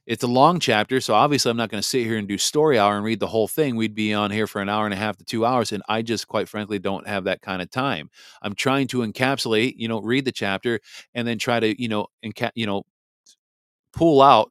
It's 0.07 0.25
a 0.25 0.29
long 0.29 0.59
chapter, 0.59 1.01
so 1.01 1.15
obviously 1.15 1.51
I'm 1.51 1.57
not 1.57 1.71
going 1.71 1.81
to 1.83 1.87
sit 1.87 2.05
here 2.05 2.17
and 2.17 2.27
do 2.27 2.37
story 2.39 2.79
hour 2.79 2.97
and 2.97 3.05
read 3.05 3.21
the 3.21 3.29
whole 3.29 3.47
thing. 3.47 3.77
We'd 3.77 3.95
be 3.95 4.13
on 4.13 4.31
here 4.31 4.47
for 4.47 4.61
an 4.61 4.69
hour 4.69 4.85
and 4.85 4.95
a 4.95 4.97
half 4.97 5.17
to 5.19 5.25
two 5.25 5.45
hours, 5.45 5.73
and 5.73 5.83
I 5.89 6.03
just 6.03 6.27
quite 6.27 6.49
frankly 6.49 6.79
don't 6.79 7.07
have 7.07 7.25
that 7.25 7.43
kind 7.43 7.63
of 7.63 7.71
time. 7.71 8.11
I'm 8.43 8.55
trying 8.55 8.89
to 8.89 8.99
encapsulate, 9.01 9.75
you 9.77 9.87
know, 9.89 10.01
read 10.01 10.25
the 10.25 10.33
chapter 10.33 10.81
and 11.15 11.29
then 11.29 11.39
try 11.39 11.61
to, 11.61 11.81
you 11.81 11.89
know, 11.89 12.07
enca- 12.25 12.51
you 12.55 12.67
know, 12.67 12.83
pull 13.93 14.23
out 14.23 14.51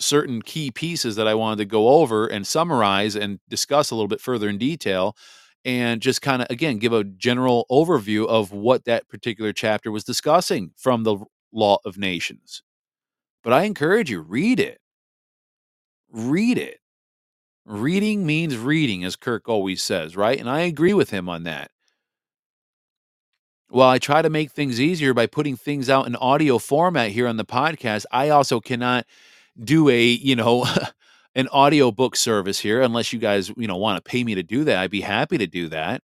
certain 0.00 0.42
key 0.42 0.70
pieces 0.70 1.16
that 1.16 1.28
I 1.28 1.34
wanted 1.34 1.58
to 1.58 1.66
go 1.66 1.88
over 1.90 2.26
and 2.26 2.46
summarize 2.46 3.16
and 3.16 3.40
discuss 3.48 3.90
a 3.90 3.94
little 3.96 4.08
bit 4.08 4.20
further 4.20 4.48
in 4.48 4.58
detail 4.58 5.16
and 5.64 6.02
just 6.02 6.22
kind 6.22 6.42
of 6.42 6.48
again 6.50 6.78
give 6.78 6.92
a 6.92 7.04
general 7.04 7.66
overview 7.70 8.26
of 8.28 8.52
what 8.52 8.84
that 8.86 9.08
particular 9.08 9.52
chapter 9.52 9.92
was 9.92 10.04
discussing 10.04 10.72
from 10.76 11.04
the 11.04 11.18
law 11.52 11.78
of 11.84 11.98
nations. 11.98 12.62
But 13.44 13.52
I 13.52 13.62
encourage 13.64 14.10
you 14.10 14.20
read 14.20 14.58
it 14.58 14.80
read 16.14 16.58
it. 16.58 16.78
Reading 17.66 18.24
means 18.26 18.56
reading, 18.56 19.04
as 19.04 19.16
Kirk 19.16 19.48
always 19.48 19.82
says, 19.82 20.16
right? 20.16 20.38
And 20.38 20.48
I 20.48 20.60
agree 20.60 20.92
with 20.92 21.10
him 21.10 21.28
on 21.28 21.44
that. 21.44 21.70
While 23.68 23.88
I 23.88 23.98
try 23.98 24.22
to 24.22 24.30
make 24.30 24.52
things 24.52 24.80
easier 24.80 25.14
by 25.14 25.26
putting 25.26 25.56
things 25.56 25.90
out 25.90 26.06
in 26.06 26.14
audio 26.16 26.58
format 26.58 27.10
here 27.10 27.26
on 27.26 27.38
the 27.38 27.44
podcast, 27.44 28.04
I 28.12 28.28
also 28.28 28.60
cannot 28.60 29.06
do 29.62 29.88
a, 29.88 30.04
you 30.04 30.36
know, 30.36 30.66
an 31.34 31.48
audio 31.48 31.90
book 31.90 32.16
service 32.16 32.60
here 32.60 32.82
unless 32.82 33.12
you 33.12 33.18
guys, 33.18 33.50
you 33.56 33.66
know, 33.66 33.76
want 33.76 34.02
to 34.02 34.08
pay 34.08 34.22
me 34.22 34.34
to 34.34 34.42
do 34.42 34.64
that. 34.64 34.78
I'd 34.78 34.90
be 34.90 35.00
happy 35.00 35.38
to 35.38 35.46
do 35.46 35.68
that. 35.70 36.02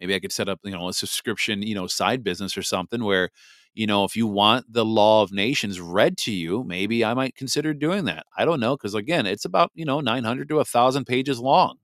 Maybe 0.00 0.14
I 0.14 0.20
could 0.20 0.32
set 0.32 0.48
up, 0.48 0.60
you 0.64 0.72
know, 0.72 0.88
a 0.88 0.92
subscription, 0.92 1.62
you 1.62 1.74
know, 1.74 1.86
side 1.86 2.22
business 2.24 2.56
or 2.56 2.62
something 2.62 3.04
where 3.04 3.30
you 3.74 3.86
know, 3.86 4.04
if 4.04 4.16
you 4.16 4.26
want 4.26 4.72
the 4.72 4.86
law 4.86 5.22
of 5.22 5.32
nations 5.32 5.80
read 5.80 6.16
to 6.18 6.32
you, 6.32 6.64
maybe 6.64 7.04
I 7.04 7.12
might 7.12 7.34
consider 7.36 7.74
doing 7.74 8.06
that. 8.06 8.24
I 8.36 8.46
don't 8.46 8.58
know. 8.58 8.74
Cause 8.76 8.94
again, 8.94 9.26
it's 9.26 9.44
about, 9.44 9.70
you 9.74 9.84
know, 9.84 10.00
900 10.00 10.48
to 10.48 10.60
a 10.60 10.64
thousand 10.64 11.04
pages 11.04 11.38
long. 11.40 11.76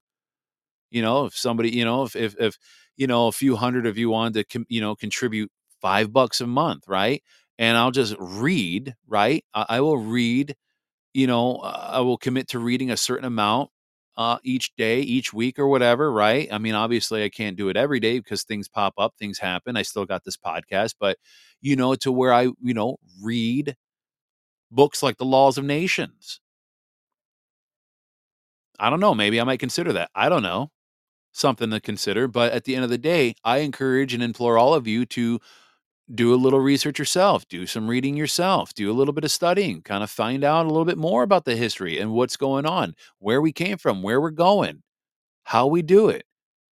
You 0.90 1.02
know, 1.02 1.26
if 1.26 1.36
somebody, 1.36 1.70
you 1.70 1.84
know, 1.84 2.02
if, 2.04 2.14
if, 2.16 2.36
if, 2.38 2.58
you 2.96 3.06
know, 3.06 3.26
a 3.28 3.32
few 3.32 3.56
hundred 3.56 3.86
of 3.86 3.96
you 3.96 4.10
wanted 4.10 4.48
to, 4.50 4.64
you 4.68 4.80
know, 4.80 4.94
contribute 4.94 5.50
five 5.80 6.12
bucks 6.12 6.40
a 6.40 6.46
month, 6.46 6.84
right? 6.86 7.22
And 7.58 7.76
I'll 7.76 7.90
just 7.90 8.14
read, 8.18 8.94
right? 9.06 9.44
I, 9.54 9.66
I 9.68 9.80
will 9.80 9.96
read, 9.98 10.54
you 11.14 11.26
know, 11.26 11.56
I 11.58 12.00
will 12.00 12.18
commit 12.18 12.48
to 12.50 12.58
reading 12.58 12.90
a 12.90 12.96
certain 12.96 13.26
amount 13.26 13.70
uh, 14.16 14.38
each 14.44 14.74
day, 14.76 15.00
each 15.00 15.32
week, 15.32 15.58
or 15.58 15.68
whatever, 15.68 16.12
right? 16.12 16.48
I 16.52 16.58
mean, 16.58 16.74
obviously, 16.74 17.24
I 17.24 17.28
can't 17.28 17.56
do 17.56 17.68
it 17.68 17.76
every 17.76 18.00
day 18.00 18.18
because 18.18 18.44
things 18.44 18.68
pop 18.68 18.94
up, 18.98 19.14
things 19.18 19.38
happen. 19.38 19.76
I 19.76 19.82
still 19.82 20.04
got 20.06 20.24
this 20.24 20.36
podcast, 20.36 20.94
but 21.00 21.18
you 21.60 21.76
know, 21.76 21.94
to 21.96 22.12
where 22.12 22.32
I, 22.32 22.42
you 22.62 22.74
know, 22.74 22.96
read 23.22 23.76
books 24.70 25.02
like 25.02 25.18
The 25.18 25.24
Laws 25.24 25.58
of 25.58 25.64
Nations. 25.64 26.40
I 28.78 28.90
don't 28.90 29.00
know. 29.00 29.14
Maybe 29.14 29.40
I 29.40 29.44
might 29.44 29.60
consider 29.60 29.92
that. 29.94 30.10
I 30.14 30.28
don't 30.28 30.42
know. 30.42 30.70
Something 31.32 31.70
to 31.70 31.80
consider. 31.80 32.28
But 32.28 32.52
at 32.52 32.64
the 32.64 32.74
end 32.74 32.84
of 32.84 32.90
the 32.90 32.98
day, 32.98 33.34
I 33.44 33.58
encourage 33.58 34.14
and 34.14 34.22
implore 34.22 34.58
all 34.58 34.74
of 34.74 34.86
you 34.86 35.06
to 35.06 35.40
do 36.12 36.34
a 36.34 36.36
little 36.36 36.60
research 36.60 36.98
yourself, 36.98 37.46
do 37.48 37.66
some 37.66 37.88
reading 37.88 38.16
yourself, 38.16 38.74
do 38.74 38.90
a 38.90 38.94
little 38.94 39.14
bit 39.14 39.24
of 39.24 39.30
studying, 39.30 39.82
kind 39.82 40.02
of 40.02 40.10
find 40.10 40.44
out 40.44 40.66
a 40.66 40.68
little 40.68 40.84
bit 40.84 40.98
more 40.98 41.22
about 41.22 41.44
the 41.44 41.56
history 41.56 41.98
and 41.98 42.12
what's 42.12 42.36
going 42.36 42.66
on, 42.66 42.94
where 43.18 43.40
we 43.40 43.52
came 43.52 43.78
from, 43.78 44.02
where 44.02 44.20
we're 44.20 44.30
going, 44.30 44.82
how 45.44 45.66
we 45.66 45.82
do 45.82 46.08
it. 46.08 46.24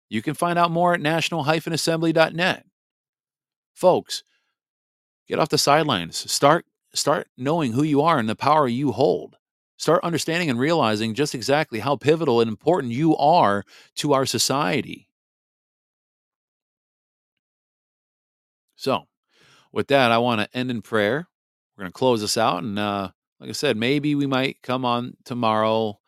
You 0.09 0.21
can 0.21 0.35
find 0.35 0.59
out 0.59 0.71
more 0.71 0.93
at 0.93 1.01
national-assembly.net. 1.01 2.65
Folks, 3.73 4.23
get 5.27 5.39
off 5.39 5.49
the 5.49 5.57
sidelines. 5.57 6.31
Start 6.31 6.65
start 6.93 7.27
knowing 7.37 7.73
who 7.73 7.83
you 7.83 8.01
are 8.01 8.17
and 8.17 8.29
the 8.29 8.35
power 8.35 8.67
you 8.67 8.91
hold. 8.91 9.35
Start 9.77 10.03
understanding 10.03 10.49
and 10.49 10.57
realizing 10.57 11.13
just 11.13 11.35
exactly 11.35 11.79
how 11.79 11.97
pivotal 11.97 12.39
and 12.39 12.47
important 12.47 12.93
you 12.93 13.17
are 13.17 13.65
to 13.95 14.13
our 14.13 14.25
society. 14.25 15.09
So, 18.77 19.07
with 19.75 19.89
that, 19.89 20.11
I 20.11 20.17
want 20.17 20.39
to 20.39 20.57
end 20.57 20.71
in 20.71 20.81
prayer. 20.81 21.27
We're 21.77 21.83
going 21.83 21.91
to 21.91 21.97
close 21.97 22.21
this 22.21 22.37
out. 22.37 22.63
And 22.63 22.79
uh, 22.79 23.09
like 23.39 23.49
I 23.49 23.53
said, 23.53 23.75
maybe 23.75 24.15
we 24.15 24.25
might 24.25 24.61
come 24.63 24.85
on 24.85 25.17
tomorrow 25.25 25.99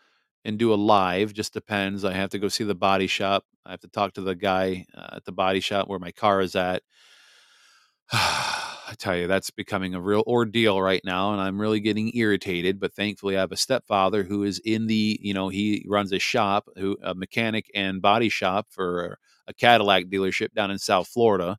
and 0.45 0.57
do 0.57 0.73
a 0.73 0.75
live. 0.75 1.33
Just 1.33 1.53
depends. 1.53 2.05
I 2.05 2.13
have 2.13 2.29
to 2.29 2.39
go 2.39 2.47
see 2.47 2.63
the 2.63 2.73
body 2.73 3.07
shop. 3.07 3.43
I 3.65 3.71
have 3.71 3.81
to 3.81 3.89
talk 3.89 4.13
to 4.13 4.21
the 4.21 4.35
guy 4.35 4.85
uh, 4.95 5.17
at 5.17 5.25
the 5.25 5.33
body 5.33 5.59
shop 5.59 5.89
where 5.89 5.99
my 5.99 6.11
car 6.11 6.39
is 6.39 6.55
at. 6.55 6.81
I 8.13 8.93
tell 8.97 9.17
you, 9.17 9.27
that's 9.27 9.51
becoming 9.51 9.93
a 9.93 9.99
real 9.99 10.23
ordeal 10.25 10.81
right 10.81 11.01
now, 11.03 11.33
and 11.33 11.41
I'm 11.41 11.59
really 11.59 11.81
getting 11.81 12.15
irritated. 12.15 12.79
But 12.79 12.93
thankfully, 12.93 13.35
I 13.35 13.41
have 13.41 13.51
a 13.51 13.57
stepfather 13.57 14.23
who 14.23 14.43
is 14.43 14.61
in 14.63 14.87
the, 14.87 15.19
you 15.21 15.33
know, 15.33 15.49
he 15.49 15.85
runs 15.89 16.13
a 16.13 16.19
shop, 16.19 16.69
who 16.77 16.97
a 17.03 17.13
mechanic 17.13 17.69
and 17.75 18.01
body 18.01 18.29
shop 18.29 18.67
for 18.69 19.19
a 19.45 19.53
Cadillac 19.53 20.05
dealership 20.05 20.53
down 20.53 20.71
in 20.71 20.79
South 20.79 21.09
Florida. 21.09 21.57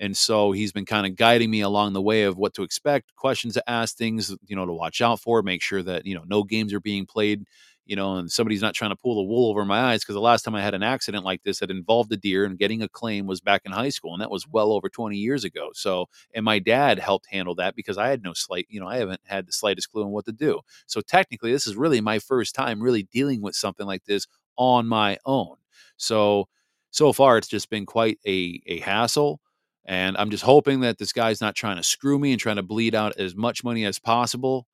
And 0.00 0.16
so 0.16 0.52
he's 0.52 0.72
been 0.72 0.86
kind 0.86 1.06
of 1.06 1.16
guiding 1.16 1.50
me 1.50 1.60
along 1.60 1.92
the 1.92 2.02
way 2.02 2.24
of 2.24 2.36
what 2.36 2.54
to 2.54 2.62
expect, 2.62 3.14
questions 3.16 3.54
to 3.54 3.70
ask, 3.70 3.96
things, 3.96 4.34
you 4.46 4.56
know, 4.56 4.66
to 4.66 4.72
watch 4.72 5.00
out 5.00 5.20
for, 5.20 5.42
make 5.42 5.62
sure 5.62 5.82
that, 5.82 6.04
you 6.06 6.14
know, 6.14 6.24
no 6.26 6.42
games 6.42 6.72
are 6.72 6.80
being 6.80 7.06
played, 7.06 7.44
you 7.86 7.94
know, 7.94 8.16
and 8.16 8.30
somebody's 8.32 8.62
not 8.62 8.74
trying 8.74 8.90
to 8.90 8.96
pull 8.96 9.14
the 9.16 9.22
wool 9.22 9.50
over 9.50 9.64
my 9.64 9.78
eyes. 9.92 10.04
Cause 10.04 10.14
the 10.14 10.20
last 10.20 10.42
time 10.42 10.54
I 10.54 10.62
had 10.62 10.74
an 10.74 10.82
accident 10.82 11.24
like 11.24 11.42
this 11.42 11.58
that 11.60 11.70
involved 11.70 12.12
a 12.12 12.16
deer 12.16 12.44
and 12.44 12.58
getting 12.58 12.82
a 12.82 12.88
claim 12.88 13.26
was 13.26 13.40
back 13.40 13.62
in 13.64 13.72
high 13.72 13.90
school. 13.90 14.12
And 14.14 14.22
that 14.22 14.30
was 14.30 14.48
well 14.48 14.72
over 14.72 14.88
20 14.88 15.16
years 15.16 15.44
ago. 15.44 15.70
So, 15.74 16.06
and 16.34 16.44
my 16.44 16.58
dad 16.58 16.98
helped 16.98 17.26
handle 17.30 17.54
that 17.56 17.76
because 17.76 17.98
I 17.98 18.08
had 18.08 18.22
no 18.22 18.32
slight, 18.32 18.66
you 18.68 18.80
know, 18.80 18.88
I 18.88 18.96
haven't 18.96 19.20
had 19.26 19.46
the 19.46 19.52
slightest 19.52 19.90
clue 19.92 20.02
on 20.04 20.10
what 20.10 20.24
to 20.24 20.32
do. 20.32 20.60
So 20.86 21.02
technically, 21.02 21.52
this 21.52 21.66
is 21.66 21.76
really 21.76 22.00
my 22.00 22.18
first 22.18 22.54
time 22.54 22.80
really 22.82 23.04
dealing 23.04 23.42
with 23.42 23.54
something 23.54 23.86
like 23.86 24.04
this 24.06 24.26
on 24.56 24.86
my 24.86 25.18
own. 25.26 25.56
So, 25.96 26.48
so 26.90 27.12
far, 27.12 27.36
it's 27.38 27.48
just 27.48 27.70
been 27.70 27.86
quite 27.86 28.18
a, 28.26 28.60
a 28.66 28.78
hassle 28.80 29.40
and 29.84 30.16
I'm 30.16 30.30
just 30.30 30.44
hoping 30.44 30.80
that 30.80 30.98
this 30.98 31.12
guy's 31.12 31.40
not 31.40 31.54
trying 31.54 31.76
to 31.76 31.82
screw 31.82 32.18
me 32.18 32.32
and 32.32 32.40
trying 32.40 32.56
to 32.56 32.62
bleed 32.62 32.94
out 32.94 33.16
as 33.18 33.34
much 33.34 33.64
money 33.64 33.84
as 33.84 33.98
possible. 33.98 34.66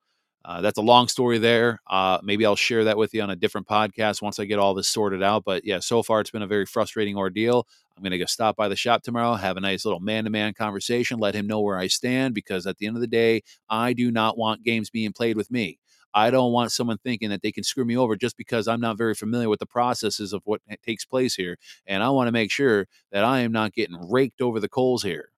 Uh, 0.42 0.62
that's 0.62 0.78
a 0.78 0.82
long 0.82 1.06
story 1.06 1.38
there. 1.38 1.80
Uh, 1.86 2.18
maybe 2.22 2.46
I'll 2.46 2.56
share 2.56 2.84
that 2.84 2.96
with 2.96 3.12
you 3.12 3.20
on 3.20 3.28
a 3.28 3.36
different 3.36 3.66
podcast 3.66 4.22
once 4.22 4.38
I 4.38 4.46
get 4.46 4.58
all 4.58 4.72
this 4.72 4.88
sorted 4.88 5.22
out. 5.22 5.44
But 5.44 5.64
yeah, 5.66 5.80
so 5.80 6.02
far 6.02 6.20
it's 6.20 6.30
been 6.30 6.42
a 6.42 6.46
very 6.46 6.64
frustrating 6.64 7.16
ordeal. 7.16 7.66
I'm 7.94 8.02
going 8.02 8.12
to 8.12 8.18
go 8.18 8.24
stop 8.24 8.56
by 8.56 8.68
the 8.68 8.76
shop 8.76 9.02
tomorrow, 9.02 9.34
have 9.34 9.58
a 9.58 9.61
nice 9.61 9.84
little 9.84 10.00
man 10.00 10.24
to 10.24 10.30
man 10.30 10.54
conversation, 10.54 11.18
let 11.18 11.34
him 11.34 11.46
know 11.46 11.61
where 11.61 11.76
I 11.76 11.88
stand, 11.88 12.34
because 12.34 12.66
at 12.66 12.78
the 12.78 12.86
end 12.86 12.96
of 12.96 13.02
the 13.02 13.06
day, 13.06 13.42
I 13.68 13.92
do 13.92 14.11
not 14.11 14.38
want 14.38 14.64
games 14.64 14.88
being 14.88 15.12
played 15.12 15.36
with 15.36 15.50
me. 15.50 15.78
I 16.14 16.30
don't 16.30 16.52
want 16.52 16.72
someone 16.72 16.98
thinking 16.98 17.30
that 17.30 17.42
they 17.42 17.52
can 17.52 17.64
screw 17.64 17.84
me 17.84 17.96
over 17.96 18.16
just 18.16 18.36
because 18.36 18.68
I'm 18.68 18.80
not 18.80 18.98
very 18.98 19.14
familiar 19.14 19.48
with 19.48 19.61
the 19.61 19.66
processes 19.66 20.32
of 20.32 20.42
what 20.44 20.61
takes 20.84 21.04
place 21.04 21.34
here. 21.34 21.56
And 21.86 22.02
I 22.02 22.11
want 22.11 22.28
to 22.28 22.32
make 22.32 22.50
sure 22.50 22.86
that 23.12 23.24
I 23.24 23.40
am 23.40 23.52
not 23.52 23.72
getting 23.72 23.96
raked 24.11 24.40
over 24.40 24.61
the 24.61 24.68
coals 24.68 25.02
here. 25.02 25.30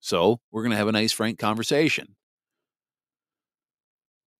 So 0.00 0.40
we're 0.50 0.62
going 0.62 0.70
to 0.70 0.76
have 0.76 0.88
a 0.88 0.92
nice, 0.92 1.12
frank 1.12 1.38
conversation. 1.38 2.16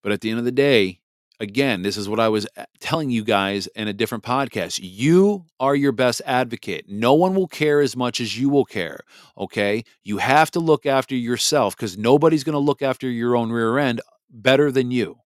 But 0.02 0.12
at 0.12 0.20
the 0.20 0.30
end 0.30 0.38
of 0.38 0.44
the 0.44 0.52
day, 0.52 1.00
again, 1.40 1.82
this 1.82 1.96
is 1.96 2.08
what 2.08 2.20
I 2.20 2.28
was 2.28 2.46
uh, 2.56 2.64
telling 2.80 3.10
you 3.10 3.24
guys 3.24 3.66
in 3.68 3.88
a 3.88 3.92
different 3.92 4.24
podcast. 4.24 4.78
You 4.82 5.46
are 5.58 5.74
your 5.74 5.92
best 5.92 6.22
advocate. 6.24 6.86
No 6.88 7.14
one 7.14 7.34
will 7.34 7.48
care 7.48 7.80
as 7.80 7.96
much 7.96 8.20
as 8.20 8.38
you 8.38 8.48
will 8.48 8.64
care. 8.64 9.00
Okay. 9.36 9.82
You 10.04 10.18
have 10.18 10.50
to 10.52 10.60
look 10.60 10.86
after 10.86 11.14
yourself 11.14 11.76
because 11.76 11.98
nobody's 11.98 12.44
going 12.44 12.54
to 12.54 12.58
look 12.58 12.82
after 12.82 13.08
your 13.10 13.36
own 13.36 13.50
rear 13.50 13.78
end 13.78 14.00
better 14.30 14.70
than 14.70 14.90
you. 14.90 15.16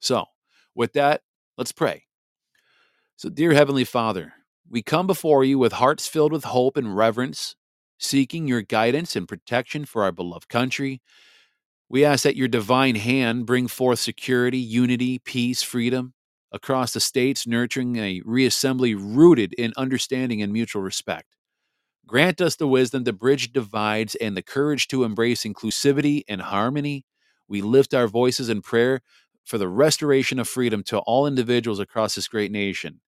So, 0.00 0.26
with 0.74 0.92
that, 0.94 1.22
let's 1.56 1.72
pray. 1.72 2.04
So, 3.16 3.28
dear 3.28 3.52
Heavenly 3.52 3.84
Father, 3.84 4.32
we 4.68 4.82
come 4.82 5.06
before 5.06 5.44
you 5.44 5.58
with 5.58 5.72
hearts 5.72 6.08
filled 6.08 6.32
with 6.32 6.44
hope 6.44 6.76
and 6.76 6.96
reverence, 6.96 7.54
seeking 7.98 8.48
your 8.48 8.62
guidance 8.62 9.14
and 9.16 9.28
protection 9.28 9.84
for 9.84 10.02
our 10.02 10.12
beloved 10.12 10.48
country. 10.48 11.00
We 11.88 12.04
ask 12.04 12.24
that 12.24 12.36
your 12.36 12.48
divine 12.48 12.96
hand 12.96 13.46
bring 13.46 13.68
forth 13.68 13.98
security, 13.98 14.58
unity, 14.58 15.18
peace, 15.18 15.62
freedom 15.62 16.14
across 16.50 16.92
the 16.92 17.00
states, 17.00 17.46
nurturing 17.46 17.96
a 17.96 18.20
reassembly 18.22 18.96
rooted 18.98 19.52
in 19.54 19.72
understanding 19.76 20.42
and 20.42 20.52
mutual 20.52 20.82
respect. 20.82 21.36
Grant 22.06 22.40
us 22.40 22.56
the 22.56 22.68
wisdom 22.68 23.04
to 23.04 23.12
bridge 23.12 23.52
divides 23.52 24.14
and 24.16 24.36
the 24.36 24.42
courage 24.42 24.88
to 24.88 25.04
embrace 25.04 25.44
inclusivity 25.44 26.22
and 26.28 26.42
harmony. 26.42 27.04
We 27.48 27.62
lift 27.62 27.94
our 27.94 28.08
voices 28.08 28.48
in 28.48 28.62
prayer 28.62 29.00
for 29.44 29.58
the 29.58 29.68
restoration 29.68 30.38
of 30.38 30.48
freedom 30.48 30.82
to 30.84 30.98
all 31.00 31.26
individuals 31.26 31.78
across 31.78 32.14
this 32.14 32.28
great 32.28 32.50
nation. 32.50 33.00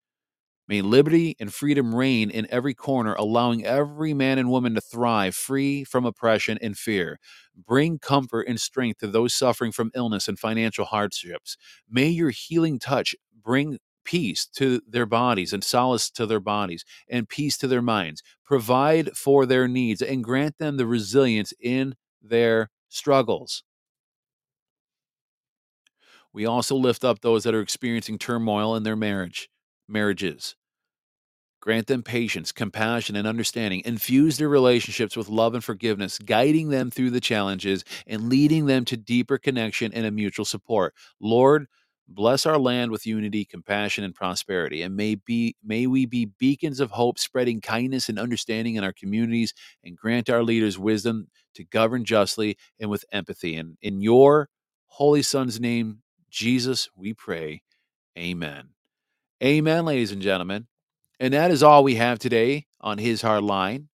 May 0.67 0.81
liberty 0.81 1.35
and 1.39 1.53
freedom 1.53 1.93
reign 1.93 2.31
in 2.31 2.47
every 2.49 2.73
corner, 2.73 3.13
allowing 3.13 3.63
every 3.65 4.15
man 4.15 4.39
and 4.39 4.49
woman 4.49 4.73
to 4.75 4.81
thrive 4.81 5.35
free 5.35 5.83
from 5.83 6.05
oppression 6.05 6.57
and 6.59 6.75
fear. 6.75 7.19
Bring 7.55 7.99
comfort 7.99 8.47
and 8.47 8.59
strength 8.59 8.99
to 8.99 9.07
those 9.07 9.33
suffering 9.35 9.71
from 9.71 9.91
illness 9.93 10.27
and 10.27 10.39
financial 10.39 10.85
hardships. 10.85 11.55
May 11.89 12.07
your 12.07 12.31
healing 12.31 12.79
touch 12.79 13.15
bring 13.43 13.77
peace 14.03 14.47
to 14.55 14.81
their 14.87 15.05
bodies 15.05 15.53
and 15.53 15.63
solace 15.63 16.09
to 16.11 16.25
their 16.25 16.39
bodies 16.39 16.83
and 17.09 17.29
peace 17.29 17.57
to 17.59 17.67
their 17.67 17.81
minds. 17.81 18.23
Provide 18.43 19.15
for 19.15 19.45
their 19.45 19.67
needs 19.67 20.01
and 20.01 20.23
grant 20.23 20.57
them 20.57 20.77
the 20.77 20.87
resilience 20.87 21.53
in 21.61 21.95
their 22.21 22.71
struggles. 22.89 23.63
We 26.35 26.45
also 26.45 26.75
lift 26.75 27.05
up 27.05 27.21
those 27.21 27.45
that 27.45 27.55
are 27.55 27.61
experiencing 27.61 28.17
turmoil 28.19 28.75
in 28.75 28.83
their 28.83 28.97
marriage 28.97 29.47
marriages. 29.87 30.57
Grant 31.61 31.87
them 31.87 32.03
patience, 32.03 32.51
compassion, 32.51 33.15
and 33.15 33.25
understanding. 33.25 33.81
Infuse 33.85 34.37
their 34.37 34.49
relationships 34.49 35.15
with 35.15 35.29
love 35.29 35.53
and 35.53 35.63
forgiveness, 35.63 36.19
guiding 36.19 36.71
them 36.71 36.91
through 36.91 37.11
the 37.11 37.21
challenges 37.21 37.85
and 38.05 38.27
leading 38.27 38.65
them 38.65 38.83
to 38.83 38.97
deeper 38.97 39.37
connection 39.37 39.93
and 39.93 40.05
a 40.05 40.11
mutual 40.11 40.43
support. 40.43 40.93
Lord, 41.21 41.67
bless 42.05 42.45
our 42.45 42.59
land 42.59 42.91
with 42.91 43.07
unity, 43.07 43.45
compassion, 43.45 44.03
and 44.03 44.13
prosperity. 44.13 44.81
And 44.81 44.93
may 44.93 45.15
be 45.15 45.55
may 45.63 45.87
we 45.87 46.05
be 46.05 46.25
beacons 46.37 46.81
of 46.81 46.91
hope, 46.91 47.17
spreading 47.17 47.61
kindness 47.61 48.09
and 48.09 48.19
understanding 48.19 48.75
in 48.75 48.83
our 48.83 48.93
communities, 48.93 49.53
and 49.85 49.95
grant 49.95 50.29
our 50.29 50.43
leaders 50.43 50.77
wisdom 50.77 51.27
to 51.53 51.63
govern 51.63 52.03
justly 52.03 52.57
and 52.77 52.89
with 52.89 53.05
empathy. 53.13 53.55
And 53.55 53.77
in 53.81 54.01
your 54.01 54.49
holy 54.87 55.23
son's 55.23 55.61
name, 55.61 56.01
Jesus, 56.35 56.89
we 56.97 57.13
pray. 57.13 57.61
Amen. 58.19 58.71
Amen, 59.41 59.85
ladies 59.85 60.11
and 60.11 60.21
gentlemen. 60.21 60.67
And 61.17 61.33
that 61.33 61.49
is 61.49 61.63
all 61.63 61.81
we 61.81 61.95
have 61.95 62.19
today 62.19 62.65
on 62.81 62.97
His 62.97 63.21
Hard 63.21 63.45
Line. 63.45 63.87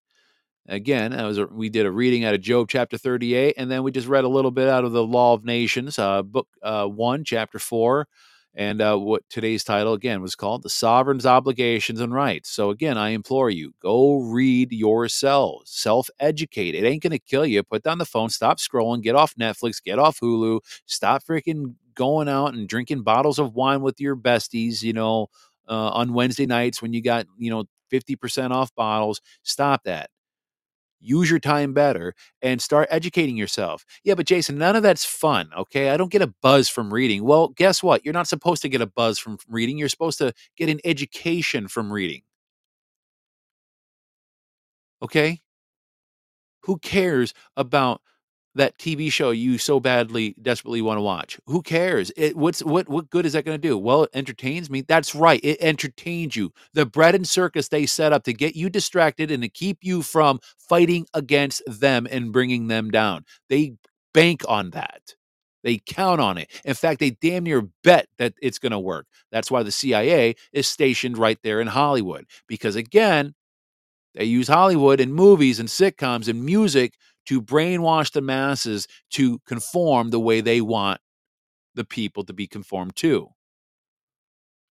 Again, 0.66 1.12
was 1.24 1.38
a, 1.38 1.46
we 1.46 1.68
did 1.68 1.86
a 1.86 1.92
reading 1.92 2.24
out 2.24 2.34
of 2.34 2.40
Job 2.40 2.66
chapter 2.68 2.98
38, 2.98 3.54
and 3.56 3.70
then 3.70 3.84
we 3.84 3.92
just 3.92 4.08
read 4.08 4.24
a 4.24 4.28
little 4.28 4.50
bit 4.50 4.68
out 4.68 4.84
of 4.84 4.90
the 4.90 5.04
Law 5.04 5.34
of 5.34 5.44
Nations, 5.44 6.00
uh, 6.00 6.22
book 6.22 6.48
uh, 6.64 6.86
1, 6.86 7.22
chapter 7.22 7.60
4. 7.60 8.08
And 8.54 8.82
uh, 8.82 8.98
what 8.98 9.22
today's 9.30 9.64
title 9.64 9.94
again 9.94 10.20
was 10.20 10.34
called 10.34 10.62
The 10.62 10.68
Sovereign's 10.68 11.24
Obligations 11.24 12.00
and 12.00 12.12
Rights. 12.12 12.50
So, 12.50 12.68
again, 12.70 12.98
I 12.98 13.10
implore 13.10 13.48
you 13.50 13.72
go 13.80 14.16
read 14.16 14.72
yourselves, 14.72 15.70
self 15.70 16.10
educate. 16.20 16.74
It 16.74 16.84
ain't 16.84 17.02
going 17.02 17.12
to 17.12 17.18
kill 17.18 17.46
you. 17.46 17.62
Put 17.62 17.82
down 17.82 17.98
the 17.98 18.04
phone, 18.04 18.28
stop 18.28 18.58
scrolling, 18.58 19.00
get 19.00 19.14
off 19.14 19.36
Netflix, 19.36 19.82
get 19.82 19.98
off 19.98 20.20
Hulu, 20.20 20.60
stop 20.84 21.22
freaking 21.24 21.76
going 21.94 22.28
out 22.28 22.54
and 22.54 22.68
drinking 22.68 23.02
bottles 23.02 23.38
of 23.38 23.54
wine 23.54 23.82
with 23.82 24.00
your 24.00 24.16
besties, 24.16 24.82
you 24.82 24.92
know, 24.92 25.28
uh, 25.68 25.90
on 25.90 26.14
Wednesday 26.14 26.46
nights 26.46 26.82
when 26.82 26.92
you 26.92 27.02
got, 27.02 27.26
you 27.38 27.50
know, 27.50 27.64
50% 27.92 28.50
off 28.52 28.74
bottles. 28.74 29.20
Stop 29.42 29.84
that. 29.84 30.10
Use 31.00 31.28
your 31.28 31.40
time 31.40 31.72
better 31.74 32.14
and 32.42 32.62
start 32.62 32.88
educating 32.90 33.36
yourself. 33.36 33.84
Yeah, 34.04 34.14
but 34.14 34.26
Jason, 34.26 34.56
none 34.56 34.76
of 34.76 34.84
that's 34.84 35.04
fun. 35.04 35.50
Okay. 35.56 35.90
I 35.90 35.96
don't 35.96 36.12
get 36.12 36.22
a 36.22 36.32
buzz 36.42 36.68
from 36.68 36.94
reading. 36.94 37.24
Well, 37.24 37.48
guess 37.48 37.82
what? 37.82 38.04
You're 38.04 38.14
not 38.14 38.28
supposed 38.28 38.62
to 38.62 38.68
get 38.68 38.80
a 38.80 38.86
buzz 38.86 39.18
from 39.18 39.38
reading. 39.48 39.78
You're 39.78 39.88
supposed 39.88 40.18
to 40.18 40.32
get 40.56 40.68
an 40.68 40.80
education 40.84 41.66
from 41.66 41.92
reading. 41.92 42.22
Okay. 45.02 45.42
Who 46.62 46.78
cares 46.78 47.34
about 47.56 48.00
that 48.54 48.78
TV 48.78 49.10
show 49.10 49.30
you 49.30 49.58
so 49.58 49.80
badly 49.80 50.34
desperately 50.42 50.82
want 50.82 50.98
to 50.98 51.02
watch. 51.02 51.38
Who 51.46 51.62
cares? 51.62 52.12
It, 52.16 52.36
what's 52.36 52.62
what 52.62 52.88
what 52.88 53.10
good 53.10 53.26
is 53.26 53.32
that 53.32 53.44
going 53.44 53.60
to 53.60 53.68
do? 53.68 53.78
Well, 53.78 54.04
it 54.04 54.10
entertains 54.14 54.70
me. 54.70 54.82
That's 54.82 55.14
right. 55.14 55.40
It 55.42 55.58
entertains 55.60 56.36
you. 56.36 56.52
The 56.74 56.86
bread 56.86 57.14
and 57.14 57.26
circus 57.28 57.68
they 57.68 57.86
set 57.86 58.12
up 58.12 58.24
to 58.24 58.32
get 58.32 58.56
you 58.56 58.68
distracted 58.68 59.30
and 59.30 59.42
to 59.42 59.48
keep 59.48 59.78
you 59.82 60.02
from 60.02 60.40
fighting 60.58 61.06
against 61.14 61.62
them 61.66 62.06
and 62.10 62.32
bringing 62.32 62.68
them 62.68 62.90
down. 62.90 63.24
They 63.48 63.74
bank 64.12 64.42
on 64.48 64.70
that. 64.70 65.14
They 65.64 65.78
count 65.78 66.20
on 66.20 66.38
it. 66.38 66.50
In 66.64 66.74
fact, 66.74 67.00
they 67.00 67.10
damn 67.10 67.44
near 67.44 67.62
bet 67.84 68.08
that 68.18 68.34
it's 68.42 68.58
going 68.58 68.72
to 68.72 68.78
work. 68.80 69.06
That's 69.30 69.50
why 69.50 69.62
the 69.62 69.70
CIA 69.70 70.34
is 70.52 70.66
stationed 70.66 71.16
right 71.16 71.38
there 71.42 71.60
in 71.60 71.68
Hollywood 71.68 72.26
because 72.48 72.76
again, 72.76 73.34
they 74.14 74.24
use 74.24 74.48
Hollywood 74.48 75.00
and 75.00 75.14
movies 75.14 75.58
and 75.58 75.68
sitcoms 75.68 76.28
and 76.28 76.44
music 76.44 76.94
to 77.26 77.40
brainwash 77.40 78.12
the 78.12 78.20
masses 78.20 78.88
to 79.10 79.38
conform 79.40 80.10
the 80.10 80.20
way 80.20 80.40
they 80.40 80.60
want 80.60 81.00
the 81.74 81.84
people 81.84 82.24
to 82.24 82.32
be 82.32 82.46
conformed 82.46 82.96
to. 82.96 83.28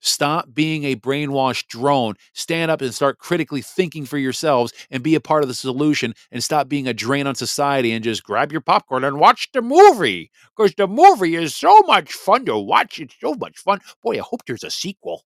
Stop 0.06 0.54
being 0.54 0.84
a 0.84 0.98
brainwashed 0.98 1.68
drone. 1.68 2.16
Stand 2.34 2.70
up 2.70 2.82
and 2.82 2.94
start 2.94 3.20
critically 3.20 3.62
thinking 3.62 4.06
for 4.06 4.18
yourselves 4.18 4.74
and 4.92 5.02
be 5.02 5.16
a 5.16 5.22
part 5.22 5.44
of 5.44 5.48
the 5.48 5.54
solution 5.54 6.14
and 6.30 6.44
stop 6.44 6.68
being 6.68 6.90
a 6.90 6.94
drain 6.94 7.26
on 7.26 7.36
society 7.36 7.94
and 7.94 8.04
just 8.04 8.22
grab 8.22 8.52
your 8.52 8.60
popcorn 8.60 9.06
and 9.06 9.18
watch 9.18 9.50
the 9.54 9.62
movie 9.62 10.30
because 10.56 10.76
the 10.76 10.90
movie 10.90 11.36
is 11.36 11.56
so 11.56 11.80
much 11.84 12.12
fun 12.12 12.46
to 12.46 12.58
watch. 12.58 13.00
It's 13.00 13.16
so 13.22 13.34
much 13.36 13.60
fun. 13.60 13.80
Boy, 14.04 14.18
I 14.18 14.22
hope 14.22 14.42
there's 14.46 14.66
a 14.66 14.72
sequel. 14.72 15.24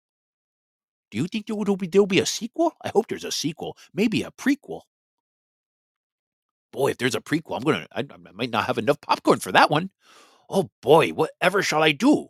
Do 1.12 1.20
you 1.20 1.28
think 1.28 1.46
there 1.46 1.56
will 1.56 1.78
be, 1.78 1.86
there'll 1.86 2.08
be 2.08 2.20
a 2.20 2.26
sequel? 2.26 2.74
I 2.84 2.90
hope 2.90 3.08
there's 3.08 3.24
a 3.24 3.32
sequel, 3.32 3.78
maybe 3.94 4.24
a 4.24 4.32
prequel 4.32 4.82
boy, 6.74 6.92
if 6.92 6.98
there's 6.98 7.16
a 7.16 7.22
prequel, 7.22 7.56
I'm 7.56 7.64
gonna, 7.64 7.88
I, 7.94 8.02
I 8.02 8.32
might 8.34 8.52
not 8.52 8.66
have 8.66 8.78
enough 8.78 9.00
popcorn 9.00 9.40
for 9.40 9.54
that 9.54 9.72
one. 9.72 9.92
Oh 10.50 10.70
boy, 10.82 11.12
whatever 11.12 11.64
shall 11.64 11.84
I 11.84 11.94
do? 11.94 12.28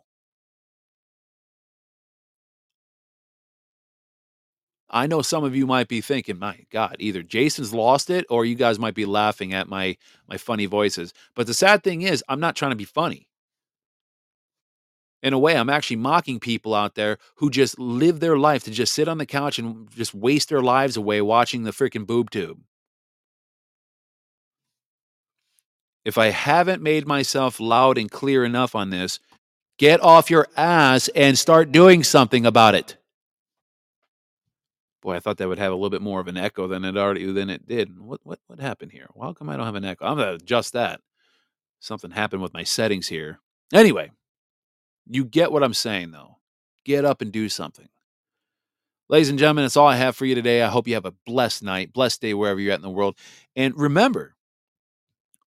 I 4.90 5.08
know 5.08 5.22
some 5.22 5.42
of 5.42 5.56
you 5.56 5.66
might 5.66 5.88
be 5.88 6.00
thinking, 6.00 6.38
my 6.38 6.60
God, 6.70 6.96
either 7.00 7.22
Jason's 7.24 7.74
lost 7.74 8.10
it 8.10 8.26
or 8.30 8.44
you 8.44 8.54
guys 8.54 8.78
might 8.78 8.94
be 8.94 9.06
laughing 9.06 9.52
at 9.52 9.68
my 9.68 9.96
my 10.28 10.36
funny 10.36 10.66
voices. 10.66 11.12
But 11.34 11.48
the 11.48 11.54
sad 11.54 11.82
thing 11.82 12.02
is, 12.02 12.22
I'm 12.28 12.40
not 12.40 12.54
trying 12.54 12.70
to 12.72 12.76
be 12.76 12.84
funny. 12.84 13.28
In 15.22 15.32
a 15.32 15.38
way, 15.38 15.56
I'm 15.56 15.70
actually 15.70 15.96
mocking 15.96 16.38
people 16.38 16.74
out 16.74 16.94
there 16.96 17.18
who 17.36 17.50
just 17.50 17.78
live 17.78 18.20
their 18.20 18.38
life 18.38 18.62
to 18.64 18.70
just 18.70 18.92
sit 18.92 19.08
on 19.08 19.18
the 19.18 19.26
couch 19.26 19.58
and 19.58 19.90
just 19.90 20.14
waste 20.14 20.50
their 20.50 20.62
lives 20.62 20.96
away 20.98 21.22
watching 21.22 21.64
the 21.64 21.72
freaking 21.72 22.06
boob 22.06 22.30
tube. 22.30 22.60
If 26.04 26.18
I 26.18 26.26
haven't 26.26 26.82
made 26.82 27.06
myself 27.06 27.60
loud 27.60 27.96
and 27.96 28.10
clear 28.10 28.44
enough 28.44 28.74
on 28.74 28.90
this, 28.90 29.20
get 29.78 30.02
off 30.02 30.30
your 30.30 30.48
ass 30.56 31.08
and 31.08 31.38
start 31.38 31.72
doing 31.72 32.02
something 32.02 32.44
about 32.44 32.74
it. 32.74 32.96
Boy, 35.02 35.16
I 35.16 35.20
thought 35.20 35.38
that 35.38 35.48
would 35.48 35.58
have 35.58 35.72
a 35.72 35.74
little 35.74 35.90
bit 35.90 36.02
more 36.02 36.20
of 36.20 36.28
an 36.28 36.36
echo 36.36 36.66
than 36.66 36.84
it 36.84 36.96
already 36.96 37.30
than 37.30 37.50
it 37.50 37.66
did. 37.66 37.98
What 37.98 38.20
what 38.22 38.38
what 38.46 38.58
happened 38.60 38.92
here? 38.92 39.06
How 39.20 39.32
come 39.32 39.50
I 39.50 39.56
don't 39.56 39.66
have 39.66 39.74
an 39.74 39.84
echo? 39.84 40.06
I'm 40.06 40.16
gonna 40.16 40.34
adjust 40.34 40.72
that. 40.72 41.00
Something 41.80 42.10
happened 42.10 42.42
with 42.42 42.54
my 42.54 42.64
settings 42.64 43.08
here. 43.08 43.40
Anyway, 43.72 44.10
you 45.06 45.24
get 45.24 45.52
what 45.52 45.62
I'm 45.62 45.74
saying 45.74 46.12
though. 46.12 46.38
Get 46.84 47.04
up 47.04 47.20
and 47.20 47.32
do 47.32 47.48
something. 47.48 47.88
Ladies 49.10 49.28
and 49.28 49.38
gentlemen, 49.38 49.64
that's 49.64 49.76
all 49.76 49.86
I 49.86 49.96
have 49.96 50.16
for 50.16 50.24
you 50.24 50.34
today. 50.34 50.62
I 50.62 50.68
hope 50.68 50.88
you 50.88 50.94
have 50.94 51.04
a 51.04 51.14
blessed 51.26 51.62
night, 51.62 51.92
blessed 51.92 52.22
day 52.22 52.32
wherever 52.32 52.58
you're 52.58 52.72
at 52.72 52.78
in 52.78 52.82
the 52.82 52.88
world. 52.88 53.18
And 53.54 53.76
remember, 53.76 54.33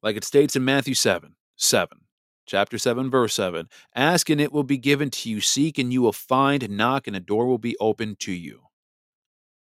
like 0.02 0.16
it 0.16 0.24
states 0.24 0.56
in 0.56 0.66
Matthew 0.66 0.93
7 0.93 1.36
7, 1.56 1.98
chapter 2.45 2.78
7, 2.78 3.10
verse 3.10 3.34
7 3.34 3.68
ask 3.95 4.30
and 4.30 4.39
it 4.39 4.52
will 4.52 4.64
be 4.64 4.78
given 4.78 5.10
to 5.10 5.30
you, 5.30 5.41
seek 5.41 5.78
and 5.78 5.91
you 5.91 6.02
will 6.02 6.14
find, 6.14 6.70
knock 6.70 7.08
and 7.08 7.16
a 7.16 7.20
door 7.20 7.48
will 7.48 7.58
be 7.58 7.76
opened 7.80 8.20
to 8.20 8.32
you. 8.32 8.62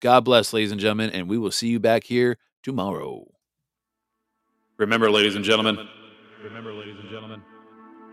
God 0.02 0.26
bless, 0.26 0.54
ladies 0.54 0.72
and 0.72 0.80
gentlemen, 0.80 1.10
and 1.12 1.30
we 1.30 1.38
will 1.38 1.52
see 1.52 1.68
you 1.68 1.80
back 1.80 2.04
here 2.04 2.38
tomorrow. 2.64 3.26
Remember, 4.78 5.10
ladies 5.10 5.36
and 5.36 5.46
gentlemen, 5.46 5.88
remember, 6.44 6.74
ladies 6.74 6.98
and 7.00 7.10
gentlemen, 7.10 7.42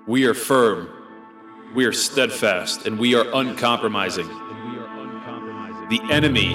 we 0.07 0.25
are 0.27 0.35
firm, 0.35 0.89
we 1.75 1.85
are 1.85 1.93
steadfast, 1.93 2.87
and 2.87 2.99
we 2.99 3.15
are 3.15 3.27
uncompromising. 3.35 4.29
The 5.89 6.01
enemy 6.11 6.55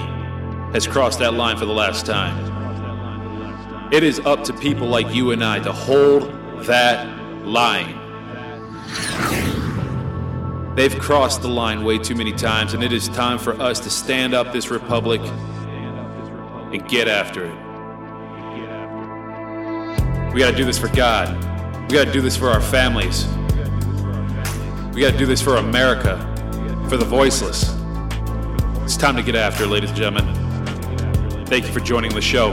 has 0.72 0.86
crossed 0.86 1.18
that 1.18 1.34
line 1.34 1.56
for 1.56 1.66
the 1.66 1.72
last 1.72 2.06
time. 2.06 2.47
It 3.90 4.02
is 4.02 4.20
up 4.20 4.44
to 4.44 4.52
people 4.52 4.86
like 4.86 5.14
you 5.14 5.30
and 5.30 5.42
I 5.42 5.60
to 5.60 5.72
hold 5.72 6.30
that 6.66 7.08
line. 7.46 7.94
They've 10.76 10.96
crossed 10.98 11.40
the 11.40 11.48
line 11.48 11.82
way 11.84 11.96
too 11.96 12.14
many 12.14 12.32
times, 12.32 12.74
and 12.74 12.84
it 12.84 12.92
is 12.92 13.08
time 13.08 13.38
for 13.38 13.54
us 13.54 13.80
to 13.80 13.90
stand 13.90 14.34
up 14.34 14.52
this 14.52 14.70
republic 14.70 15.22
and 15.22 16.86
get 16.86 17.08
after 17.08 17.46
it. 17.46 17.54
We 20.34 20.40
got 20.40 20.50
to 20.50 20.56
do 20.56 20.66
this 20.66 20.78
for 20.78 20.88
God. 20.88 21.34
We 21.90 21.96
got 21.96 22.04
to 22.04 22.12
do 22.12 22.20
this 22.20 22.36
for 22.36 22.50
our 22.50 22.60
families. 22.60 23.26
We 24.94 25.00
got 25.00 25.12
to 25.12 25.18
do 25.18 25.24
this 25.24 25.40
for 25.40 25.56
America, 25.56 26.18
for 26.90 26.98
the 26.98 27.06
voiceless. 27.06 27.74
It's 28.82 28.98
time 28.98 29.16
to 29.16 29.22
get 29.22 29.34
after 29.34 29.66
ladies 29.66 29.90
and 29.90 29.98
gentlemen. 29.98 31.46
Thank 31.46 31.66
you 31.66 31.72
for 31.72 31.80
joining 31.80 32.14
the 32.14 32.20
show. 32.20 32.52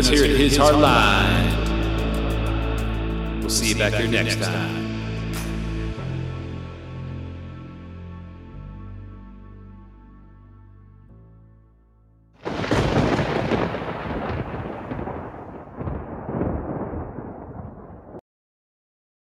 Us 0.00 0.08
here 0.08 0.24
at 0.24 0.30
His 0.30 0.56
Hard 0.56 0.76
Line. 0.76 1.50
We'll 3.40 3.50
see 3.50 3.68
you 3.68 3.74
back 3.74 3.92
here 3.92 4.10
next 4.10 4.36
time. 4.36 4.79